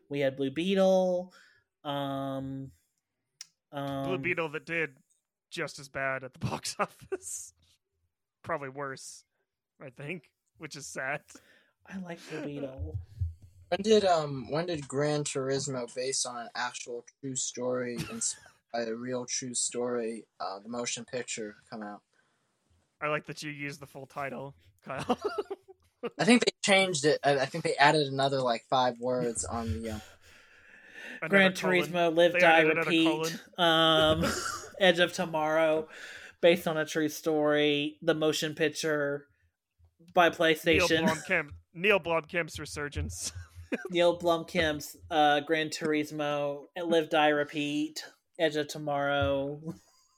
[0.08, 1.32] We had Blue Beetle.
[1.84, 2.70] Um,
[3.72, 4.90] um, blue beetle that did
[5.52, 7.52] just as bad at the box office
[8.42, 9.24] probably worse
[9.80, 11.20] i think which is sad
[11.88, 12.96] I like Blue Beetle.
[13.68, 18.82] When did um when did Gran Turismo, based on an actual true story, inspired by
[18.82, 22.02] a real true story, uh, the motion picture come out?
[23.00, 24.54] i like that you use the full title
[24.84, 25.18] kyle
[26.18, 27.18] I think they changed it.
[27.24, 29.90] I, I think they added another like five words on the.
[29.90, 29.98] Uh,
[31.20, 31.52] Another Gran.
[31.52, 33.40] Turismo, Live, They Die, Repeat.
[33.56, 34.24] Um,
[34.82, 35.88] Edge of Tomorrow,
[36.40, 37.96] based on a true story.
[38.02, 39.26] The motion picture
[40.12, 41.08] by Neil PlayStation.
[41.08, 43.32] Blomkamp, Neil Blomkamp's resurgence.
[43.90, 48.04] Neil Blomkamp's uh, Gran Turismo, Live, Die, Repeat,
[48.38, 49.60] Edge of Tomorrow,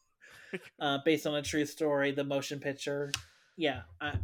[0.81, 2.11] uh, based on a true story.
[2.11, 3.13] The motion picture.
[3.57, 4.15] Yeah, I,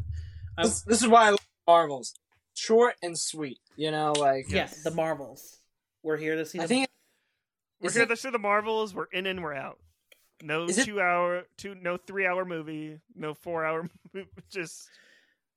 [0.59, 1.39] I, this, this is why I love
[1.69, 2.15] Marvels.
[2.57, 3.61] Short and sweet.
[3.77, 5.59] You know, like yeah, the Marvels.
[6.03, 6.59] We're here to see.
[6.59, 6.89] I the- think.
[7.81, 8.95] We're is here it- to see the Marvels.
[8.95, 9.79] We're in and we're out.
[10.43, 13.89] No Is it- two hour, two no three hour movie, no four hour.
[14.15, 14.89] Movie, just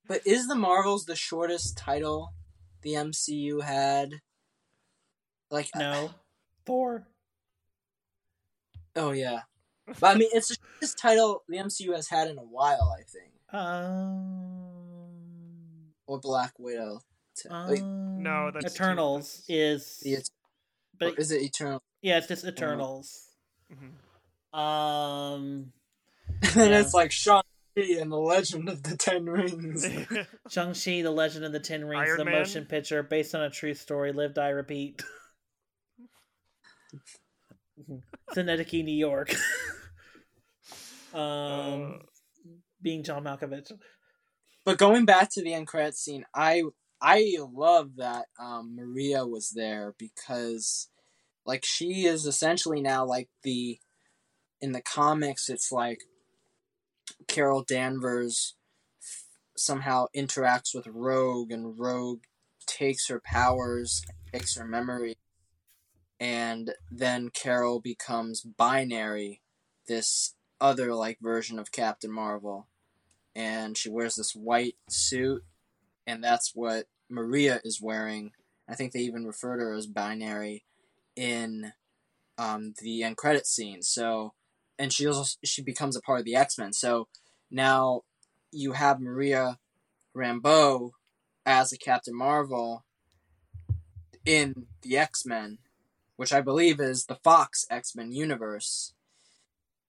[0.07, 2.33] But is the Marvels the shortest title
[2.81, 4.19] the MCU had?
[5.49, 6.11] Like no
[6.65, 7.07] Thor.
[8.95, 9.41] Oh yeah,
[9.99, 12.95] but I mean it's the shortest title the MCU has had in a while.
[12.97, 13.31] I think,
[14.53, 17.01] Um, or Black Widow.
[17.35, 20.29] T- wait, um, No, that's two- Eternals is, the Et-
[20.99, 21.81] but is it Eternal?
[22.01, 23.29] yeah, it's just Eternals.
[23.73, 23.93] Mhm.
[24.53, 25.71] Um,
[26.41, 26.79] and Yeah.
[26.81, 29.83] it's like Shang-Chi and the Legend of the Ten Rings.
[30.49, 32.33] Shang-Chi, The Legend of the Ten Rings, Iron the Man?
[32.39, 35.01] motion picture based on a true story, Live, Die, Repeat.
[38.33, 39.33] Synecdoche, New York.
[41.13, 41.97] um, Uh.
[42.81, 43.71] being John Malkovich.
[44.65, 46.63] But going back to the end credit scene, I
[47.01, 50.89] I love that um, Maria was there because,
[51.45, 53.77] like, she is essentially now like the
[54.63, 55.49] in the comics.
[55.49, 56.03] It's like
[57.27, 58.55] Carol Danvers
[59.57, 62.23] somehow interacts with Rogue, and Rogue
[62.65, 65.17] takes her powers, takes her memory,
[66.19, 69.41] and then Carol becomes binary,
[69.87, 72.67] this other like version of Captain Marvel
[73.35, 75.43] and she wears this white suit,
[76.05, 78.31] and that's what Maria is wearing.
[78.69, 80.65] I think they even refer to her as binary
[81.15, 81.73] in
[82.37, 83.81] um, the end credit scene.
[83.81, 84.33] So,
[84.83, 86.73] and she also she becomes a part of the X Men.
[86.73, 87.07] So
[87.49, 88.01] now
[88.51, 89.57] you have Maria
[90.13, 90.91] Rambeau
[91.45, 92.83] as a Captain Marvel
[94.25, 95.59] in the X Men,
[96.17, 98.93] which I believe is the Fox X Men universe.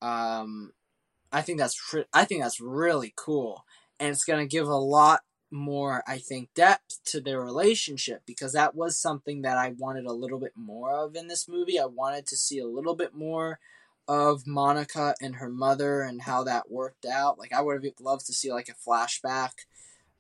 [0.00, 0.70] Um,
[1.32, 1.76] I think that's
[2.12, 3.64] I think that's really cool,
[3.98, 8.76] and it's gonna give a lot more I think depth to their relationship because that
[8.76, 11.80] was something that I wanted a little bit more of in this movie.
[11.80, 13.58] I wanted to see a little bit more
[14.06, 17.38] of Monica and her mother and how that worked out.
[17.38, 19.52] Like I would have loved to see like a flashback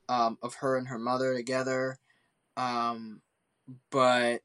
[0.08, 1.98] um, of her and her mother together,
[2.56, 3.20] um,
[3.90, 4.40] but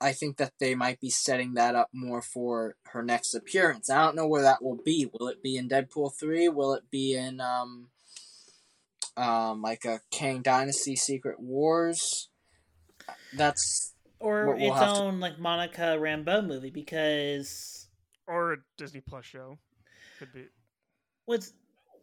[0.00, 3.88] I think that they might be setting that up more for her next appearance.
[3.88, 5.08] I don't know where that will be.
[5.12, 6.48] Will it be in Deadpool three?
[6.48, 7.88] Will it be in um,
[9.16, 12.28] um, like a Kang Dynasty Secret Wars?
[13.36, 17.81] That's Or We'll- its have to- own like Monica Rambeau movie because
[18.26, 19.58] or a Disney Plus show.
[20.18, 20.44] Could be.
[21.26, 21.52] what's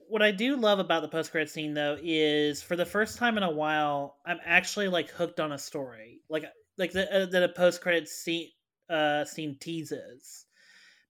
[0.07, 3.37] what I do love about the post credit scene though is for the first time
[3.37, 6.45] in a while I'm actually like hooked on a story like
[6.77, 8.49] like uh, that a post credit scene
[8.89, 10.45] uh scene teases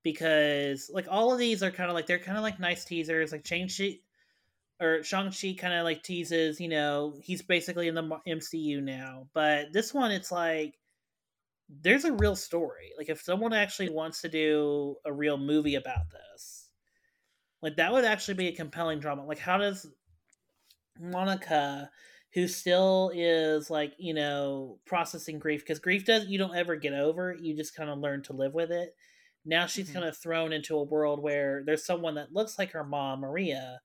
[0.03, 3.31] because like all of these are kind of like they're kind of like nice teasers
[3.31, 3.99] like Shang Chi
[4.81, 9.27] or Shang Chi kind of like teases you know he's basically in the MCU now
[9.33, 10.78] but this one it's like
[11.69, 16.09] there's a real story like if someone actually wants to do a real movie about
[16.11, 16.69] this
[17.61, 19.25] like that would actually be a compelling drama.
[19.25, 19.87] Like how does
[20.99, 21.91] Monica,
[22.33, 26.93] who still is like you know processing grief because grief does you don't ever get
[26.93, 27.31] over.
[27.31, 28.95] it, You just kind of learn to live with it.
[29.45, 29.93] Now she's Mhm.
[29.93, 33.81] kind of thrown into a world where there's someone that looks like her mom, Maria,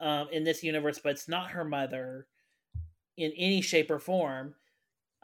[0.00, 2.26] um, in this universe, but it's not her mother
[3.16, 4.56] in any shape or form.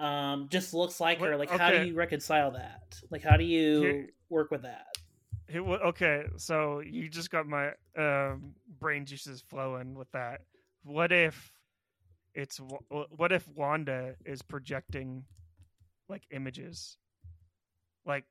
[0.00, 1.30] Um, just looks like her.
[1.30, 2.98] What- Like, how do you reconcile that?
[3.10, 4.86] Like, how do you Here- work with that?
[5.54, 10.42] Okay, so you just got my um, brain juices flowing with that.
[10.84, 11.52] What if
[12.34, 15.24] it's what if Wanda is projecting
[16.08, 16.96] like images,
[18.06, 18.24] like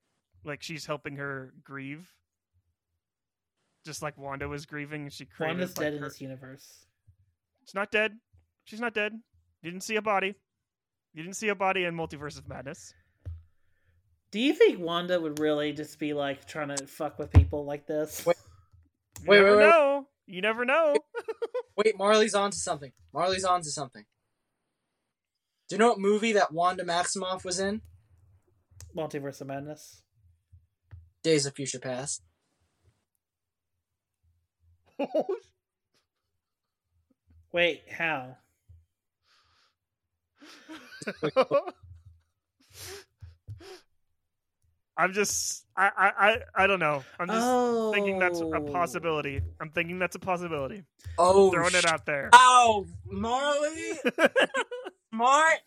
[0.45, 2.09] like she's helping her grieve,
[3.85, 5.57] just like Wanda was grieving and she created.
[5.57, 6.85] Wanda's like, dead in this universe.
[7.65, 8.17] She's not dead.
[8.63, 9.13] She's not dead.
[9.61, 10.35] You didn't see a body.
[11.13, 12.93] You didn't see a body in Multiverse of Madness.
[14.31, 17.87] Do you think Wanda would really just be like trying to fuck with people like
[17.87, 18.23] this?
[18.25, 18.37] Wait.
[19.21, 19.69] You Wait, never wait, wait.
[19.69, 20.07] know.
[20.27, 20.95] You never know.
[21.75, 21.97] wait.
[21.97, 22.91] Marley's on to something.
[23.13, 24.05] Marley's on to something.
[25.67, 27.81] Do you know what movie that Wanda Maximoff was in?
[28.95, 30.03] Multiverse of Madness.
[31.23, 32.21] Days of Future Past.
[37.51, 38.37] Wait, how?
[44.99, 47.03] I'm just I, I I I don't know.
[47.17, 49.39] I'm just oh, thinking that's a possibility.
[49.41, 49.53] Oh.
[49.61, 50.83] I'm thinking that's a possibility.
[51.17, 52.29] Oh, Throwing it out there.
[52.33, 53.93] Oh, Marley,
[55.13, 55.59] smart.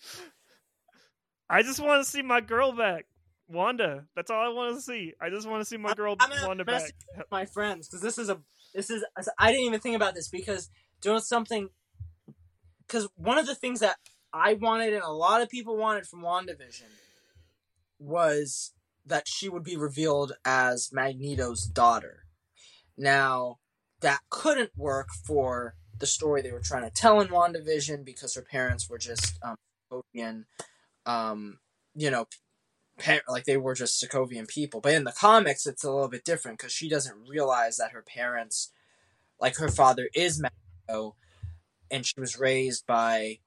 [1.48, 3.06] I just want to see my girl back.
[3.48, 4.04] Wanda.
[4.14, 5.14] That's all I want to see.
[5.20, 6.92] I just want to see my girl I'm gonna Wanda back.
[7.30, 8.38] my friends because this is a
[8.74, 9.02] this is
[9.38, 10.68] I didn't even think about this because
[11.00, 11.70] doing something
[12.86, 13.96] because one of the things that
[14.32, 16.90] I wanted and a lot of people wanted from WandaVision
[17.98, 18.72] was
[19.04, 22.24] that she would be revealed as Magneto's daughter.
[22.96, 23.58] Now
[24.00, 28.42] that couldn't work for the story they were trying to tell in WandaVision because her
[28.42, 29.56] parents were just um,
[29.92, 30.44] Sokovian,
[31.04, 31.58] um
[31.94, 32.26] you know
[33.28, 34.80] like they were just Sokovian people.
[34.80, 38.02] But in the comics, it's a little bit different because she doesn't realize that her
[38.02, 38.72] parents,
[39.40, 41.16] like her father, is Magneto,
[41.90, 43.38] and she was raised by.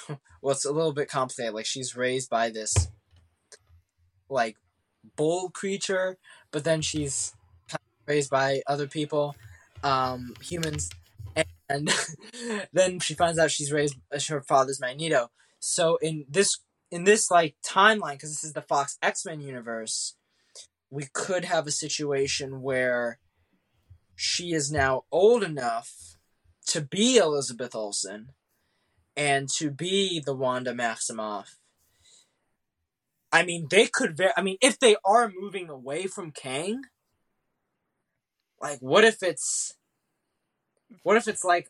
[0.40, 1.54] well, it's a little bit complicated.
[1.54, 2.88] Like she's raised by this,
[4.28, 4.56] like,
[5.16, 6.18] bull creature,
[6.50, 7.34] but then she's
[8.06, 9.34] raised by other people,
[9.82, 10.90] um, humans,
[11.68, 11.90] and
[12.72, 13.96] then she finds out she's raised
[14.28, 15.30] her father's Magneto.
[15.58, 16.58] So in this
[16.90, 20.16] in this like timeline, because this is the Fox X Men universe,
[20.90, 23.18] we could have a situation where
[24.14, 26.16] she is now old enough
[26.66, 28.28] to be Elizabeth Olsen
[29.16, 31.56] and to be the Wanda Maximoff.
[33.30, 34.32] I mean, they could very.
[34.36, 36.82] I mean, if they are moving away from Kang,
[38.60, 39.74] like, what if it's,
[41.02, 41.68] what if it's like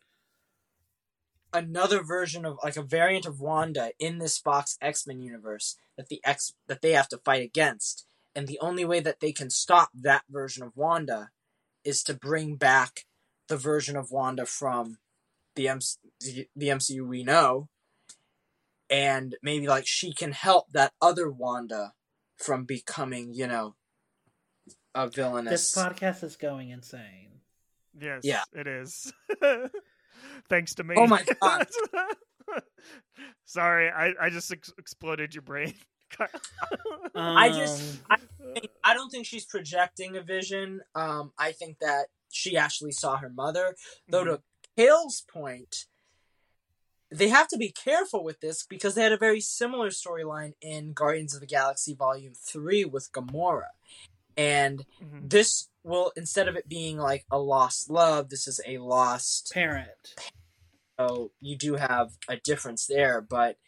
[1.52, 6.08] another version of like a variant of Wanda in this Fox X Men universe that
[6.08, 9.50] the X that they have to fight against, and the only way that they can
[9.50, 11.30] stop that version of Wanda
[11.84, 13.04] is to bring back
[13.48, 14.98] the version of Wanda from
[15.54, 15.98] the MC,
[16.56, 17.68] the MCU we know,
[18.90, 21.92] and maybe like she can help that other Wanda
[22.36, 23.74] from becoming, you know,
[24.94, 25.72] a villainous.
[25.72, 27.40] This podcast is going insane.
[27.98, 28.42] Yes, Yeah.
[28.52, 29.12] it is.
[30.48, 30.94] Thanks to me.
[30.98, 31.66] Oh my God.
[33.44, 35.74] Sorry, I, I just ex- exploded your brain.
[37.14, 38.18] I just- Um,
[38.54, 40.80] think- I don't think she's projecting a vision.
[40.94, 43.76] Um, I think that she actually saw her mother.
[44.08, 44.42] Though to
[44.76, 45.86] Kale's point,
[47.10, 50.92] they have to be careful with this because they had a very similar storyline in
[50.92, 53.68] Guardians of the Galaxy Volume Three with Gamora,
[54.36, 55.28] and Mhm.
[55.30, 59.50] this will instead of it being like a lost love, this is a lost.
[59.52, 60.14] parent.
[60.98, 63.58] So you do have a difference there, but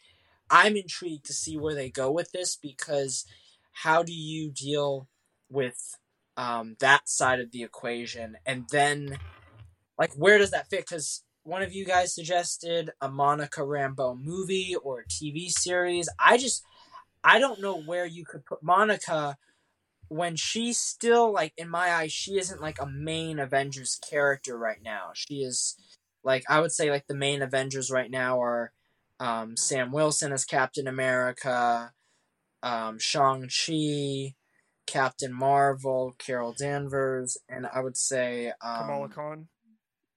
[0.49, 3.25] I'm intrigued to see where they go with this because
[3.73, 5.09] how do you deal
[5.49, 5.97] with
[6.37, 9.17] um, that side of the equation, and then
[9.97, 10.81] like where does that fit?
[10.81, 16.09] Because one of you guys suggested a Monica Rambeau movie or TV series.
[16.19, 16.63] I just
[17.23, 19.37] I don't know where you could put Monica
[20.07, 24.79] when she's still like in my eyes she isn't like a main Avengers character right
[24.83, 25.11] now.
[25.13, 25.75] She is
[26.23, 28.71] like I would say like the main Avengers right now are
[29.19, 31.91] um, Sam Wilson as Captain America,
[32.63, 34.35] um, Shang Chi,
[34.87, 39.47] Captain Marvel, Carol Danvers, and I would say um, Kamala Khan.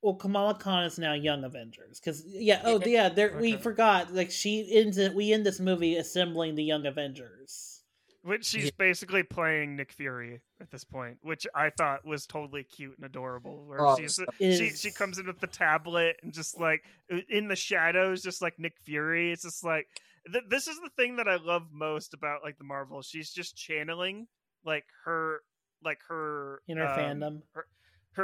[0.02, 2.86] Well, Kamala Khan is now Young Avengers because yeah, oh Yeah.
[3.04, 5.14] yeah, there we forgot like she ends it.
[5.14, 7.74] We end this movie assembling the Young Avengers.
[8.22, 8.70] Which she's Yeah.
[8.78, 13.64] basically playing Nick Fury at this point, which I thought was totally cute and adorable.
[13.64, 16.84] Where Oh, she's so- she she comes in with the tablet and just like
[17.28, 19.32] in the shadows, just like Nick Fury.
[19.32, 19.88] It's just like
[20.30, 23.02] th- this is the thing that I love most about like the Marvel.
[23.02, 24.26] She's just channeling
[24.64, 25.42] like her
[25.82, 27.42] like her In her um, fandom.
[27.54, 27.66] her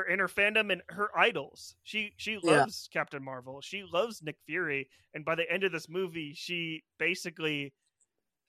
[0.02, 1.76] inner fandom and her idols.
[1.82, 2.60] She she Yeah.
[2.60, 3.60] loves Captain Marvel.
[3.60, 7.72] She loves Nick Fury, and by the end of this movie, she basically,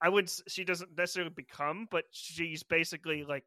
[0.01, 3.45] I would she doesn't necessarily become, but she's basically like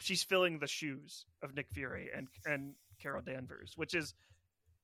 [0.00, 4.14] she's filling the shoes of Nick Fury and and Carol Danvers, which is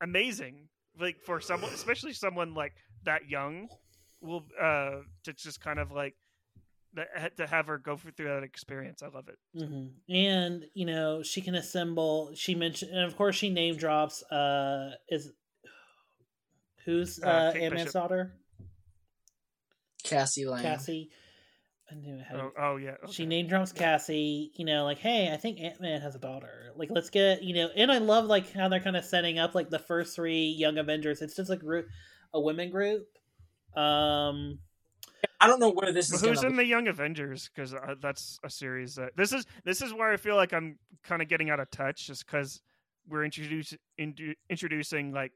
[0.00, 0.68] amazing.
[0.98, 2.74] Like for someone, especially someone like
[3.04, 3.68] that young,
[4.20, 6.14] will uh to just kind of like
[6.94, 9.02] that to have her go through that experience.
[9.02, 9.38] I love it.
[9.56, 12.32] hmm And you know she can assemble.
[12.34, 14.22] She mentioned, and of course she name drops.
[14.24, 15.32] Uh, is
[16.84, 18.32] who's Uh, uh, Ant Man's daughter?
[20.02, 20.62] Cassie Lang.
[20.62, 21.10] Cassie.
[21.90, 22.40] I knew it had.
[22.40, 26.00] Oh, oh yeah, She name drops Cassie, you know, like, hey, I think Ant Man
[26.00, 26.72] has a daughter.
[26.76, 29.54] Like, let's get, you know, and I love like how they're kind of setting up
[29.54, 31.20] like the first three Young Avengers.
[31.20, 31.60] It's just like
[32.32, 33.06] a women group.
[33.76, 34.60] Um,
[35.40, 36.20] I don't know where this is.
[36.20, 37.50] who's in the Young Avengers?
[37.54, 39.46] Because uh, that's a series that this is.
[39.64, 42.60] This is where I feel like I'm kind of getting out of touch, just because
[43.08, 43.78] we're introducing
[44.48, 45.32] introducing like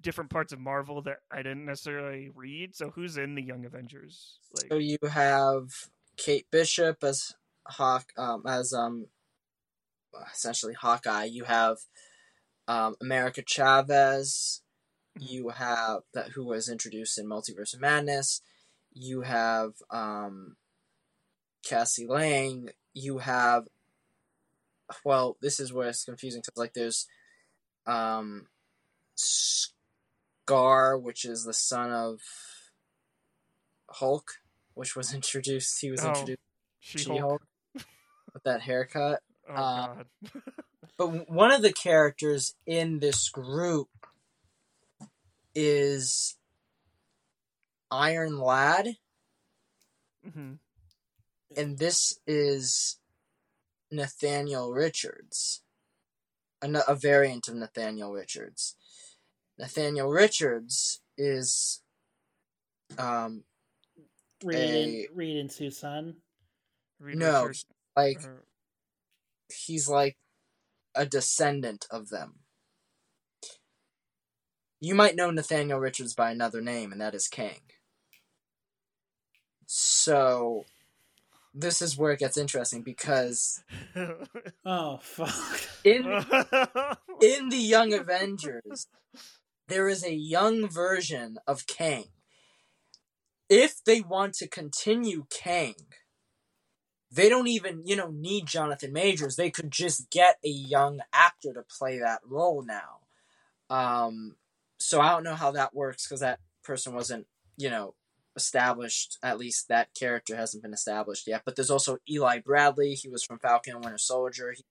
[0.00, 2.74] different parts of Marvel that I didn't necessarily read.
[2.74, 4.38] So who's in the Young Avengers?
[4.54, 5.68] Like, So you have
[6.16, 7.34] Kate Bishop as
[7.66, 9.06] Hawk, um, as um,
[10.32, 11.24] essentially Hawkeye.
[11.24, 11.78] You have
[12.68, 14.62] um, America Chavez.
[15.18, 15.30] Mhm.
[15.30, 18.40] You have that who was introduced in Multiverse of Madness.
[18.92, 20.56] You have um,
[21.64, 22.70] Cassie Lang.
[22.94, 23.68] You have
[25.04, 27.06] well, this is where it's confusing because like there's
[27.86, 28.46] um,
[29.16, 32.20] Skaar, which is the son of
[33.88, 34.32] Hulk,
[34.74, 35.80] which was introduced.
[35.80, 36.40] He was Oh, introduced
[36.80, 37.42] She Hulk.
[38.32, 39.20] With that haircut.
[39.48, 40.06] Oh God.
[40.98, 43.88] But one of the characters in this group
[45.54, 46.36] is
[47.90, 48.96] Iron Lad,
[50.24, 50.54] hmm
[51.56, 52.98] and this is
[53.90, 55.62] Nathaniel Richards,
[56.62, 58.76] a variant of Nathaniel Richards.
[59.58, 61.82] Nathaniel Richards is
[62.98, 63.44] um
[64.44, 66.16] Reed, A- and, Reed and Sue's son.
[67.00, 68.44] Reed No, Richards, like or-
[69.66, 70.16] he's like
[70.94, 72.40] a descendant of them.
[74.80, 77.60] You might know Nathaniel Richards by another name, and that is Kang.
[79.72, 80.64] So,
[81.54, 83.62] this is where it gets interesting because
[84.64, 85.60] Oh fuck!
[85.84, 86.06] in
[87.22, 88.88] in the Young Avengers,
[89.68, 92.06] there is a young version of Kang.
[93.48, 95.76] If they want to continue Kang,
[97.12, 99.36] they don't even, you know, need Jonathan Majors.
[99.36, 102.98] They could just get a young actor to play that role now.
[103.72, 104.34] Um,
[104.80, 107.94] so I don't know how that works because that person wasn't, you know,
[108.36, 109.18] established.
[109.22, 111.42] At least that character hasn't been established yet.
[111.44, 112.94] But there's also Eli Bradley.
[112.94, 114.52] He was from Falcon and Winter Soldier.
[114.56, 114.64] He,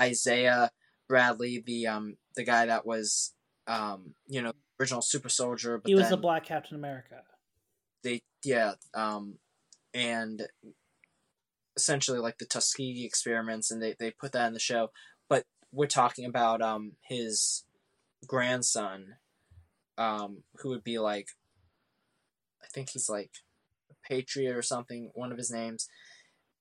[0.00, 0.70] Isaiah
[1.08, 3.34] Bradley, the um the guy that was
[3.66, 5.78] um you know original Super Soldier.
[5.78, 7.22] But He was the Black Captain America.
[8.02, 9.34] they yeah um
[9.94, 10.46] and
[11.76, 14.90] essentially like the Tuskegee experiments and they, they put that in the show
[15.28, 17.64] but we're talking about um his
[18.26, 19.14] grandson
[19.98, 21.28] um who would be like
[22.72, 23.30] think he's like
[23.90, 25.88] a patriot or something one of his names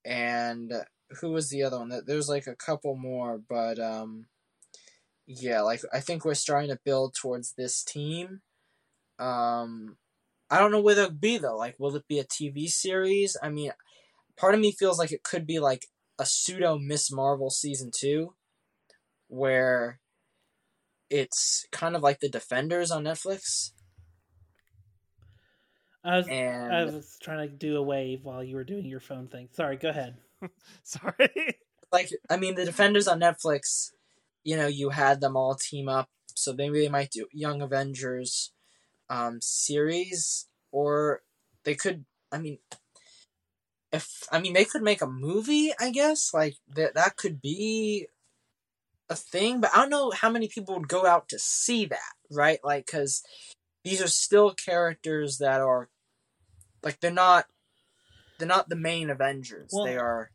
[0.05, 0.71] and
[1.19, 4.27] who was the other one There- there's like a couple more but um
[5.27, 8.41] yeah like I think we're starting to build towards this team
[9.19, 9.97] um
[10.49, 11.55] I don't know where they'll be though.
[11.55, 13.37] Like, will it be a TV series?
[13.41, 13.71] I mean,
[14.35, 15.85] part of me feels like it could be like
[16.19, 18.33] a pseudo Miss Marvel season two,
[19.29, 20.01] where
[21.09, 23.71] it's kind of like the Defenders on Netflix,
[26.03, 28.99] I was and I was trying to do a wave while you were doing your
[28.99, 29.49] phone thing.
[29.51, 30.17] Sorry, go ahead.
[30.83, 31.59] Sorry.
[31.91, 33.91] like I mean, the Defenders on Netflix.
[34.43, 38.51] You know, you had them all team up, so maybe they might do Young Avengers
[39.07, 41.21] um, series, or
[41.63, 42.05] they could.
[42.31, 42.57] I mean,
[43.91, 48.07] if I mean they could make a movie, I guess like that that could be
[49.11, 52.13] a thing, but I don't know how many people would go out to see that,
[52.31, 52.59] right?
[52.63, 53.21] Like, because
[53.83, 55.89] these are still characters that are
[56.83, 57.45] like they're not
[58.37, 59.69] they're not the main Avengers.
[59.73, 60.31] Well- they are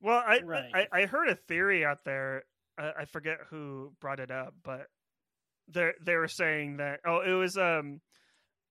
[0.00, 0.70] Well, I, Right.
[0.74, 2.44] I I heard a theory out there.
[2.78, 4.86] I, I forget who brought it up, but
[5.68, 8.00] they they were saying that oh, it was um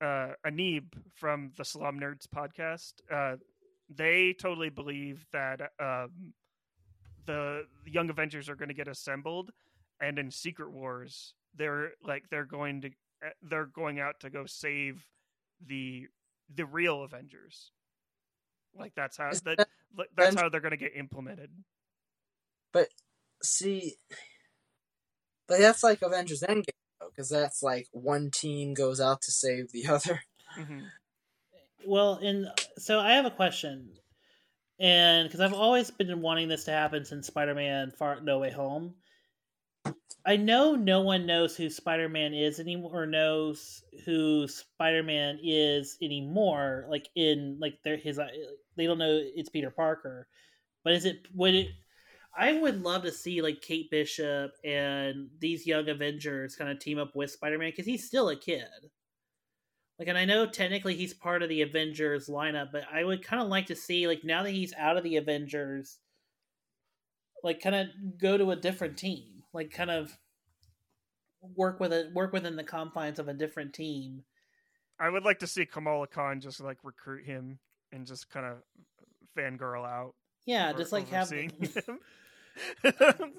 [0.02, 2.94] uh Anib from the Slum Nerds podcast.
[3.12, 3.38] Uh,
[3.90, 6.34] they totally believe that um
[7.26, 9.52] the Young Avengers are going to get assembled,
[10.00, 12.90] and in Secret Wars, they're like they're going to
[13.42, 15.06] they're going out to go save
[15.66, 16.08] the
[16.54, 17.72] the real Avengers.
[18.76, 19.68] Like that's how Is that, that-
[20.16, 21.52] that's how they're going to get implemented.
[22.74, 22.88] But
[23.44, 23.96] see,
[25.48, 26.66] but that's like Avengers Endgame
[27.00, 30.22] though, because that's like one team goes out to save the other.
[30.56, 30.80] hmm
[31.86, 33.90] Well, and so I have a question,
[34.80, 38.96] and because I've always been wanting this to happen since Spider-Man: Far No Way Home.
[40.26, 46.86] I know no one knows who Spider-Man is anymore, or knows who Spider-Man is anymore.
[46.90, 48.28] Like in like their his, uh,
[48.78, 50.28] they don't know it's Peter Parker.
[50.84, 51.68] But is it would it?
[52.38, 57.00] I would love to see like Kate Bishop and these young Avengers kind of team
[57.00, 58.66] up with Spider-Man because he's still a kid.
[60.00, 63.40] Like, and I know technically he's part of the Avengers lineup, but I would kind
[63.40, 66.00] of like to see, like, now that he's out of the Avengers,
[67.44, 67.88] like, kind of
[68.18, 70.18] go to a different team, like, kind of
[71.56, 74.24] work with it, work within the confines of a different team.
[75.00, 77.60] I would like to see Kamala Khan just like recruit him
[77.92, 78.58] and just kind of
[79.38, 80.14] fangirl out.
[80.46, 81.52] Yeah, just like have, him.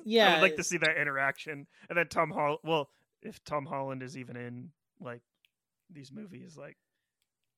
[0.05, 0.29] Yeah.
[0.29, 2.59] I would like to see that interaction, and then Tom Hall.
[2.65, 2.89] Well,
[3.23, 4.71] if Tom Holland is even in
[5.01, 5.23] like
[5.91, 6.77] these movies, like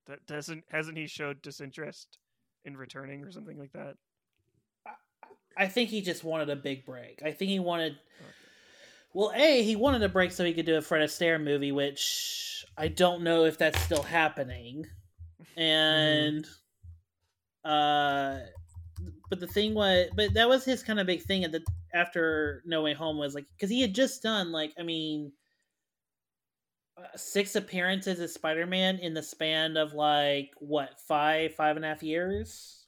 [0.07, 2.19] that doesn't hasn't he showed disinterest
[2.65, 3.97] in returning or something like that?
[5.57, 7.23] I think he just wanted a big break.
[7.25, 7.97] I think he wanted.
[8.21, 8.27] Oh.
[9.15, 12.65] Well, a he wanted a break so he could do a Fred Astaire movie, which
[12.77, 14.87] I don't know if that's still happening.
[15.57, 16.45] And,
[17.65, 18.41] uh,
[19.31, 21.65] but the thing was, but that was his kind of big thing at the
[21.95, 25.33] after No Way Home was like because he had just done like I mean.
[26.97, 31.85] uh, Six appearances as Spider Man in the span of like what five five and
[31.85, 32.87] a half years,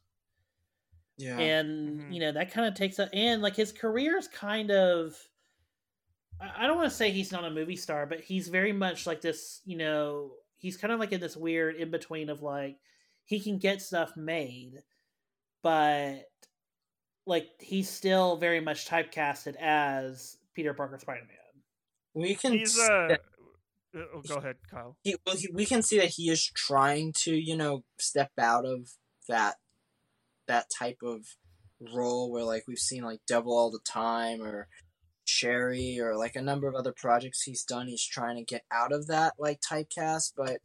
[1.19, 1.39] Yeah.
[1.39, 2.15] and Mhm.
[2.15, 5.17] you know that kind of takes up and like his career's kind of
[6.41, 9.07] i I don't want to say he's not a movie star but he's very much
[9.07, 12.79] like this you know he's kind of like in this weird in between of like
[13.27, 14.83] he can get stuff made,
[15.63, 16.23] but
[17.27, 22.23] like he's still very much typecasted as Peter Parker Spider Man.
[22.23, 23.09] We can He's uh.
[23.09, 23.21] that
[23.95, 24.97] oh, go ahead, Kyle.
[25.03, 28.65] he, well, he, we can see that he is trying to, you know, step out
[28.65, 28.91] of
[29.29, 29.57] that
[30.47, 31.27] that type of
[31.93, 34.69] role where like we've seen like Devil All the Time or
[35.27, 37.89] Cherry or like a number of other projects he's done.
[37.89, 40.59] He's trying to get out of that like typecast, but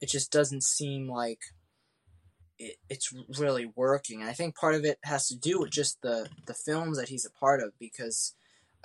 [0.00, 1.40] it just doesn't seem like
[2.58, 4.20] it, it's really working.
[4.20, 7.08] And I think part of it has to do with just the the films that
[7.08, 8.34] he's a part of because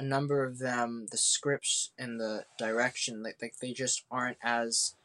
[0.02, 4.95] a number of them, the scripts and the direction, like, like they just aren't as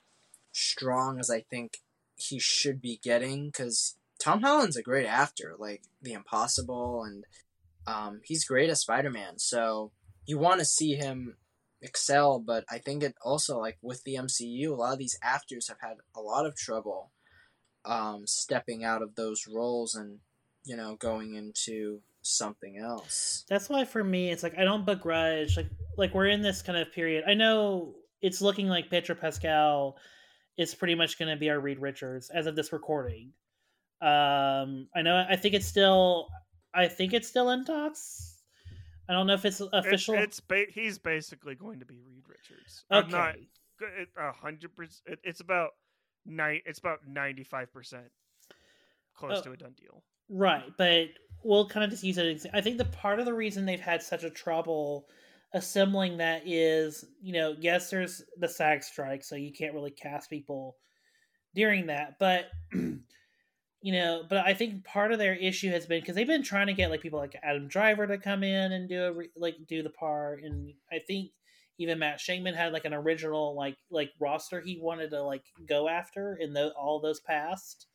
[0.53, 1.83] strong as I think
[2.17, 3.47] he should be getting.
[3.47, 7.25] Because Tom Holland's a great actor, like The Impossible, and
[7.87, 9.39] um, he's great as Spider Man.
[9.39, 9.93] So
[10.27, 11.37] you want to see him
[11.81, 15.69] excel, but I think it also like with the MCU, a lot of these actors
[15.69, 17.13] have had a lot of trouble
[17.85, 20.19] um, stepping out of those roles and
[20.65, 23.45] you know going into something else.
[23.49, 26.79] That's why for me it's like I don't begrudge like like we're in this kind
[26.79, 27.25] of period.
[27.27, 29.97] I know it's looking like Pedro Pascal
[30.57, 33.33] is pretty much going to be our Reed Richards as of this recording.
[34.01, 36.29] Um, I know I think it's still
[36.75, 38.36] I think it's still in talks.
[39.09, 40.15] I don't know if it's It- official.
[40.15, 42.85] it's ba- he's basically going to be Reed Richards.
[42.91, 43.11] I'm okay.
[43.13, 43.37] not
[44.17, 45.19] a hundred percent.
[45.23, 45.71] It's about
[46.25, 46.61] nine.
[46.67, 48.11] It's about ninety five percent
[49.15, 49.43] close Oh.
[49.43, 50.03] to a done deal.
[50.29, 51.09] Right, but
[51.45, 52.47] we'll kind of just use it.
[52.53, 55.09] I think the part of the reason they've had such a trouble
[55.55, 60.29] assembling that is, you know, yes, there's the SAG strike, so you can't really cast
[60.29, 60.77] people
[61.55, 62.51] during that, but
[63.83, 66.67] you know, but I think part of their issue has been because they've been trying
[66.69, 69.57] to get like people like Adam Driver to come in and do a re- like
[69.69, 71.31] do the part, and I think
[71.79, 75.89] even Matt Shakman had like an original like like roster he wanted to like go
[75.89, 77.87] after, and the, all those passed.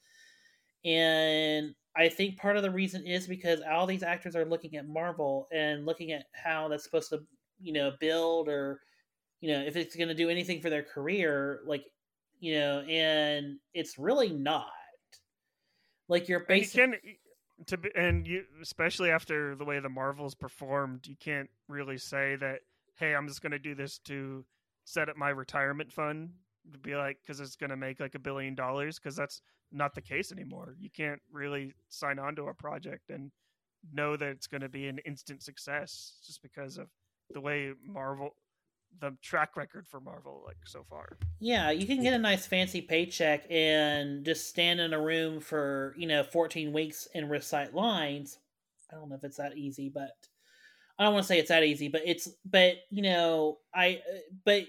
[0.85, 4.87] And I think part of the reason is because all these actors are looking at
[4.87, 7.19] Marvel and looking at how that's supposed to,
[7.61, 8.79] you know, build or,
[9.41, 11.83] you know, if it's going to do anything for their career, like,
[12.39, 14.71] you know, and it's really not.
[16.07, 16.99] Like you're And you basically can
[17.67, 22.35] to be, and you especially after the way the Marvels performed, you can't really say
[22.37, 22.59] that.
[22.95, 24.45] Hey, I'm just going to do this to
[24.83, 26.31] set up my retirement fund
[26.71, 29.41] to be like because it's going to make like a billion dollars because that's
[29.71, 30.75] not the case anymore.
[30.79, 33.31] You can't really sign on to a project and
[33.93, 36.87] know that it's going to be an instant success just because of
[37.33, 38.31] the way Marvel,
[38.99, 41.17] the track record for Marvel, like so far.
[41.39, 45.95] Yeah, you can get a nice fancy paycheck and just stand in a room for,
[45.97, 48.37] you know, 14 weeks and recite lines.
[48.91, 50.11] I don't know if it's that easy, but
[50.99, 54.19] I don't want to say it's that easy, but it's but, you know, I uh,
[54.45, 54.63] but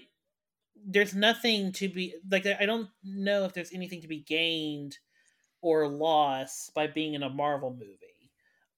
[0.85, 4.97] there's nothing to be like I don't know if there's anything to be gained
[5.61, 8.12] or lost by being in a Marvel movie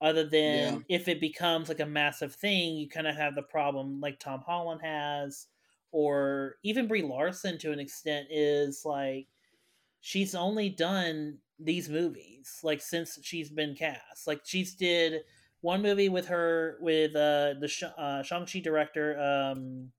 [0.02, 4.00] other than if it becomes like a massive thing, you kind of have the problem
[4.02, 5.48] like Tom Holland has,
[5.92, 9.28] or even Brie Larson to an extent is like
[10.02, 14.28] she's only done these movies like since she's been cast.
[14.28, 15.22] Like she's did
[15.62, 19.92] one movie with her with uh the Sh- uh, Shang Chi director um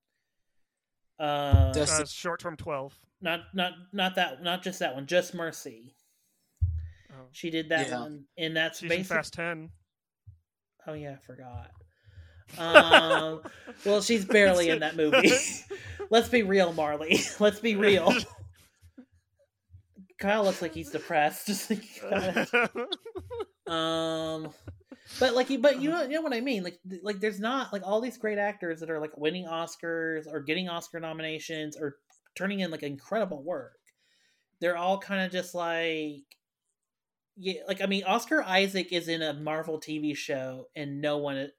[1.19, 2.95] uh Uh, short term twelve.
[3.23, 5.95] not not not that not just that one just Mercy.
[7.11, 7.29] Oh.
[7.33, 8.01] She did that Yeah.
[8.01, 9.71] one, and that's She's in Fast Ten.
[10.87, 11.71] Oh yeah, I forgot.
[12.59, 13.43] Um,
[13.85, 15.33] well, she's barely in that movie.
[16.11, 17.19] Let's be real, Marley.
[17.41, 18.13] Let's be real.
[20.19, 21.51] Kyle looks like he's depressed.
[23.67, 24.51] Um,
[25.19, 26.63] but like, you- but you know, you know what I mean.
[26.63, 30.41] Like, like there's not like all these great actors that are like winning Oscars or
[30.41, 31.97] getting Oscar nominations or
[32.37, 33.73] turning in like incredible work.
[34.61, 36.23] They're all kind of just like,
[37.37, 41.51] yeah, like I mean, Oscar Isaac is in a Marvel TV show and no one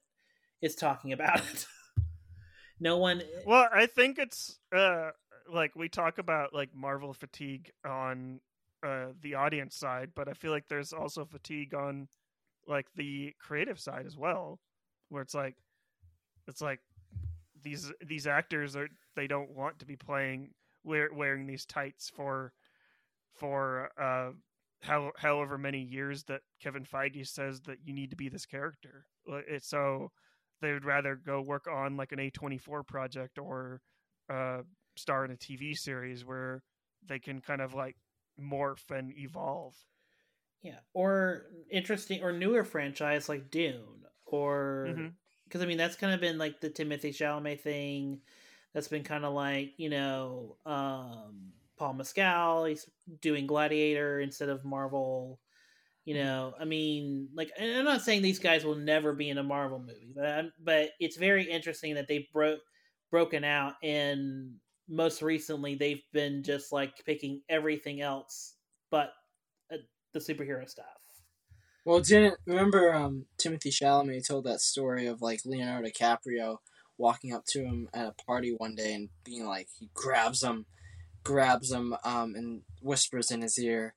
[0.61, 1.67] is talking about it.
[2.79, 3.21] no one.
[3.45, 5.11] Well, I think it's uh
[5.51, 8.39] like we talk about like Marvel fatigue on
[8.83, 12.07] uh the audience side, but I feel like there's also fatigue on
[12.67, 14.59] like the creative side as well,
[15.09, 15.55] where it's like
[16.47, 16.79] it's like
[17.61, 20.51] these these actors are they don't want to be playing
[20.83, 22.51] wear, wearing these tights for
[23.35, 24.31] for uh
[24.81, 29.05] how however many years that Kevin Feige says that you need to be this character.
[29.25, 30.11] It's so
[30.61, 33.81] they would rather go work on like an A24 project or
[34.29, 34.59] uh,
[34.95, 36.63] star in a TV series where
[37.07, 37.95] they can kind of like
[38.39, 39.75] morph and evolve.
[40.61, 45.11] Yeah, or interesting or newer franchise like Dune, or
[45.45, 48.21] because I mean that's kind of been like the Timothée Chalamet thing.
[48.73, 52.65] That's been kind of like you know, um, Paul Mescal.
[52.65, 52.89] He's
[53.21, 55.39] doing Gladiator instead of Marvel.
[56.05, 59.37] You know, I mean, like, and I'm not saying these guys will never be in
[59.37, 62.59] a Marvel movie, but I'm, but it's very interesting that they've broke
[63.11, 64.55] broken out, and
[64.87, 68.53] most recently they've been just like picking everything else
[68.89, 69.11] but
[69.71, 69.77] uh,
[70.13, 70.85] the superhero stuff.
[71.85, 76.57] Well, didn't remember um, Timothée Chalamet told that story of like Leonardo DiCaprio
[76.97, 80.65] walking up to him at a party one day and being like, he grabs him,
[81.27, 83.93] grabs him, um, and whispers in his ear,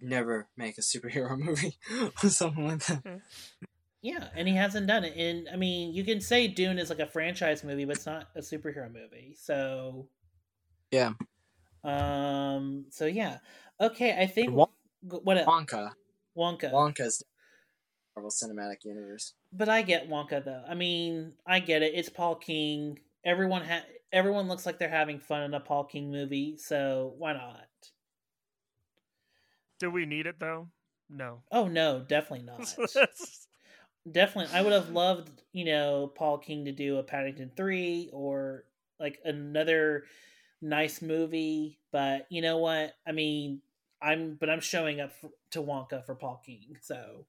[0.00, 1.76] "Never make a superhero movie,"
[2.22, 3.20] or something like that.
[4.00, 5.16] Yeah, and he hasn't done it.
[5.16, 8.28] And I mean, you can say Dune is like a franchise movie, but it's not
[8.34, 9.36] a superhero movie.
[9.38, 10.08] So
[10.90, 11.12] Yeah,
[11.84, 13.38] um, so yeah,
[13.80, 14.16] okay.
[14.20, 14.68] I think Won-
[15.02, 15.46] what else?
[15.46, 15.92] Wonka.
[16.36, 16.72] Wonka.
[16.72, 17.22] Wonka's
[18.16, 19.34] Marvel Cinematic Universe.
[19.52, 20.64] But I get Wonka though.
[20.68, 21.92] I mean, I get it.
[21.94, 22.98] It's Paul King.
[23.24, 27.32] Everyone ha- everyone looks like they're having fun in a Paul King movie, so why
[27.32, 27.66] not?
[29.78, 30.68] Do we need it though?
[31.08, 31.42] No.
[31.50, 32.74] Oh no, definitely not.
[34.10, 38.64] definitely, I would have loved you know Paul King to do a Paddington three or
[39.00, 40.04] like another
[40.60, 41.78] nice movie.
[41.90, 42.94] But you know what?
[43.06, 43.60] I mean,
[44.00, 46.76] I'm but I'm showing up for, to Wonka for Paul King.
[46.80, 47.26] So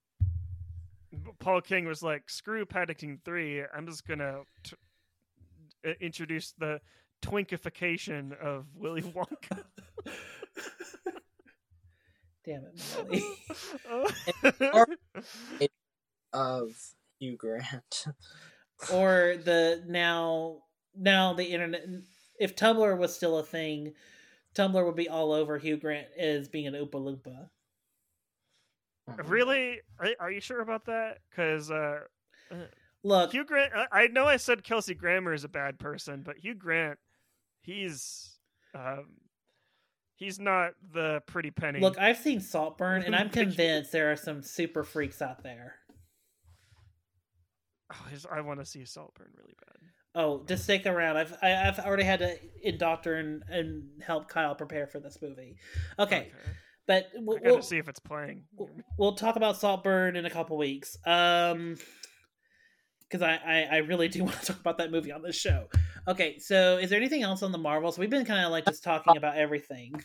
[1.40, 3.64] Paul King was like, "Screw Paddington Three.
[3.76, 4.78] I'm just gonna t-
[5.86, 6.80] uh, introduce the
[7.22, 9.64] twinkification of Willy Wonka."
[12.46, 13.24] damn it,
[14.44, 15.68] Molly.
[16.34, 16.76] Of
[17.20, 18.06] Hugh Grant.
[18.92, 20.64] or the now
[20.98, 21.86] now the internet.
[22.40, 23.94] If Tumblr was still a thing,
[24.56, 27.50] Tumblr would be all over Hugh Grant as being an Oompa Loompa.
[29.26, 29.82] really?
[30.00, 31.20] Are, are you sure about that?
[31.30, 32.00] Because uh,
[33.04, 33.74] Look, Hugh Grant.
[33.76, 36.98] I, I know I said Kelsey Grammer is a bad person, but Hugh Grant,
[37.62, 38.38] he's
[38.74, 39.08] um,
[40.16, 41.80] he's not the pretty penny.
[41.80, 45.76] Look, I've seen Saltburn, and I'm convinced there are some super freaks out there.
[47.92, 49.90] Oh, I want to see Saltburn really bad.
[50.16, 51.18] Oh, just stick around.
[51.18, 55.58] I've I, I've already had to indoctor and, and help Kyle prepare for this movie.
[56.00, 56.32] Okay,
[56.88, 58.44] but we'll, gotta we'll, see if it's playing.
[58.98, 60.98] we'll talk about Saltburn in a couple weeks.
[61.06, 61.78] Um,
[63.14, 65.68] because I, I I really do want to talk about that movie on this show.
[66.08, 67.98] Okay, so is there anything else on the Marvels?
[68.00, 70.04] We've been kind of like just talking about everything.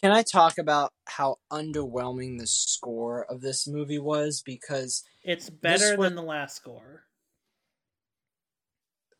[0.00, 4.42] Can I talk about how underwhelming the score of this movie was?
[4.46, 7.04] Because It's better was- than the last score.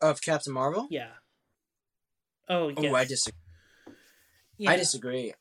[0.01, 0.87] of Captain Marvel.
[0.89, 1.11] Yeah.
[2.49, 2.95] Oh, Oh.
[2.95, 3.37] I disagree.
[4.57, 4.71] Yeah.
[4.71, 5.33] I disagree.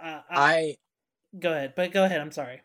[0.00, 0.76] Uh, I, I
[1.38, 2.20] go ahead, but go ahead.
[2.20, 2.62] I'm sorry.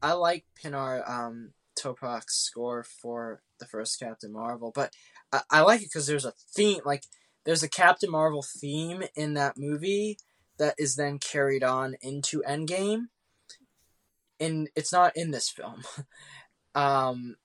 [0.00, 4.92] I like Pinar um, Toprak's score for the first Captain Marvel, but
[5.32, 6.80] I, I like it because there's a theme.
[6.84, 7.04] Like
[7.44, 10.18] there's a Captain Marvel theme in that movie
[10.58, 13.06] that is then carried on into Endgame,
[14.40, 15.82] and it's not in this film.
[16.74, 17.36] um,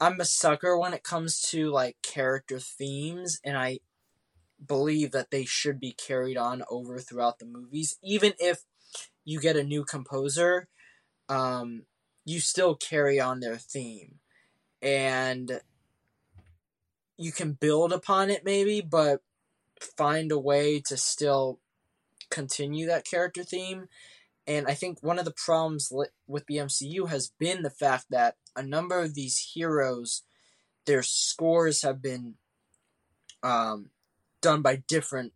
[0.00, 3.80] I'm a sucker when it comes to like character themes, and I
[4.66, 8.62] believe that they should be carried on over throughout the movies, even if
[9.24, 10.68] you get a new composer.
[11.28, 11.84] Um,
[12.24, 14.16] you still carry on their theme.
[14.82, 15.60] And
[17.16, 19.22] you can build upon it maybe but
[19.96, 21.60] find a way to still
[22.30, 23.88] continue that character theme.
[24.46, 25.92] And i think one of the problems
[26.26, 30.22] with the mcu has been the fact that a number of these heroes
[30.86, 32.34] their scores have been
[33.42, 33.90] um,
[34.40, 35.32] done by different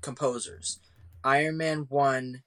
[0.00, 0.80] composers.
[1.24, 2.42] Iron man 1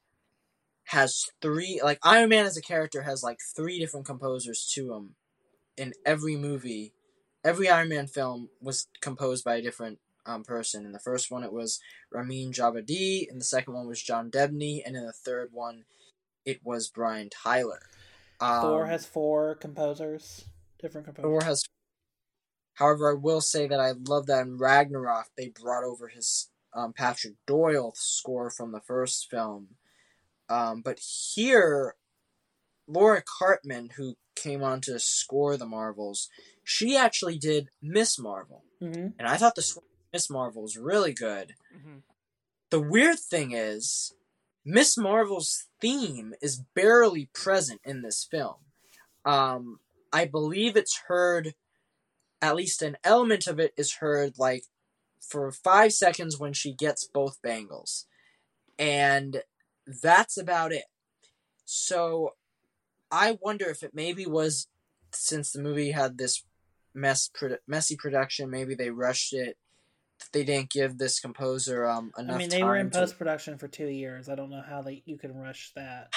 [0.92, 5.16] has three like Iron Man as a character has like three different composers to him
[5.78, 6.94] in every movie.
[7.44, 10.86] Every Iron Man film was composed by a different um, person.
[10.86, 11.80] In the first one, it was
[12.12, 13.28] Ramin Djawadi.
[13.30, 15.86] In the second one was John Debney, and in the third one,
[16.46, 17.82] it was Brian Tyler.
[18.42, 20.46] Um, Thor has four composers,
[20.80, 21.24] different composers.
[21.24, 21.64] Thor has.
[22.76, 26.94] However, I will say that I love that in Ragnarok they brought over his um,
[26.94, 29.70] Patrick Doyle score from the first film.
[30.52, 31.96] Um, but here,
[32.88, 36.30] Laura Karpman, who came on to score the Marvels,
[36.64, 39.14] she actually did Miss Marvel, Mhm.
[39.18, 41.56] and I thought the Miss Marvel was really good.
[42.70, 44.14] The weird thing is,
[44.66, 48.66] Miss Marvel's theme is barely present in this film.
[49.26, 49.80] Um,
[50.12, 51.56] I believe it's heard,
[52.42, 54.66] at least an element of it is heard like
[55.20, 58.06] for five seconds when she gets both bangles.
[58.78, 59.44] And
[60.02, 60.86] that's about it.
[61.66, 62.32] So
[63.10, 64.68] I wonder if it maybe was
[65.14, 66.44] since the movie had this
[66.94, 67.30] mess
[67.68, 69.58] messy production, maybe they rushed it
[70.32, 73.58] they didn't give this composer um enough I mean, they were in to- post production
[73.58, 74.30] for two years.
[74.30, 76.14] I don't know how they you can rush that.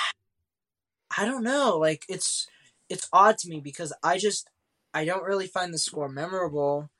[1.17, 1.79] I don't know.
[1.79, 2.47] Like it's
[2.89, 4.51] it's odd to me because I just
[4.93, 6.91] I don't really find the score memorable.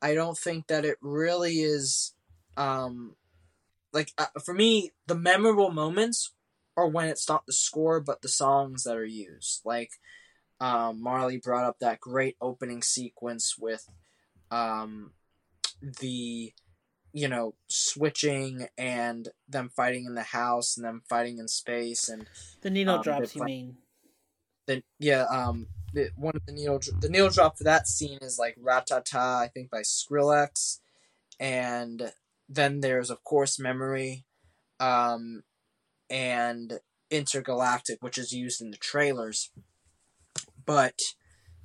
[0.00, 2.14] I don't think that it really is
[2.56, 3.16] um
[3.92, 6.32] like uh, for me the memorable moments
[6.76, 9.62] are when it's not the score but the songs that are used.
[9.64, 9.90] Like
[10.60, 13.88] um Marley brought up that great opening sequence with
[14.50, 15.12] um
[16.00, 16.52] the
[17.12, 22.26] you know switching and them fighting in the house and them fighting in space and
[22.62, 23.76] The needle Um, drops, you mean?
[24.66, 28.38] the yeah um the, one of the needle the needle drop for that scene is
[28.38, 30.80] like Ratata I think by Skrillex,
[31.40, 32.12] and
[32.48, 34.24] then there's of course Memory,
[34.80, 35.42] um,
[36.10, 39.50] and Intergalactic which is used in the trailers,
[40.64, 40.98] but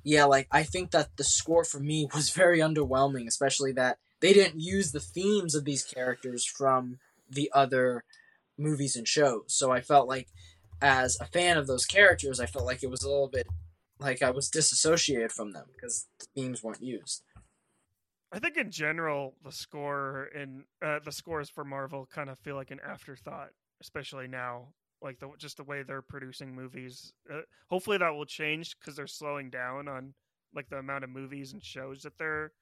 [0.04, 4.32] yeah like I think that the score for me was very underwhelming especially that they
[4.32, 6.98] didn't use the themes of these characters from
[7.30, 8.04] the other
[8.58, 10.28] movies and shows so I felt like
[10.82, 13.46] as a fan of those characters, I felt like it was a little bit
[14.00, 17.22] like I was disassociated from them because the themes weren't used.
[18.32, 22.56] I think in general the score and uh, the scores for Marvel kind of feel
[22.56, 23.50] like an afterthought,
[23.80, 24.68] especially now.
[25.02, 27.12] Like the just the way they're producing movies.
[27.30, 30.14] Uh, hopefully that will change because they're slowing down on
[30.54, 32.52] like the amount of movies and shows that they're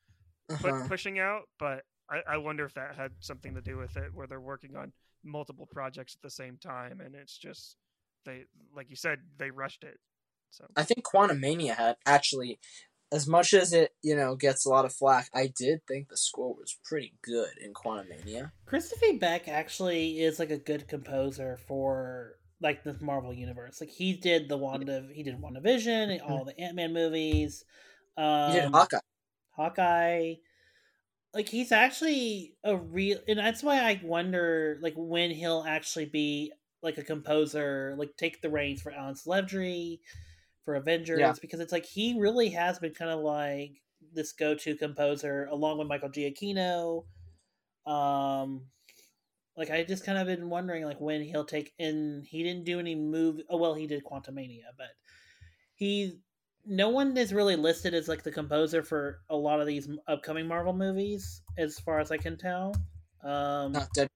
[0.51, 0.89] Uh-huh.
[0.89, 1.43] pushing out.
[1.59, 4.75] But I, I wonder if that had something to do with it, where they're working
[4.77, 4.93] on
[5.23, 7.77] multiple projects at the same time, and it's just
[8.25, 8.45] they,
[8.75, 9.99] like you said, they rushed it.
[10.51, 12.59] So I think Quantum Mania had actually,
[13.12, 16.16] as much as it you know gets a lot of flack, I did think the
[16.16, 18.53] score was pretty good in Quantumania.
[18.66, 23.81] Christopher Beck actually is like a good composer for like the Marvel universe.
[23.81, 27.65] Like he did the Wanda, he did WandaVision, all the Ant Man movies.
[28.16, 28.99] Um, He did Hawkeye.
[29.51, 30.35] Hawkeye.
[31.32, 36.53] Like he's actually a real, and that's why I wonder like when he'll actually be
[36.82, 40.01] like a composer, like take the reins for Alan Sledry,
[40.71, 41.35] for Avengers, Yeah.
[41.41, 43.83] because it's like he really has been kind of like
[44.13, 47.05] this go-to composer along with Michael Giacchino.
[47.87, 48.67] Um,
[49.57, 52.23] like I just kind of been wondering like when he'll take in.
[52.25, 53.43] He didn't do any movie.
[53.51, 54.91] Oh well, he did Quantumania, but
[55.75, 56.21] he
[56.65, 60.47] no one is really listed as like the composer for a lot of these upcoming
[60.47, 62.75] Marvel movies, as far as I can tell.
[63.25, 64.09] Um, Not dead.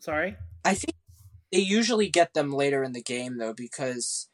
[0.00, 0.36] sorry.
[0.66, 0.94] I think
[1.50, 4.28] they usually get them later in the game though because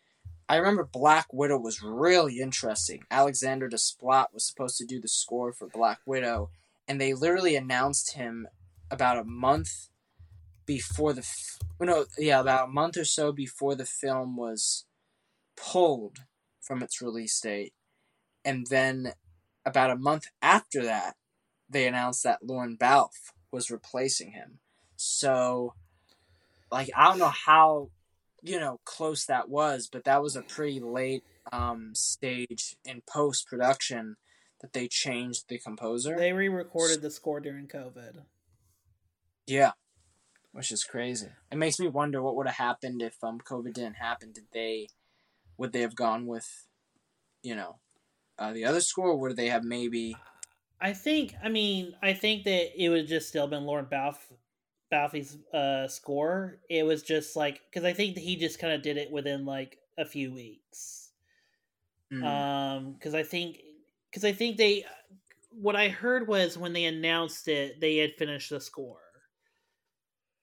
[0.52, 3.04] I remember Black Widow was really interesting.
[3.10, 6.50] Alexander Desplat was supposed to do the score for Black Widow,
[6.86, 8.46] and they literally announced him
[8.90, 9.88] about a month
[10.66, 14.84] before the f- oh, no yeah about a month or so before the film was
[15.56, 16.18] pulled
[16.60, 17.72] from its release date,
[18.44, 19.14] and then
[19.64, 21.16] about a month after that
[21.66, 24.58] they announced that Lorne Balfe was replacing him.
[24.96, 25.72] So
[26.70, 27.88] like I don't know how
[28.42, 33.46] you know close that was, but that was a pretty late um stage in post
[33.46, 34.16] production
[34.60, 36.16] that they changed the composer.
[36.16, 38.22] They re-recorded the score during COVID.
[39.46, 39.72] yeah.
[40.52, 41.28] Which is crazy.
[41.50, 44.32] It makes me wonder what would have happened if um COVID didn't happen.
[44.32, 44.88] Did they
[45.56, 46.66] would they have gone with
[47.42, 47.76] you know
[48.38, 50.16] uh, the other score or would they have maybe
[50.80, 51.34] I think.
[51.42, 54.32] I mean, I think that it would just still been Lorne Balfe,
[54.92, 56.60] Balfe's uh, score.
[56.70, 59.80] It was just like because I think he just kind of did it within like
[59.98, 61.12] a few weeks.
[62.12, 63.60] mm, Um, because I think
[64.10, 64.84] because I think they
[65.50, 69.00] what I heard was when they announced it, they had finished the score.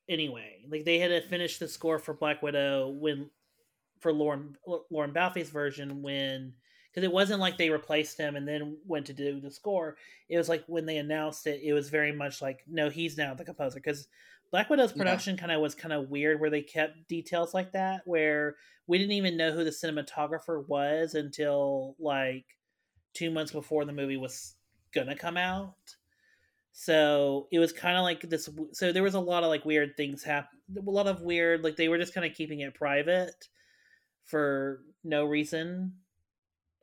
[0.10, 3.30] Anyway, like they had finished the score for Black Widow when
[4.00, 4.58] for Lorne
[4.90, 6.56] Lorne Balfe's version when
[6.92, 9.98] because it wasn't like they replaced him and then went to do the score.
[10.30, 13.36] It was like when they announced it, it was very much like no, he's now
[13.36, 14.08] the composer because
[14.52, 14.98] Black Widow's Yeah.
[14.98, 18.56] production kind of was kind of weird where they kept details like that where
[18.88, 22.46] we didn't even know who the cinematographer was until like
[23.14, 24.56] two months before the movie was
[24.92, 25.76] gonna come out.
[26.72, 28.50] So it was kind of like this.
[28.74, 30.58] So there was a lot of like weird things happen.
[30.78, 33.50] A lot of weird, like they were just kind of keeping it private
[34.26, 35.94] for no reason.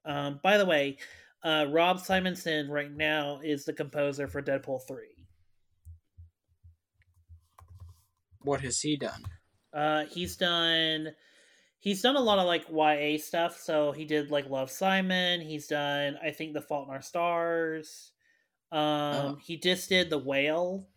[0.05, 0.99] Um, by the way,
[1.43, 5.16] uh, Rob Simonsen right now is the composer for Deadpool three.
[8.47, 9.23] What has he done?
[9.73, 11.09] Uh, he's done
[11.81, 13.59] he's done a lot of like YA stuff.
[13.61, 15.41] So he did like Love Simon.
[15.41, 18.13] He's done I think The Fault in Our Stars.
[18.73, 19.39] Um, Oh.
[19.45, 20.89] he just did The Whale.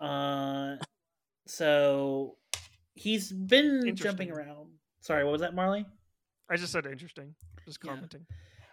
[0.00, 0.76] Uh,
[1.46, 2.36] so
[2.94, 4.70] he's been jumping around.
[5.00, 5.86] Sorry, what was that, Marley?
[6.48, 7.34] I just said interesting.
[7.64, 7.90] Just Yeah.
[7.92, 8.26] commenting.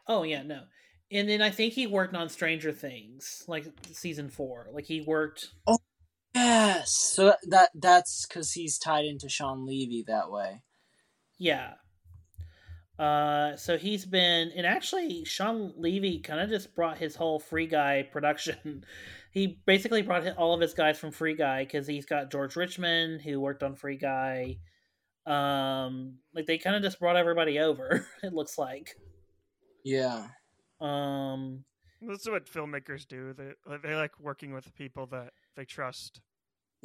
[0.08, 0.64] Oh yeah, no.
[1.12, 4.68] And then I think he worked on Stranger Things, like season four.
[4.72, 5.50] Like he worked.
[6.38, 6.92] Yes.
[6.92, 10.62] So that, that that's because he's tied into Shawn Levy that way.
[11.40, 11.74] Yeah.
[13.00, 17.68] Uh, so he's been, and actually, Shawn Levy kind of just brought his whole Free
[17.68, 18.84] Guy production.
[19.32, 23.22] he basically brought all of his guys from Free Guy because he's got George Richmond
[23.22, 24.58] who worked on Free Guy.
[25.26, 28.08] Um, like they kind of just brought everybody over.
[28.24, 28.96] It looks like.
[29.84, 30.28] Yeah.
[30.80, 31.66] Um,
[32.02, 33.34] That's what filmmakers do.
[33.34, 33.52] They
[33.84, 36.22] they like working with people that they trust.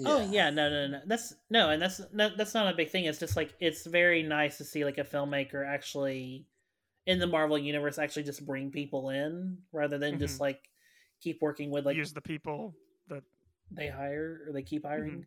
[0.07, 1.01] Oh yeah, no, no, no.
[1.07, 3.05] That's no, and that's no, that's not a big thing.
[3.05, 6.47] It's just like it's very nice to see like a filmmaker actually
[7.07, 10.41] in the Marvel universe actually just bring people in rather than just Mhm.
[10.41, 10.61] like
[11.21, 12.75] keep working with like Use the people
[13.09, 13.23] that
[13.71, 15.27] they hire or they keep hiring.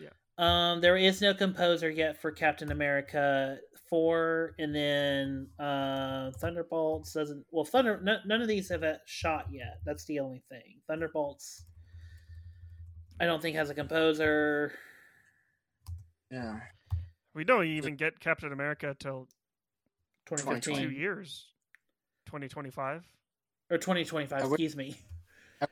[0.00, 0.08] Yeah.
[0.38, 3.58] Um, there is no composer yet for Captain America
[3.90, 7.44] four, and then uh, Thunderbolts doesn't.
[7.50, 8.00] Well, Thunder.
[8.02, 9.80] No, none of these have a shot yet.
[9.84, 10.80] That's the only thing.
[10.86, 11.64] Thunderbolts.
[13.20, 14.72] I don't think has a composer.
[16.30, 16.60] Yeah.
[17.34, 19.28] we don't even get Captain America till
[20.26, 21.46] two 2015 years,
[22.26, 23.04] twenty twenty five.
[23.70, 24.42] or 2025.
[24.42, 24.96] Would- Excuse me.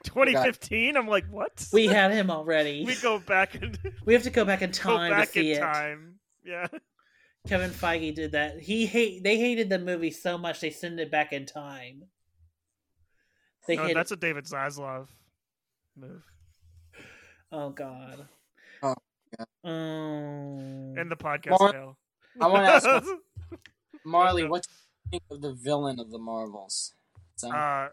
[0.02, 0.96] Twenty fifteen.
[0.96, 1.64] I'm like, what?
[1.72, 2.84] We had him already.
[2.86, 5.52] we go back and We have to go back in go time back to see
[5.52, 5.60] in it.
[5.60, 6.14] time.
[6.44, 6.66] Yeah.
[7.46, 8.58] Kevin Feige did that.
[8.58, 9.22] He hate.
[9.22, 12.02] They hated the movie so much they sent it back in time.
[13.68, 13.94] They oh, No, hit.
[13.94, 15.06] that's a David Zaslav
[15.96, 16.24] move.
[17.52, 18.26] Oh God.
[18.82, 18.94] Oh,
[19.64, 20.94] Oh.
[20.96, 21.96] And the podcast Mar- fail.
[22.40, 23.60] I want to ask what-
[24.04, 26.94] Marley, what do you think of the villain of the Marvels?
[27.36, 27.88] So, uh,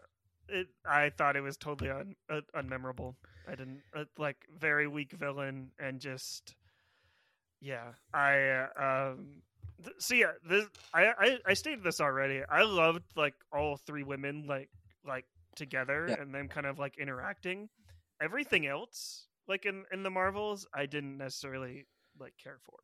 [0.48, 3.14] it, I thought it was totally un, uh, unmemorable.
[3.48, 6.54] I didn't uh, like very weak villain and just
[7.60, 7.92] yeah.
[8.12, 9.42] I uh, um
[9.82, 10.20] th- see.
[10.20, 12.42] Yeah, this I, I I stated this already.
[12.48, 14.70] I loved like all three women like
[15.06, 15.26] like
[15.56, 16.20] together Yeah.
[16.22, 17.68] and them kind of like interacting.
[18.20, 21.86] Everything else like in in the Marvels, I didn't necessarily
[22.18, 22.78] like care for,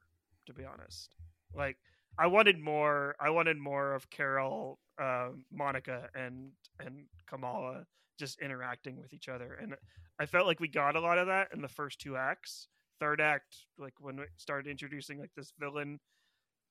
[0.47, 1.11] to be honest.
[1.55, 1.77] Like
[2.19, 3.15] I wanted more.
[3.21, 7.85] I wanted more of Carol, um, Monica, and and Kamala
[8.19, 9.75] just interacting with each other, and
[10.19, 12.69] I felt like we got a lot of that in the first two acts.
[12.99, 15.99] Third act, like when we started introducing like this villain,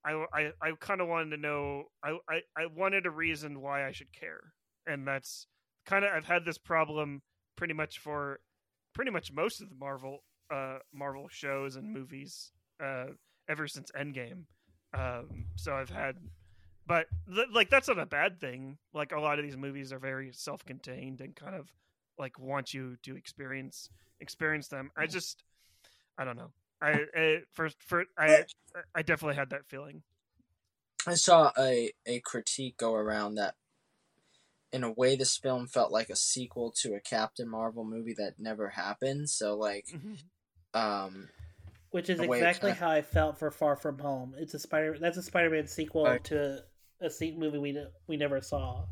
[0.06, 1.86] I I, I kind of wanted to know.
[2.04, 4.54] I, I I wanted a reason why I should care,
[4.86, 5.48] and that's
[5.86, 7.22] kind of I've had this problem
[7.56, 8.40] pretty much for
[9.00, 12.52] pretty much most of the Marvel uh Marvel shows and movies
[12.84, 13.06] uh
[13.48, 14.44] ever since Endgame.
[14.94, 16.18] Um so I've had
[16.86, 18.78] but th- like that's not a bad thing.
[18.94, 21.72] Like a lot of these movies are very self-contained and kind of
[22.18, 23.90] like want you to experience
[24.20, 24.92] experience them.
[24.98, 25.46] I just
[26.18, 26.52] I don't know.
[26.82, 28.44] I, I first for I
[28.94, 30.04] I definitely had that feeling.
[31.08, 33.56] I saw a, a critique go around that
[34.72, 38.40] in a way this film felt like a sequel to a Captain Marvel movie that
[38.40, 39.30] never happened.
[39.30, 39.88] So like
[40.74, 41.30] um
[41.92, 44.36] Which is the it exactly kinda- how I felt for Far From Home.
[44.38, 44.98] It's a Spider.
[45.00, 46.24] That's a Spider-Man sequel Right.
[46.26, 46.64] to
[47.02, 47.78] a, a se- movie we
[48.08, 48.84] we never saw.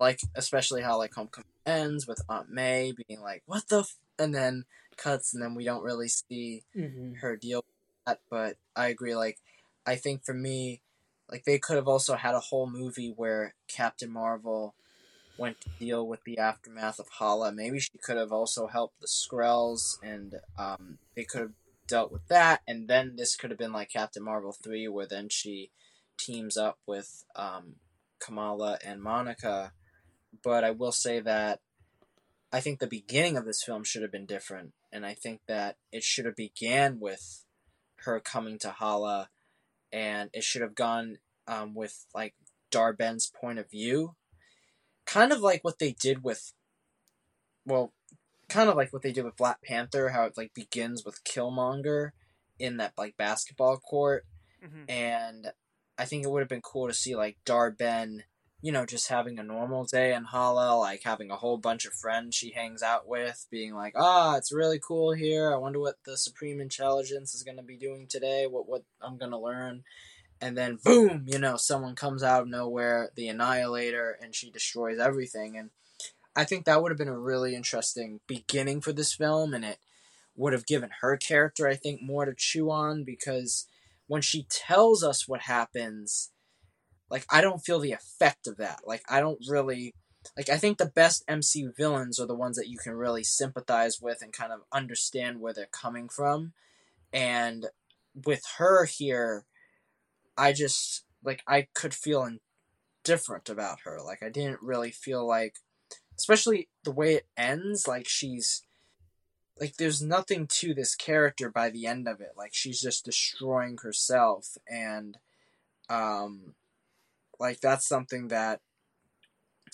[0.00, 3.96] like especially how like Homecoming ends with Aunt May being like, "What the," f-?
[4.18, 4.64] and then
[4.96, 7.14] cuts, and then we don't really see Mm-hmm.
[7.20, 7.74] her deal with
[8.06, 8.20] that.
[8.28, 9.14] But I agree.
[9.14, 9.38] Like,
[9.86, 10.82] I think for me,
[11.32, 14.74] like they could have also had a whole movie where Captain Marvel
[15.38, 17.50] went to deal with the aftermath of Hala.
[17.50, 21.52] Maybe she could have also helped the Skrulls, and um, they could have
[21.88, 22.60] dealt with that.
[22.68, 25.70] And then this could have been like Captain Marvel three, where then she
[26.18, 27.76] teams up with um,
[28.20, 29.72] Kamala and Monica.
[30.44, 31.60] But I will say that
[32.52, 35.76] I think the beginning of this film should have been different, and I think that
[35.90, 37.44] it should have began with
[38.04, 39.30] her coming to Hala,
[39.90, 42.34] and it should have gone um, with like
[42.70, 44.14] Dar-Benn's point of view,
[45.06, 46.52] kind of like what they did with,
[47.66, 47.92] well,
[48.48, 52.10] kind of like what they did with Black Panther, how it like begins with Killmonger
[52.58, 54.24] in that like basketball court,
[54.62, 54.84] Mhm.
[54.88, 55.52] and
[55.98, 58.22] I think it would have been cool to see like Darben,
[58.60, 61.92] you know, just having a normal day in Hala, like having a whole bunch of
[61.94, 65.52] friends she hangs out with, being like, ah, it's really cool here.
[65.52, 68.46] I wonder what the Supreme Intelligence is gonna be doing today.
[68.46, 69.84] What what I'm gonna learn.
[70.42, 74.98] And then boom, you know, someone comes out of nowhere, the Annihilator, and she destroys
[74.98, 75.56] everything.
[75.56, 75.70] And
[76.34, 79.78] I think that would have been a really interesting beginning for this film, and it
[80.34, 83.68] would have given her character, I think, more to chew on because
[84.08, 86.32] when she tells us what happens,
[87.08, 88.80] like I don't feel the effect of that.
[88.84, 89.94] Like I don't really
[90.36, 94.00] like I think the best MC villains are the ones that you can really sympathize
[94.00, 96.52] with and kind of understand where they're coming from.
[97.12, 97.66] And
[98.26, 99.44] with her here,
[100.36, 102.28] I just like I could feel
[103.04, 103.98] indifferent about her.
[104.04, 105.56] Like I didn't really feel like,
[106.18, 107.86] especially the way it ends.
[107.86, 108.62] Like she's
[109.60, 112.32] like there's nothing to this character by the end of it.
[112.36, 115.18] Like she's just destroying herself, and
[115.88, 116.54] um,
[117.38, 118.60] like that's something that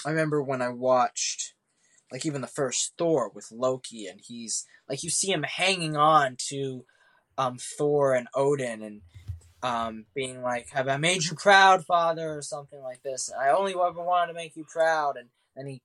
[0.05, 1.55] I remember when I watched
[2.11, 6.37] like even the first Thor with Loki, and he's like you see him hanging on
[6.49, 6.85] to
[7.37, 9.03] um Thor and Odin, and
[9.63, 13.33] um being like, "Have I made you proud, Father?" or something like this.
[13.33, 15.83] I only ever wanted to make you proud, and then he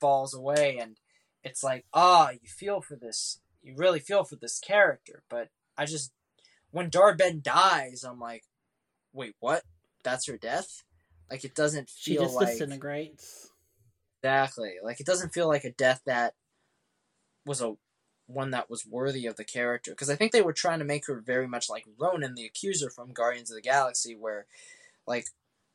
[0.00, 0.96] falls away, and
[1.42, 5.86] it's like, ah, you feel for this, you really feel for this character, but I
[5.86, 6.12] just
[6.70, 8.44] when Dar-Benn dies, I'm like,
[9.12, 9.62] wait, what?
[10.04, 10.84] That's her death?
[11.30, 13.50] Like it doesn't feel She just like disintegrates.
[14.22, 14.74] Exactly.
[14.82, 16.34] Like it doesn't feel like a death that
[17.46, 17.74] was a
[18.30, 21.06] one that was worthy of the character because I think they were trying to make
[21.06, 24.46] her very much like Ronan the Accuser from Guardians of the Galaxy where
[25.06, 25.26] like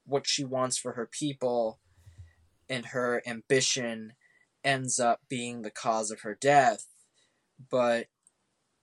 [0.06, 1.80] what she wants for her people
[2.70, 4.14] and her ambition
[4.64, 6.88] ends up being the cause of her death.
[7.70, 8.08] But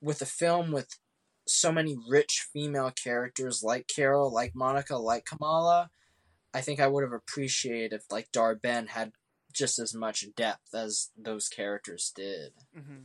[0.01, 0.99] with a film with
[1.47, 5.89] so many rich female characters like Carol, like Monica, like Kamala,
[6.53, 9.13] I think I would have appreciated if like Dar-Benn had
[9.53, 12.53] just as much depth as those characters did.
[12.73, 13.03] hmm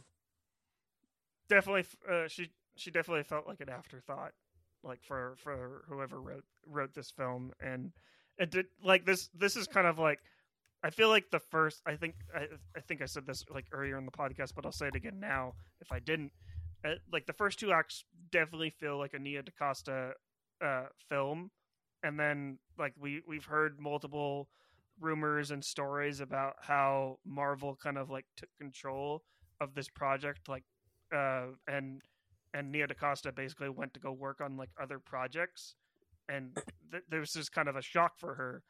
[1.49, 4.33] Definitely, uh, she she definitely felt like an afterthought,
[4.83, 7.93] like for for whoever wrote wrote this film, and
[8.39, 9.29] it did like this.
[9.35, 10.21] This is kind of like
[10.83, 11.83] I feel like the first.
[11.87, 12.47] I think I
[12.77, 15.19] I think I said this like earlier in the podcast, but I'll say it again
[15.19, 16.33] now if I didn't.
[16.85, 20.13] Uh, like the first two acts definitely feel like a Nia DaCosta
[20.65, 21.51] uh, film,
[22.05, 24.49] and then like we we've heard multiple
[25.01, 29.23] rumors and stories about how Marvel kind of like took control
[29.61, 30.65] of this project, like
[31.15, 32.03] uh, and
[32.55, 35.75] and Nia DaCosta basically went to go work on like other projects,
[36.29, 36.57] and
[36.91, 38.63] th- there was just kind of a shock for her,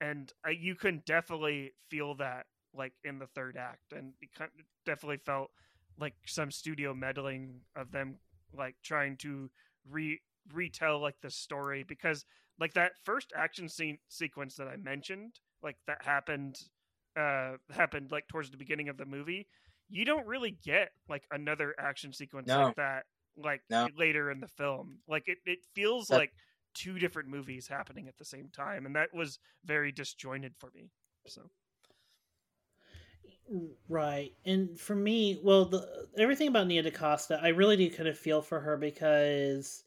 [0.00, 4.50] and uh, you can definitely feel that like in the third act, and it kind
[4.58, 5.50] of definitely felt
[5.98, 8.16] like some studio meddling of them
[8.56, 9.50] like trying to
[9.88, 10.20] re
[10.52, 12.24] retell like the story because
[12.58, 16.58] like that first action scene sequence that I mentioned, like that happened
[17.18, 19.46] uh happened like towards the beginning of the movie.
[19.88, 22.64] You don't really get like another action sequence No.
[22.64, 23.06] like that
[23.36, 23.88] like No.
[23.96, 24.98] later in the film.
[25.06, 26.32] Like it, it feels That- like
[26.74, 30.90] two different movies happening at the same time and that was very disjointed for me.
[31.26, 31.50] So
[33.88, 34.32] Right.
[34.44, 38.42] And for me, well, the everything about Nia DaCosta, I really do kind of feel
[38.42, 39.84] for her because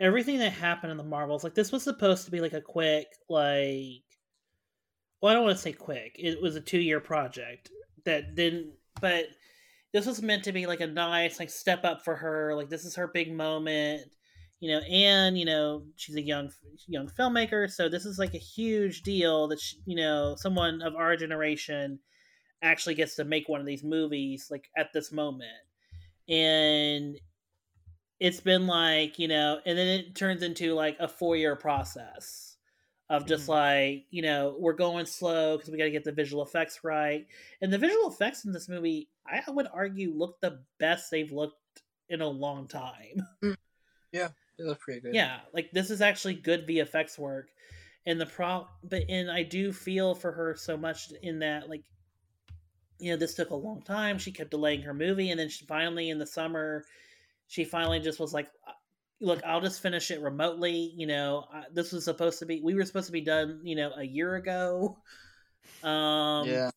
[0.00, 3.06] everything that happened in the Marvels, like this was supposed to be like a quick,
[3.28, 4.02] like,
[5.20, 6.16] well, I don't want to say quick.
[6.18, 7.70] It was a two year project
[8.04, 9.26] that didn't, but
[9.92, 12.54] this was meant to be like a nice, like, step up for her.
[12.54, 14.02] Like, this is her big moment,
[14.60, 16.50] you know, and, you know, she's a young,
[16.86, 17.70] young filmmaker.
[17.70, 22.00] So this is like a huge deal that, she, you know, someone of our generation
[22.62, 25.50] actually gets to make one of these movies like at this moment
[26.28, 27.20] and
[28.20, 32.53] it's been like you know and then it turns into like a four year process
[33.10, 33.48] of just Mhm.
[33.50, 37.26] like you know we're going slow because we got to get the visual effects right.
[37.60, 41.82] And the visual effects in this movie i would argue look the best they've looked
[42.08, 43.26] in a long time.
[44.12, 44.28] Yeah,
[44.58, 45.14] They look pretty good.
[45.14, 47.48] yeah like this is actually good vfx work.
[48.06, 51.82] And the pro but and i do feel for her so much in that like
[53.00, 54.18] you know this took a long time.
[54.18, 56.84] She kept delaying her movie and then she finally in the summer
[57.48, 58.72] she finally just was like "Uh,
[59.20, 62.74] look i'll just finish it remotely you know I, this was supposed to be we
[62.74, 64.98] were supposed to be done you know a year ago
[65.82, 66.70] um yeah.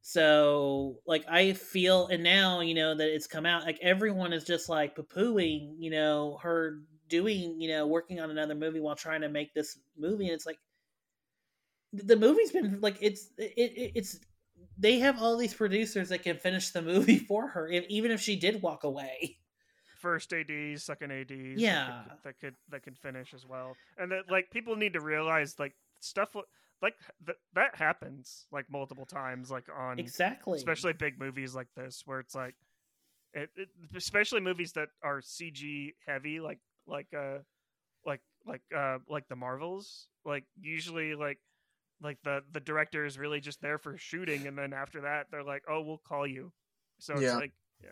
[0.00, 4.44] so like I feel and now, you know, that it's come out, like everyone is
[4.44, 9.20] just like poo-pooing, you know, her doing, you know, working on another movie while trying
[9.20, 10.24] to make this movie.
[10.24, 10.58] And it's like
[11.92, 14.18] the movie's been like it's it, it it's
[14.78, 18.20] they have all these producers that can finish the movie for her, if, even if
[18.20, 19.38] she did walk away.
[20.02, 21.86] First ADs, second ADs, Yeah.
[21.86, 23.76] that could, that could that can finish as well.
[23.96, 26.36] And that like people need to realize like stuff
[26.82, 30.58] like th- that happens like multiple times like on Exactly.
[30.58, 32.56] especially big movies like this where it's like
[33.32, 37.38] it, it especially movies that are CG heavy like like uh
[38.04, 41.38] like like uh like the Marvels like usually like
[42.02, 45.44] like the the director is really just there for shooting and then after that they're
[45.44, 46.52] like oh we'll call you
[46.98, 47.36] so it's Yeah.
[47.36, 47.90] like yeah,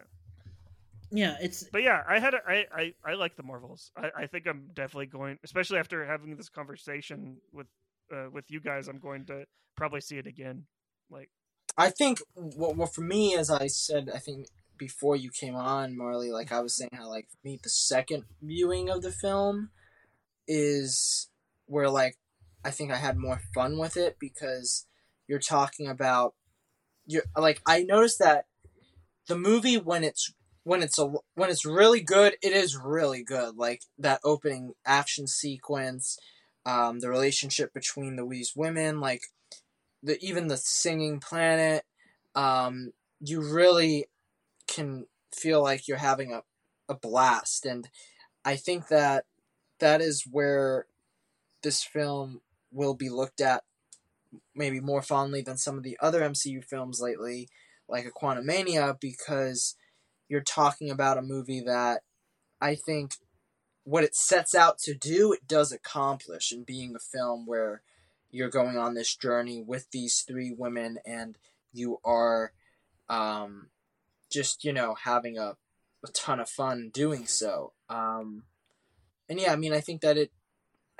[1.40, 3.90] it's but yeah i had a, I, I i like the marvels.
[3.96, 7.66] I, I think i'm definitely going especially after having this conversation with
[8.12, 9.44] uh, with you guys i'm going to
[9.76, 10.64] probably see it again
[11.10, 11.30] like
[11.76, 15.96] I think what well, for me, as I said, I think before you came on,
[15.96, 19.70] Marley, like I was saying, how like for me, the second viewing of the film
[20.48, 21.28] is
[21.66, 22.16] where like
[22.64, 24.86] I think I had more fun with it because
[25.28, 26.34] you're talking about
[27.06, 28.46] you're like I noticed that
[29.28, 30.32] the movie when it's
[30.64, 33.56] when it's a when it's really good, it is really good.
[33.56, 36.18] Like that opening action sequence,
[36.66, 39.22] um, the relationship between the these women, like
[40.02, 41.84] the even the singing planet,
[42.34, 44.06] um, you really
[44.66, 46.42] can feel like you're having a,
[46.88, 47.88] a blast, and
[48.44, 49.24] I think that
[49.78, 50.86] that is where
[51.62, 53.64] this film will be looked at
[54.54, 57.48] maybe more fondly than some of the other MCU films lately,
[57.88, 59.74] like a Quantumania, because
[60.30, 62.02] you're talking about a movie that
[62.60, 63.16] I think
[63.82, 67.82] what it sets out to do, it does accomplish in being a film where
[68.30, 71.36] you're going on this journey with these three women and
[71.72, 72.52] you are
[73.08, 73.70] um,
[74.30, 75.56] just, you know, having a,
[76.04, 77.72] a ton of fun doing so.
[77.88, 78.44] Um,
[79.28, 80.30] and yeah, I mean, I think that it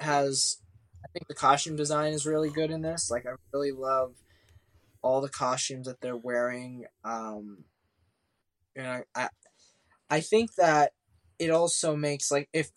[0.01, 0.61] has,
[1.05, 3.12] I think the costume design is really good in this.
[3.12, 4.15] Like, I really love
[5.02, 6.86] all the costumes that they're wearing.
[7.05, 7.65] Um,
[8.77, 9.29] and I, I,
[10.09, 10.93] I think that
[11.39, 12.71] it also makes like if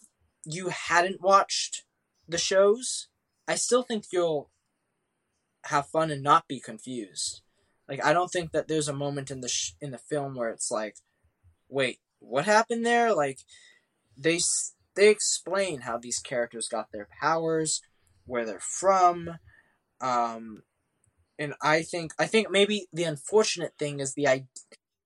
[0.45, 1.83] you hadn't watched
[2.27, 3.07] the shows,
[3.47, 4.49] I still think you'll
[5.65, 7.41] have fun and not be confused.
[7.87, 10.49] Like I don't think that there's a moment in the sh- in the film where
[10.49, 10.95] it's like,
[11.69, 13.13] wait, what happened there?
[13.13, 13.39] Like
[14.17, 14.39] they
[14.95, 17.81] they explain how these characters got their powers,
[18.25, 19.37] where they're from,
[20.01, 20.63] um,
[21.37, 24.27] and I think I think maybe the unfortunate thing is the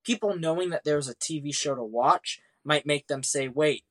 [0.07, 3.83] people knowing that there's a TV show to watch might make them say, "Wait,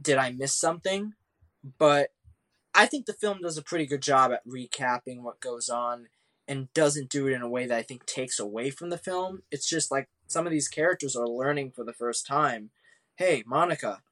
[0.00, 1.14] did I miss something?"
[1.76, 2.14] But
[2.72, 6.08] I think the film does a pretty good job at recapping what goes on
[6.46, 9.42] and doesn't do it in a way that I think takes away from the film.
[9.50, 12.70] It's just like some of these characters are learning for the first time.
[13.16, 14.02] Hey, Monica,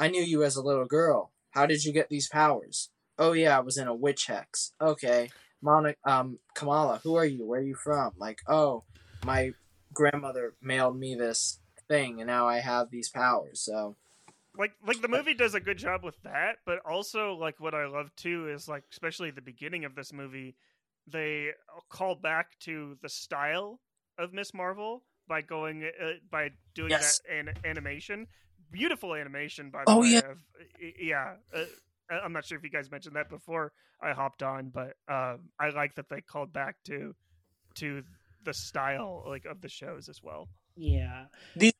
[0.00, 1.30] I knew you as a little girl.
[1.50, 2.90] How did you get these powers?
[3.18, 4.72] Oh yeah, I was in a witch hex.
[4.80, 5.30] Okay.
[5.60, 7.46] Monica um Kamala, who are you?
[7.46, 8.14] Where are you from?
[8.18, 8.82] Like, oh,
[9.24, 9.52] my
[9.92, 13.60] grandmother mailed me this thing and now I have these powers.
[13.60, 13.96] So
[14.56, 17.86] like like the movie does a good job with that, but also like what I
[17.86, 20.56] love too is like especially the beginning of this movie,
[21.06, 21.50] they
[21.88, 23.80] call back to the style
[24.18, 27.20] of Miss Marvel by going uh, by doing yes.
[27.20, 28.26] that an- animation.
[28.70, 30.08] Beautiful animation by the oh, way.
[30.08, 30.38] Yeah, of,
[31.00, 31.32] yeah.
[31.54, 31.64] Uh,
[32.22, 35.70] I'm not sure if you guys mentioned that before I hopped on, but um, I
[35.74, 37.14] like that they called back to
[37.76, 38.02] to
[38.44, 40.48] the style like of the shows as well.
[40.76, 41.72] Yeah, these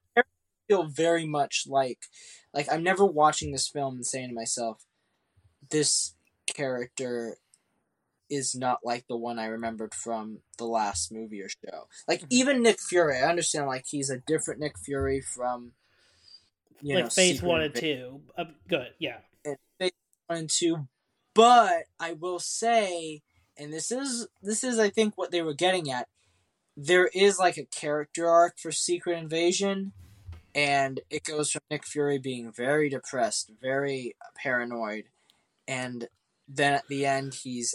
[0.69, 1.99] feel very much like
[2.55, 4.85] like I'm never watching this film and saying to myself,
[5.71, 6.15] this
[6.47, 7.37] character
[8.31, 11.89] is not like the one I remembered from the last movie or show.
[12.09, 12.29] Like mm-hmm.
[12.31, 15.73] even Nick Fury, I understand like he's a different Nick Fury from
[16.81, 18.21] you like know, Phase Secret One and Two.
[18.37, 19.19] Uh, good, yeah.
[19.45, 19.93] And Phase
[20.27, 20.89] One and Two,
[21.35, 23.23] but I will say,
[23.59, 26.09] and this is this is I think what they were getting at.
[26.77, 29.93] There is like a character arc for Secret Invasion
[30.55, 35.05] and it goes from Nick Fury being very depressed, very paranoid,
[35.67, 36.09] and
[36.47, 37.75] then at the end he's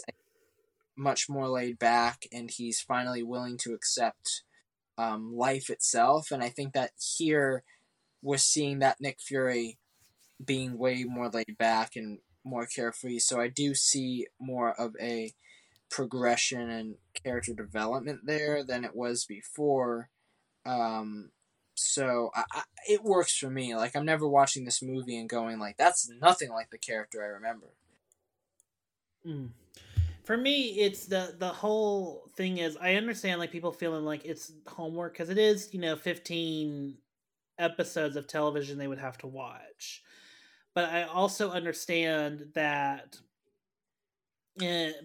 [0.96, 4.42] much more laid back and he's finally willing to accept
[4.96, 6.30] um, life itself.
[6.30, 7.62] And I think that here
[8.22, 9.78] we're seeing that Nick Fury
[10.44, 13.20] being way more laid back and more carefree.
[13.20, 15.32] So I do see more of a
[15.90, 20.10] progression and character development there than it was before.
[20.66, 21.30] Um,
[21.74, 23.74] so I, I, it works for me.
[23.74, 27.28] Like I'm never watching this movie and going like that's nothing like the character I
[27.28, 27.68] remember.
[29.26, 29.50] Mm.
[30.24, 34.52] For me, it's the the whole thing is I understand like people feeling like it's
[34.66, 36.96] homework because it is you know 15
[37.58, 40.02] episodes of television they would have to watch,
[40.74, 43.16] but I also understand that.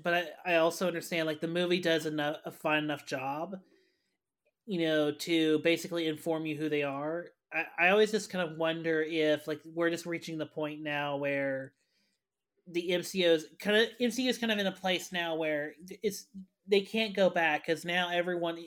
[0.04, 3.56] But I, I also understand like the movie does enough a fine enough job
[4.66, 7.28] you know, to basically inform you who they are.
[7.52, 11.18] I, I always just kind of wonder if like we're just reaching the point now
[11.18, 11.74] where
[12.68, 16.28] the MCO's kind of MCU is kind of in a place now where it's
[16.68, 18.58] they can't go back because now everyone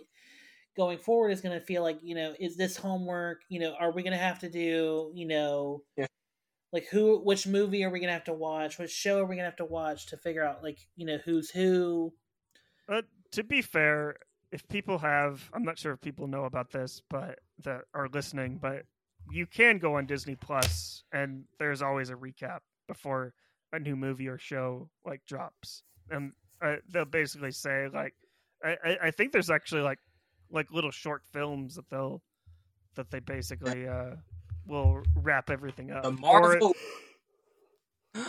[0.76, 3.90] going forward is going to feel like you know is this homework you know are
[3.90, 6.04] we going to have to do you know yeah.
[6.72, 8.78] Like who which movie are we to have to watch?
[8.78, 11.50] Which show are we to have to watch to figure out like you know who's
[11.50, 12.12] who?
[12.86, 14.16] But to be fair
[14.52, 18.58] if people have, I'm not sure if people know about this, but that are listening,
[18.60, 18.84] but
[19.30, 23.34] you can go on Disney Plus, and there's always a recap before
[23.72, 26.32] a new movie or show like drops, and
[26.62, 28.14] uh, they'll basically say like,
[28.64, 29.98] I, I think there's actually like
[30.50, 32.22] like little short films that they'll
[32.94, 34.14] that they basically uh
[34.66, 36.02] will wrap everything up.
[36.02, 36.74] The Marvel.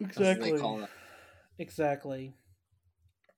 [0.00, 0.60] exactly.
[1.58, 2.34] exactly.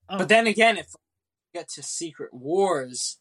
[0.09, 3.19] Oh, But then again, if we get to Secret Wars,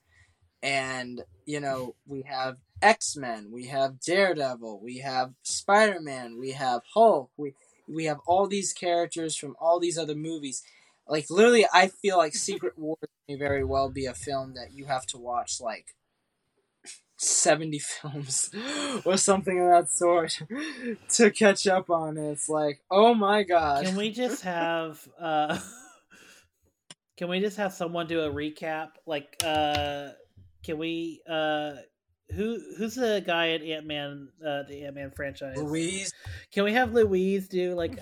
[0.62, 6.52] and you know we have X Men, we have Daredevil, we have Spider Man, we
[6.52, 7.54] have Hulk, we
[7.86, 10.62] we have all these characters from all these other movies.
[11.06, 12.98] Like literally, I feel like Secret Wars
[13.28, 15.94] may very well be a film that you have to watch like
[17.18, 18.50] seventy films
[19.04, 20.40] or something of that sort
[21.10, 22.16] to catch up on.
[22.16, 23.84] It's like, oh my god!
[23.84, 25.58] can we just have uh
[27.16, 30.08] can we just have someone do a recap like uh
[30.62, 31.72] can we uh
[32.34, 36.12] who who's the guy at ant-man uh the ant-man franchise Luis?
[36.52, 37.98] can we have luis do like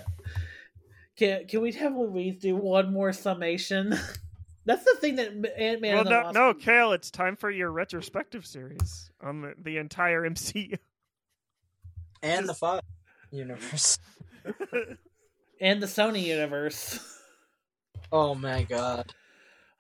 [1.17, 3.97] can can we have luis do one more summation
[4.67, 8.45] that's the thing that ant-man well, no, Wasp- no, Kale, it's time for your retrospective
[8.45, 10.77] series on the, the entire MCU.
[12.23, 12.85] and the Fox
[13.31, 13.99] universe.
[15.61, 16.99] and the sony universe
[18.13, 19.13] Oh my god.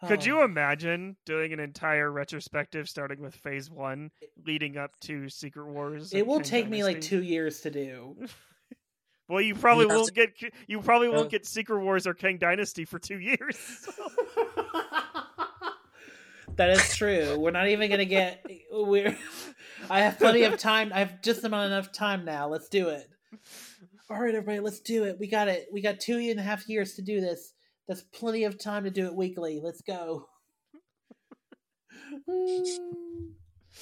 [0.06, 0.24] Could Oh.
[0.24, 4.10] you imagine doing an entire retrospective starting with Phase One,
[4.44, 6.12] leading up to Secret Wars?
[6.12, 8.16] it will Kang take me like two years to do
[9.28, 10.32] Well, you probably You won't get
[10.68, 13.56] you probably won't Uh, get Secret Wars or Kang Dynasty for two years.
[16.57, 17.39] that is true.
[17.39, 18.44] We're not even gonna get.
[18.70, 19.16] We're.
[19.90, 20.93] I have plenty of time.
[20.94, 22.48] I have just about enough time now.
[22.48, 23.09] Let's do it.
[24.09, 25.19] All right, everybody, let's do it.
[25.19, 25.66] We got it.
[25.73, 27.53] We got two and a half years to do this.
[27.89, 29.61] That's plenty of time to do it weekly.
[29.62, 30.28] Let's go.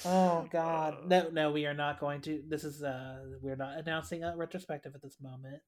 [0.05, 2.41] oh God, no, no, we are not going to.
[2.47, 5.61] This is uh, we're not announcing a retrospective at this moment.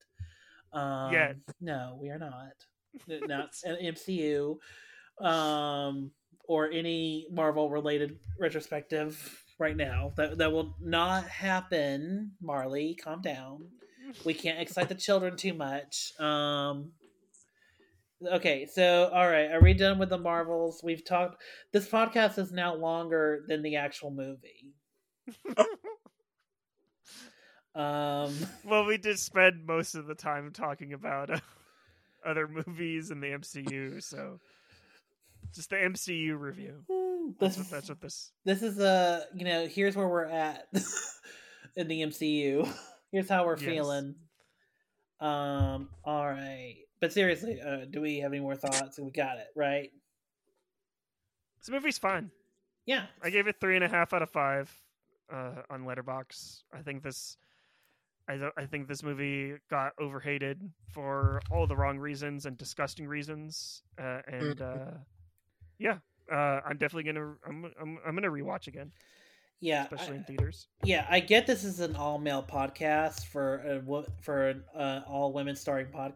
[0.74, 1.36] Um, Yet.
[1.62, 2.54] no, we are not.
[3.08, 4.58] Not an MCU,
[5.22, 6.12] um,
[6.48, 10.14] or any Marvel related retrospective right now.
[10.18, 12.32] That that will not happen.
[12.42, 13.68] Marley, calm down.
[14.24, 16.14] We can't excite the children too much.
[16.20, 16.92] Um,
[18.26, 20.82] okay, so all right, are we done with the Marvels?
[20.84, 21.42] We've talked.
[21.74, 24.74] This podcast is now longer than the actual movie.
[27.76, 28.34] um,
[28.64, 31.40] well, we did spend most of the time talking about uh,
[32.26, 34.40] other movies in the MCU, so
[35.54, 36.84] just the MCU review.
[37.40, 38.32] That's this, what, that's what this.
[38.46, 40.68] this is a you know here's where we're at
[41.76, 42.68] in the MCU.
[43.12, 43.66] Here's how we're Yes.
[43.66, 44.16] feeling.
[45.20, 45.90] Um.
[46.06, 49.00] All right, but seriously, uh, do we have any more thoughts?
[49.00, 49.92] We got it right.
[51.60, 52.32] This movie's fine.
[52.86, 54.72] Yeah, I gave it three and a half out of five
[55.34, 56.64] uh, on Letterboxd.
[56.74, 57.38] I think this,
[58.30, 60.62] I don't- I think this movie got overhated
[60.94, 63.84] for all the wrong reasons and disgusting reasons.
[64.00, 64.92] Uh, and uh,
[65.80, 65.98] yeah,
[66.32, 68.92] uh, I'm definitely gonna I'm, I'm I'm gonna rewatch again,
[69.60, 69.84] yeah.
[69.84, 70.68] especially I- in theaters.
[70.84, 75.34] Yeah, I get this is an all male podcast for a for an uh, all
[75.34, 76.14] women starring pod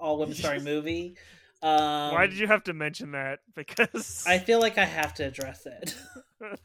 [0.00, 1.16] all women starring movie.
[1.62, 3.40] Um, Why did you have to mention that?
[3.54, 5.96] Because I feel like I have to address it.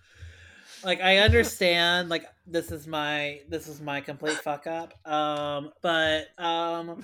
[0.83, 4.93] like I understand, like this is my this is my complete fuck up.
[5.07, 7.03] Um, but um,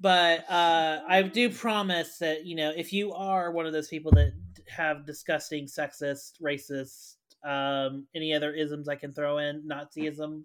[0.00, 4.12] but uh, I do promise that you know if you are one of those people
[4.12, 4.32] that
[4.68, 10.44] have disgusting, sexist, racist, um, any other isms I can throw in, Nazism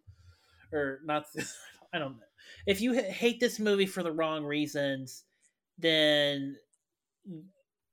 [0.73, 1.43] or Nazi,
[1.93, 2.23] I don't know.
[2.65, 5.23] If you hate this movie for the wrong reasons,
[5.77, 6.57] then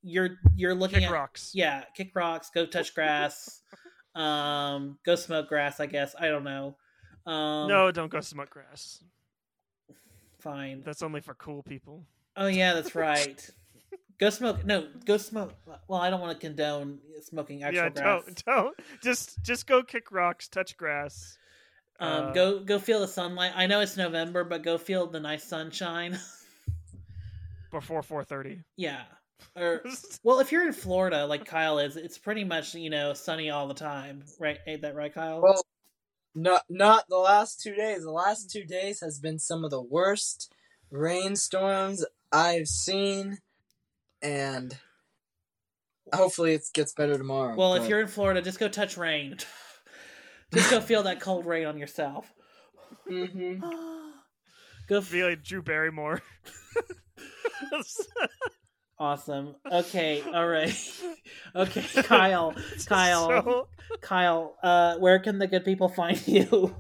[0.03, 1.53] you're you're looking kick at rocks.
[1.55, 3.63] yeah, kick rocks, go touch grass,
[4.15, 5.81] um, go smoke grass.
[5.81, 6.77] I guess I don't know.
[7.25, 9.03] Um, no, don't go smoke grass.
[10.43, 10.83] Fine.
[10.85, 12.05] That's only for cool people.
[12.37, 13.49] Oh yeah, that's right.
[14.19, 14.65] go smoke.
[14.65, 15.55] No, go smoke.
[15.89, 18.25] Well, I don't want to condone smoking actual yeah, grass.
[18.25, 21.37] don't don't just just go kick rocks, touch grass.
[22.01, 23.53] Um, Uh, go go feel the sunlight.
[23.55, 26.19] I know it's November, but go feel the nice sunshine.
[27.71, 28.61] before four thirty.
[28.77, 29.03] yeah.
[29.57, 29.83] Or
[30.23, 33.67] well, if you're in Florida, like Kyle is, it's pretty much you know sunny all
[33.67, 34.59] the time, right?
[34.69, 35.43] Ain't that right, Kyle?
[35.43, 35.63] Well,
[36.35, 38.03] not not the last two days.
[38.03, 40.53] The last two days has been some of the worst
[40.91, 43.39] rainstorms I've seen,
[44.21, 44.77] and
[46.13, 47.55] hopefully it gets better tomorrow.
[47.57, 49.37] Well, if you're in Florida, just go touch rain.
[50.55, 52.33] just go feel that cold rain on yourself.
[53.11, 53.61] Mhm.
[54.89, 56.23] go f- Be like Drew Barrymore.
[59.03, 59.57] awesome.
[59.71, 60.73] Okay, all right.
[61.55, 62.55] Okay, Kyle,
[62.87, 63.69] Kyle, So-
[64.01, 64.57] Kyle.
[64.63, 66.75] Uh, where can the good people find you?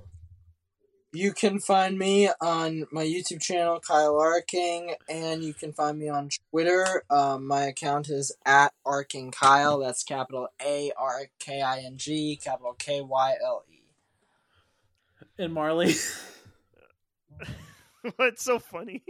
[1.12, 6.08] You can find me on my YouTube channel, Kyle Arking, and you can find me
[6.08, 7.04] on Twitter.
[7.10, 9.78] Um, my account is at Arking Kyle.
[9.78, 13.82] That's capital A R K I N G, capital K Y L E.
[15.38, 15.94] And Marley.
[18.16, 19.02] What's so funny?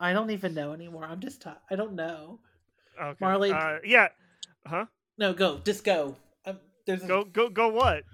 [0.00, 1.04] I don't even know anymore.
[1.04, 2.40] I'm just t- I don't know.
[3.00, 3.16] Okay.
[3.20, 4.08] Marley- Uh, yeah.
[4.66, 4.86] Huh?
[5.18, 5.58] No, go.
[5.64, 6.16] Just go.
[6.44, 8.04] Um, there's a- Go go go what?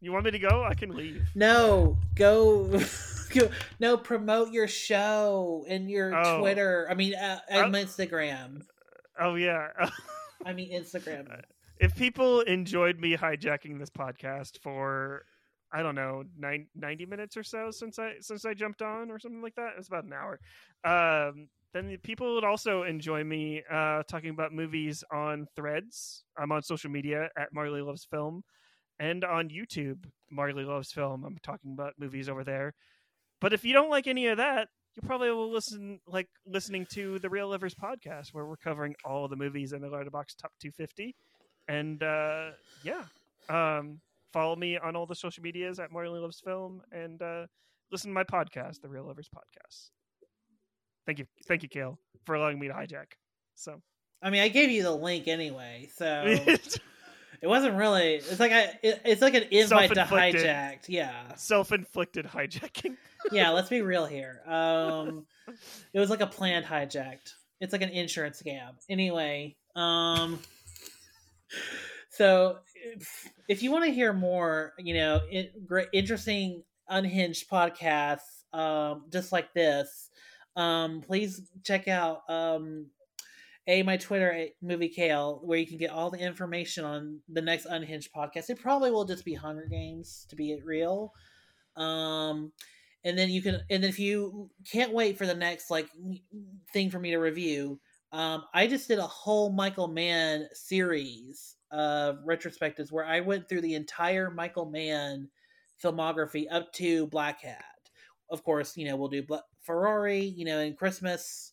[0.00, 0.64] You want me to go?
[0.64, 1.22] I can leave.
[1.36, 2.80] No, go.
[3.34, 3.50] go.
[3.78, 6.40] No, promote your show and your Oh.
[6.40, 6.86] Twitter.
[6.90, 8.62] I mean, uh, Uh, and Instagram.
[9.18, 9.68] Oh yeah.
[10.44, 11.42] I mean, Instagram.
[11.78, 15.24] if people enjoyed me hijacking this podcast for
[15.72, 19.18] I don't know, nine, 90 minutes or so since I since I jumped on or
[19.18, 19.74] something like that.
[19.78, 20.38] It's about an hour.
[20.84, 26.24] Um, then the people would also enjoy me uh, talking about movies on Threads.
[26.36, 28.42] I'm on social media at Marley Loves Film,
[28.98, 31.24] and on YouTube, Marley Loves Film.
[31.24, 32.74] I'm talking about movies over there.
[33.40, 37.18] But if you don't like any of that, you probably will listen like listening to
[37.20, 41.14] the Reel Lovers podcast, where we're covering all the movies in the Letterboxd Top 250.
[41.68, 42.50] And uh,
[42.84, 43.04] yeah,
[43.48, 44.00] um,
[44.32, 47.46] follow me on all the social medias at Marley Loves Film, and uh,
[47.90, 49.90] listen to my podcast, the Reel Lovers podcast.
[51.06, 53.12] Thank you, thank you, Kale, for allowing me to hijack.
[53.54, 53.80] So
[54.22, 56.80] I mean, I gave you the link anyway, so it
[57.42, 58.14] wasn't really.
[58.14, 58.78] It's like I.
[58.82, 60.88] It, it's like an invite to hijacked.
[60.88, 62.96] Yeah, self-inflicted hijacking.
[63.32, 63.50] yeah.
[63.50, 64.42] Let's be real here.
[64.46, 65.26] Um,
[65.92, 67.34] it was like a planned hijacked.
[67.60, 68.74] It's like an insurance scam.
[68.88, 70.38] Anyway, um,
[72.10, 72.58] so
[73.48, 75.20] if, you want to hear more, you know,
[75.66, 80.10] great, interesting, unhinged podcasts, um, just like this,
[80.56, 82.86] um, please check out um,
[83.66, 87.42] a my Twitter at movie kale where you can get all the information on the
[87.42, 88.50] next unhinged podcast.
[88.50, 91.12] It probably will just be Hunger Games to be real.
[91.76, 92.52] Um,
[93.04, 95.88] and then you can, and if you can't wait for the next like
[96.72, 97.80] thing for me to review,
[98.12, 103.62] um, I just did a whole Michael Mann series of retrospectives where I went through
[103.62, 105.28] the entire Michael Mann
[105.82, 107.56] filmography up to Blackhat.
[108.30, 111.52] Of course, you know we'll do Bla- Ferrari, you know, in Christmas.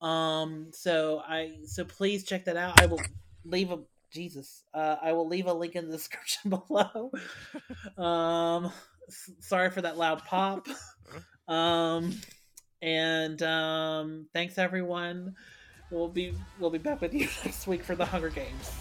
[0.00, 2.80] Um, so I so please check that out.
[2.80, 3.00] I will
[3.44, 3.78] leave a
[4.12, 4.62] Jesus.
[4.72, 7.10] Uh, I will leave a link in the description below.
[7.98, 8.70] um,
[9.08, 10.68] s- sorry for that loud pop.
[11.48, 12.12] Um,
[12.82, 15.36] and um, thanks everyone.
[15.92, 18.72] We'll be we'll be back with you next week for the Hunger Games.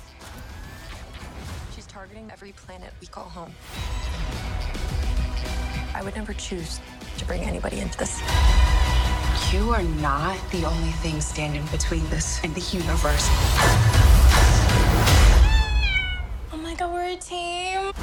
[1.96, 3.54] She's targeting every planet we call home.
[5.94, 6.82] I would never choose
[7.18, 8.20] to bring anybody into this.
[9.54, 13.30] You are not the only thing standing between this and the universe.
[16.52, 17.94] Oh my god, we're a team.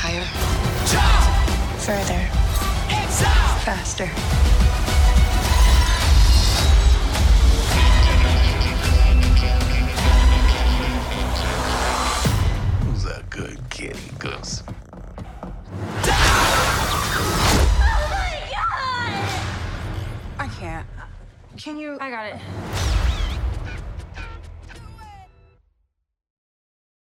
[0.00, 0.24] Higher,
[1.84, 2.28] Further.
[3.64, 4.61] faster.
[21.62, 21.96] Can you?
[22.00, 22.81] I got it.